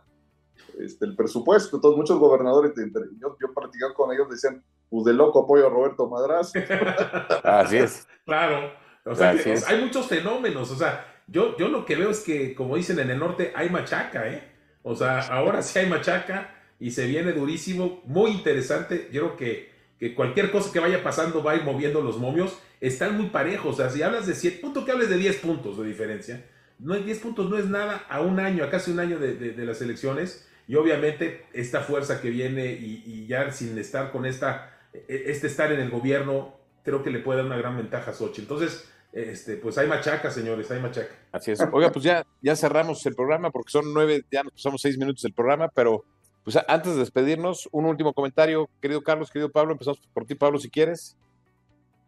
este, 0.80 1.06
el 1.06 1.16
presupuesto. 1.16 1.78
Entonces 1.78 1.98
muchos 1.98 2.20
gobernadores, 2.20 2.74
yo, 3.20 3.38
yo 3.40 3.54
platicaba 3.54 3.94
con 3.94 4.14
ellos, 4.14 4.30
decían, 4.30 4.64
pues 4.90 5.06
de 5.06 5.14
loco 5.14 5.44
apoyo 5.44 5.68
a 5.68 5.70
Roberto 5.70 6.08
Madrazo. 6.08 6.60
Así 7.44 7.78
es. 7.78 8.08
Claro. 8.26 8.72
O 9.06 9.16
sea, 9.16 9.32
hay 9.32 9.82
muchos 9.82 10.08
fenómenos. 10.08 10.70
O 10.72 10.76
sea, 10.76 11.06
yo, 11.28 11.58
yo 11.58 11.70
lo 11.70 11.86
que 11.86 11.96
veo 11.96 12.10
es 12.10 12.22
que, 12.22 12.54
como 12.54 12.76
dicen 12.76 13.00
en 13.00 13.10
el 13.10 13.20
norte, 13.20 13.54
hay 13.56 13.70
machaca, 13.70 14.28
¿eh? 14.28 14.52
O 14.84 14.96
sea, 14.96 15.20
ahora 15.20 15.62
sí 15.62 15.80
hay 15.80 15.88
machaca 15.88 16.54
y 16.80 16.92
se 16.92 17.06
viene 17.08 17.32
durísimo, 17.32 18.02
muy 18.06 18.32
interesante. 18.32 19.10
Yo 19.12 19.22
creo 19.22 19.38
que, 19.38 19.72
que 20.00 20.16
cualquier 20.16 20.52
cosa 20.52 20.72
que 20.72 20.80
vaya 20.80 21.04
pasando 21.04 21.44
va 21.44 21.54
a 21.54 21.56
ir 21.56 21.64
moviendo 21.64 22.02
los 22.02 22.18
momios. 22.18 22.58
Están 22.80 23.16
muy 23.16 23.28
parejos. 23.28 23.76
O 23.76 23.78
sea, 23.78 23.90
si 23.90 24.02
hablas 24.02 24.28
de 24.28 24.34
7 24.34 24.60
puntos, 24.60 24.84
que 24.84 24.92
hables 24.92 25.10
de 25.10 25.18
10 25.18 25.38
puntos 25.38 25.78
de 25.78 25.88
diferencia. 25.88 26.46
No 26.82 26.96
es 26.96 27.06
10 27.06 27.20
puntos, 27.20 27.50
no 27.50 27.58
es 27.58 27.66
nada 27.68 28.06
a 28.10 28.22
un 28.22 28.40
año, 28.40 28.64
a 28.64 28.70
casi 28.70 28.92
un 28.92 29.00
año 29.00 29.20
de, 29.20 29.54
las 29.66 29.82
elecciones. 29.82 30.48
Y 30.68 30.76
obviamente 30.76 31.46
esta 31.54 31.82
fuerza 31.82 32.22
que 32.22 32.30
viene 32.30 32.74
y, 32.74 33.04
y 33.06 33.28
ya 33.28 33.52
sin 33.52 33.78
estar 33.78 34.12
con 34.12 34.26
esta, 34.26 34.78
e, 34.94 35.24
este 35.28 35.48
estar 35.48 35.72
en 35.72 35.80
el 35.80 35.90
gobierno, 35.90 36.56
creo 36.84 37.04
que 37.04 37.10
le 37.10 37.20
puede 37.20 37.38
dar 37.38 37.46
una 37.46 37.58
gran 37.58 37.78
ventaja 37.78 38.12
a 38.12 38.14
Sochi. 38.14 38.42
Entonces, 38.42 38.90
este, 39.14 39.58
pues 39.58 39.78
hay 39.78 39.88
machaca, 39.88 40.32
señores, 40.32 40.72
hay 40.72 40.82
machaca. 40.82 41.14
Así 41.32 41.52
es. 41.52 41.62
Oiga, 41.72 41.92
pues 41.92 42.04
ya, 42.04 42.26
ya 42.42 42.56
cerramos 42.56 43.06
el 43.06 43.16
programa 43.16 43.52
porque 43.52 43.72
son 43.72 43.94
nueve, 43.94 44.24
ya 44.32 44.44
nos 44.44 44.54
pasamos 44.54 44.82
seis 44.82 44.98
minutos 44.98 45.24
del 45.24 45.34
programa, 45.34 45.68
pero 45.68 46.06
pues 46.44 46.58
antes 46.68 46.94
de 46.94 47.00
despedirnos, 47.00 47.68
un 47.72 47.86
último 47.86 48.14
comentario, 48.14 48.70
querido 48.82 49.02
Carlos, 49.02 49.30
querido 49.30 49.52
Pablo, 49.52 49.74
empezamos 49.74 50.00
por 50.14 50.26
ti, 50.26 50.36
Pablo, 50.36 50.60
si 50.60 50.70
quieres. 50.70 51.18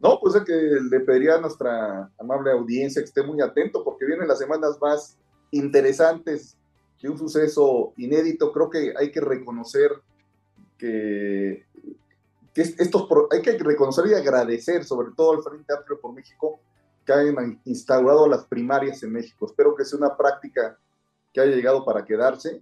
No, 0.04 0.20
pues 0.20 0.36
es 0.36 0.44
que 0.44 0.52
le 0.52 1.00
pediría 1.00 1.36
a 1.36 1.40
nuestra 1.42 2.12
amable 2.20 2.52
audiencia 2.52 3.02
que 3.02 3.06
esté 3.08 3.24
muy 3.24 3.40
atento 3.40 3.86
porque 3.86 4.06
vienen 4.06 4.28
las 4.28 4.38
semanas 4.38 4.78
más 4.82 5.18
interesantes 5.52 6.58
de 7.02 7.10
un 7.10 7.18
suceso 7.18 7.94
inédito. 7.96 8.52
Creo 8.52 8.70
que 8.70 8.94
hay 8.98 9.14
que 9.14 9.22
reconocer 9.22 9.92
que, 10.78 11.66
estos, 12.54 13.08
hay 13.32 13.42
que 13.42 13.58
reconocer 13.58 14.08
y 14.08 14.14
agradecer 14.14 14.84
sobre 14.84 15.14
todo 15.16 15.38
al 15.38 15.42
Frente 15.42 15.74
Amplio 15.74 16.02
por 16.02 16.12
México 16.14 16.60
que 17.06 17.14
hayan 17.14 17.62
instaurado 17.64 18.28
las 18.28 18.44
primarias 18.44 19.02
en 19.04 19.14
México. 19.14 19.46
Espero 19.46 19.74
que 19.74 19.86
sea 19.86 20.00
una 20.00 20.18
práctica 20.18 20.78
que 21.32 21.40
haya 21.40 21.56
llegado 21.56 21.86
para 21.86 22.04
quedarse. 22.04 22.62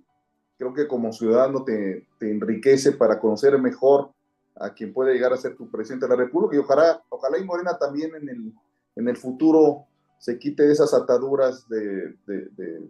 Creo 0.59 0.75
que 0.75 0.87
como 0.87 1.11
ciudadano 1.11 1.63
te 1.63 2.05
enriquece 2.19 2.91
para 2.91 3.19
conocer 3.19 3.57
mejor 3.57 4.11
a 4.55 4.73
quien 4.73 4.93
puede 4.93 5.13
llegar 5.13 5.33
a 5.33 5.37
ser 5.37 5.55
tu 5.55 5.69
presidente 5.69 6.05
de 6.05 6.15
la 6.15 6.23
República 6.23 6.55
y 6.55 6.59
ojalá, 6.59 7.03
ojalá 7.09 7.37
y 7.37 7.43
Morena 7.43 7.77
también 7.77 8.15
en 8.15 8.29
el, 8.29 8.53
en 8.95 9.07
el 9.07 9.17
futuro 9.17 9.85
se 10.17 10.37
quite 10.37 10.71
esas 10.71 10.93
ataduras 10.93 11.67
de, 11.67 12.15
de, 12.27 12.87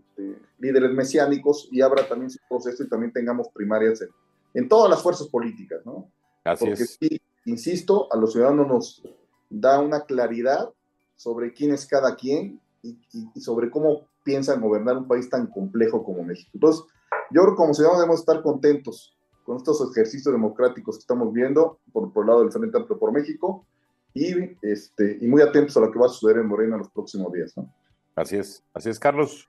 líderes 0.59 0.91
mesiánicos 0.91 1.70
y 1.72 1.82
abra 1.82 2.07
también 2.07 2.30
su 2.30 2.39
proceso 2.49 2.84
y 2.84 2.89
también 2.89 3.14
tengamos 3.14 3.47
primarias 3.53 4.01
en, 4.01 4.09
en 4.53 4.68
todas 4.68 4.89
las 4.89 5.01
fuerzas 5.01 5.28
políticas, 5.28 5.86
¿no? 5.86 6.12
Así 6.43 6.66
Porque 6.66 6.86
sí, 6.86 7.22
insisto, 7.45 8.07
a 8.12 8.18
los 8.18 8.34
ciudadanos 8.34 8.68
nos 8.68 9.03
da 9.49 9.80
una 9.80 10.01
claridad 10.01 10.70
sobre 11.16 11.53
quién 11.53 11.72
es 11.72 11.86
cada 11.86 12.16
quien 12.16 12.59
y, 12.84 12.97
sobre 13.39 13.70
cómo 13.70 14.07
piensan 14.24 14.62
gobernar 14.62 14.97
un 14.97 15.07
país 15.07 15.30
tan 15.30 15.47
complejo 15.47 16.03
como 16.03 16.24
México. 16.24 16.49
Entonces, 16.53 16.84
yo 17.32 17.41
creo 17.41 17.53
que 17.53 17.57
como 17.57 17.74
ciudadanos 17.74 18.01
debemos 18.01 18.20
estar 18.20 18.41
contentos 18.41 19.16
con 19.46 19.58
estos 19.58 19.82
ejercicios 19.92 20.34
democráticos 20.34 20.96
que 20.98 21.02
estamos 21.02 21.34
viendo 21.34 21.80
por, 21.92 22.12
por 22.14 22.24
el 22.24 22.30
lado 22.30 22.42
del 22.42 22.52
Frente 22.52 22.78
Amplio 22.78 22.98
por 22.98 23.12
México 23.12 23.66
y, 24.14 24.34
este, 24.62 25.18
y 25.22 25.28
muy 25.28 25.42
atentos 25.42 25.76
a 25.78 25.82
lo 25.82 25.92
que 25.92 26.00
va 26.00 26.08
a 26.08 26.10
suceder 26.10 26.38
en 26.38 26.48
Morena 26.48 26.76
en 26.76 26.80
los 26.80 26.89
próximos 26.89 27.32
días. 27.32 27.56
¿no? 27.56 27.74
Así 28.16 28.38
es, 28.38 28.64
así 28.74 28.89
es, 28.89 29.00
Carlos. 29.00 29.48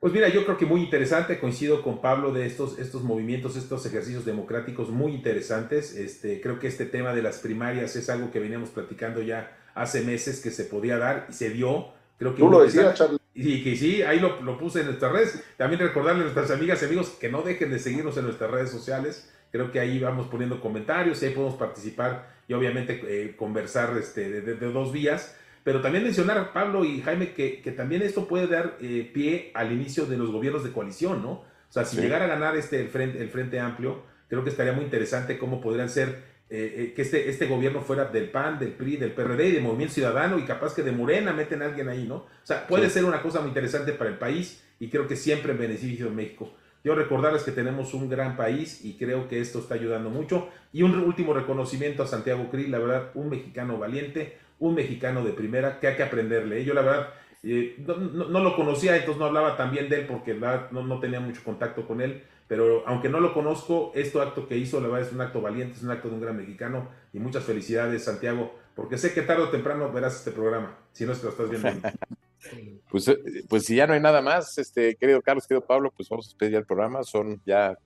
Pues 0.00 0.14
mira, 0.14 0.28
yo 0.30 0.44
creo 0.46 0.56
que 0.56 0.64
muy 0.64 0.82
interesante, 0.82 1.38
coincido 1.38 1.82
con 1.82 2.00
Pablo 2.00 2.32
de 2.32 2.46
estos, 2.46 2.78
estos 2.78 3.02
movimientos, 3.02 3.56
estos 3.56 3.84
ejercicios 3.84 4.24
democráticos 4.24 4.88
muy 4.88 5.12
interesantes. 5.12 5.94
Este, 5.94 6.40
creo 6.40 6.58
que 6.58 6.68
este 6.68 6.86
tema 6.86 7.12
de 7.12 7.22
las 7.22 7.38
primarias 7.38 7.94
es 7.96 8.08
algo 8.08 8.30
que 8.30 8.40
veníamos 8.40 8.70
platicando 8.70 9.20
ya 9.20 9.58
hace 9.74 10.02
meses 10.02 10.40
que 10.40 10.50
se 10.50 10.64
podía 10.64 10.96
dar 10.96 11.26
y 11.28 11.34
se 11.34 11.50
dio. 11.50 11.88
Creo 12.18 12.34
que 12.34 12.40
Tú 12.40 12.50
lo 12.50 12.62
decías, 12.62 12.94
Charlie. 12.96 13.19
Y 13.34 13.62
que 13.62 13.76
sí, 13.76 14.02
ahí 14.02 14.18
lo, 14.18 14.42
lo, 14.42 14.58
puse 14.58 14.80
en 14.80 14.86
nuestras 14.86 15.12
redes. 15.12 15.44
También 15.56 15.80
recordarle 15.80 16.20
a 16.20 16.24
nuestras 16.24 16.50
amigas 16.50 16.82
y 16.82 16.86
amigos 16.86 17.10
que 17.20 17.30
no 17.30 17.42
dejen 17.42 17.70
de 17.70 17.78
seguirnos 17.78 18.16
en 18.16 18.24
nuestras 18.24 18.50
redes 18.50 18.70
sociales. 18.70 19.30
Creo 19.52 19.70
que 19.70 19.80
ahí 19.80 19.98
vamos 19.98 20.26
poniendo 20.28 20.60
comentarios 20.60 21.22
y 21.22 21.26
ahí 21.26 21.34
podemos 21.34 21.56
participar 21.56 22.28
y 22.48 22.54
obviamente 22.54 23.00
eh, 23.06 23.36
conversar 23.36 23.96
este, 23.98 24.42
de, 24.42 24.54
dos 24.54 24.92
vías. 24.92 25.36
Pero 25.62 25.80
también 25.80 26.04
mencionar 26.04 26.52
Pablo 26.52 26.84
y 26.84 27.00
Jaime 27.02 27.32
que, 27.32 27.60
que 27.60 27.70
también 27.70 28.02
esto 28.02 28.26
puede 28.26 28.46
dar 28.46 28.76
eh, 28.80 29.08
pie 29.12 29.50
al 29.54 29.72
inicio 29.72 30.06
de 30.06 30.16
los 30.16 30.30
gobiernos 30.30 30.64
de 30.64 30.72
coalición, 30.72 31.22
¿no? 31.22 31.32
O 31.32 31.72
sea, 31.72 31.84
si 31.84 31.98
llegara 31.98 32.24
a 32.24 32.28
ganar 32.28 32.56
este, 32.56 32.80
el, 32.80 32.88
frente, 32.88 33.22
el 33.22 33.28
Frente 33.28 33.60
Amplio, 33.60 34.02
creo 34.28 34.42
que 34.42 34.50
estaría 34.50 34.72
muy 34.72 34.84
interesante 34.84 35.38
cómo 35.38 35.60
podrían 35.60 35.88
ser 35.88 36.29
eh, 36.52 36.74
eh, 36.76 36.92
que 36.94 37.02
este, 37.02 37.30
este 37.30 37.46
gobierno 37.46 37.80
fuera 37.80 38.06
del 38.06 38.28
PAN, 38.28 38.58
del 38.58 38.72
PRI, 38.72 38.96
del 38.96 39.12
PRD 39.12 39.48
y 39.48 39.52
de 39.52 39.60
Movimiento 39.60 39.94
Ciudadano 39.94 40.36
y 40.36 40.42
capaz 40.42 40.74
que 40.74 40.82
de 40.82 40.90
Morena 40.90 41.32
meten 41.32 41.62
a 41.62 41.66
alguien 41.66 41.88
ahí, 41.88 42.08
¿no? 42.08 42.16
O 42.16 42.28
sea, 42.42 42.66
puede 42.66 42.90
ser 42.90 43.04
una 43.04 43.22
cosa 43.22 43.40
muy 43.40 43.50
interesante 43.50 43.92
para 43.92 44.10
el 44.10 44.18
país 44.18 44.64
y 44.80 44.90
creo 44.90 45.06
que 45.06 45.14
siempre 45.14 45.52
en 45.52 45.58
beneficio 45.58 46.06
de 46.06 46.10
México. 46.10 46.52
Yo 46.82 46.96
recordarles 46.96 47.44
que 47.44 47.52
tenemos 47.52 47.94
un 47.94 48.08
gran 48.08 48.36
país 48.36 48.84
y 48.84 48.94
creo 48.94 49.28
que 49.28 49.40
esto 49.40 49.60
está 49.60 49.74
ayudando 49.74 50.10
mucho. 50.10 50.48
Y 50.72 50.82
un 50.82 50.98
último 50.98 51.34
reconocimiento 51.34 52.02
a 52.02 52.08
Santiago 52.08 52.50
Cris, 52.50 52.68
la 52.68 52.80
verdad, 52.80 53.10
un 53.14 53.28
mexicano 53.28 53.78
valiente, 53.78 54.38
un 54.58 54.74
mexicano 54.74 55.22
de 55.22 55.32
primera 55.32 55.78
que 55.78 55.86
hay 55.86 55.96
que 55.96 56.02
aprenderle. 56.02 56.64
Yo 56.64 56.74
la 56.74 56.82
verdad 56.82 57.10
eh, 57.44 57.76
no, 57.86 58.40
lo 58.40 58.56
conocía, 58.56 58.96
entonces 58.96 59.20
no 59.20 59.26
hablaba 59.26 59.56
tan 59.56 59.70
bien 59.70 59.88
de 59.88 60.00
él 60.00 60.06
porque 60.06 60.34
no, 60.34 60.82
no 60.82 60.98
tenía 60.98 61.20
mucho 61.20 61.42
contacto 61.44 61.86
con 61.86 62.00
él 62.00 62.24
pero 62.50 62.82
aunque 62.84 63.08
no 63.08 63.20
lo 63.20 63.32
conozco, 63.32 63.92
este 63.94 64.20
acto 64.20 64.48
que 64.48 64.56
hizo, 64.56 64.80
la 64.80 64.88
verdad, 64.88 65.06
es 65.06 65.14
un 65.14 65.20
acto 65.20 65.40
valiente, 65.40 65.76
es 65.76 65.84
un 65.84 65.92
acto 65.92 66.08
de 66.08 66.16
un 66.16 66.20
gran 66.20 66.36
mexicano, 66.36 66.88
y 67.12 67.20
muchas 67.20 67.44
felicidades, 67.44 68.02
Santiago, 68.02 68.52
porque 68.74 68.98
sé 68.98 69.14
que 69.14 69.22
tarde 69.22 69.44
o 69.44 69.50
temprano 69.50 69.92
verás 69.92 70.16
este 70.16 70.32
programa, 70.32 70.76
si 70.90 71.06
no 71.06 71.12
es 71.12 71.20
que 71.20 71.26
lo 71.26 71.30
estás 71.30 71.48
viendo. 71.48 71.68
pues, 72.90 73.06
eh, 73.06 73.18
pues 73.48 73.66
si 73.66 73.76
ya 73.76 73.86
no 73.86 73.92
hay 73.92 74.00
nada 74.00 74.20
más, 74.20 74.58
este, 74.58 74.96
querido 74.96 75.22
Carlos, 75.22 75.46
querido 75.46 75.64
Pablo, 75.64 75.92
pues 75.96 76.08
vamos 76.08 76.26
a 76.26 76.30
despedir 76.30 76.56
el 76.56 76.66
programa, 76.66 77.04
son 77.04 77.40
ya 77.46 77.78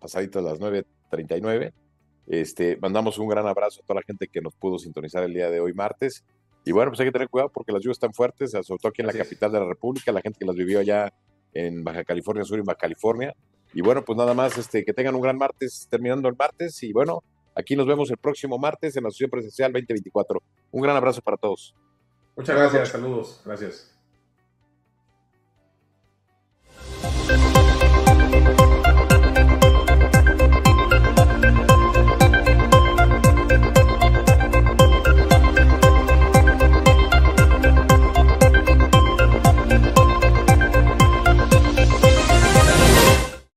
pasaditas 0.00 0.42
las 0.42 0.58
9.39, 0.58 1.72
este, 2.26 2.76
mandamos 2.82 3.18
un 3.18 3.28
gran 3.28 3.46
abrazo 3.46 3.82
a 3.82 3.86
toda 3.86 4.00
la 4.00 4.04
gente 4.04 4.26
que 4.26 4.40
nos 4.40 4.56
pudo 4.56 4.80
sintonizar 4.80 5.22
el 5.22 5.32
día 5.32 5.48
de 5.48 5.60
hoy, 5.60 5.74
martes, 5.74 6.24
y 6.64 6.72
bueno, 6.72 6.90
pues 6.90 6.98
hay 6.98 7.06
que 7.06 7.12
tener 7.12 7.28
cuidado 7.28 7.50
porque 7.50 7.70
las 7.70 7.82
lluvias 7.82 7.98
están 7.98 8.12
fuertes, 8.12 8.50
sobre 8.50 8.80
todo 8.80 8.88
aquí 8.88 9.00
en 9.00 9.06
la 9.06 9.12
capital 9.12 9.52
de 9.52 9.60
la 9.60 9.66
República, 9.66 10.10
la 10.10 10.22
gente 10.22 10.40
que 10.40 10.44
las 10.44 10.56
vivió 10.56 10.80
allá 10.80 11.12
en 11.54 11.84
Baja 11.84 12.02
California 12.02 12.42
Sur 12.42 12.58
y 12.58 12.62
Baja 12.62 12.80
California, 12.80 13.32
y 13.74 13.82
bueno, 13.82 14.04
pues 14.04 14.16
nada 14.16 14.34
más, 14.34 14.56
este, 14.56 14.84
que 14.84 14.92
tengan 14.92 15.14
un 15.14 15.20
gran 15.20 15.36
martes 15.36 15.86
terminando 15.90 16.28
el 16.28 16.36
martes. 16.36 16.82
Y 16.82 16.92
bueno, 16.92 17.22
aquí 17.54 17.76
nos 17.76 17.86
vemos 17.86 18.10
el 18.10 18.16
próximo 18.16 18.58
martes 18.58 18.96
en 18.96 19.02
la 19.02 19.08
Asociación 19.08 19.30
Presencial 19.30 19.72
2024. 19.72 20.42
Un 20.72 20.82
gran 20.82 20.96
abrazo 20.96 21.20
para 21.20 21.36
todos. 21.36 21.74
Muchas 22.36 22.56
gracias, 22.56 22.88
saludos, 22.90 23.42
gracias. 23.44 23.97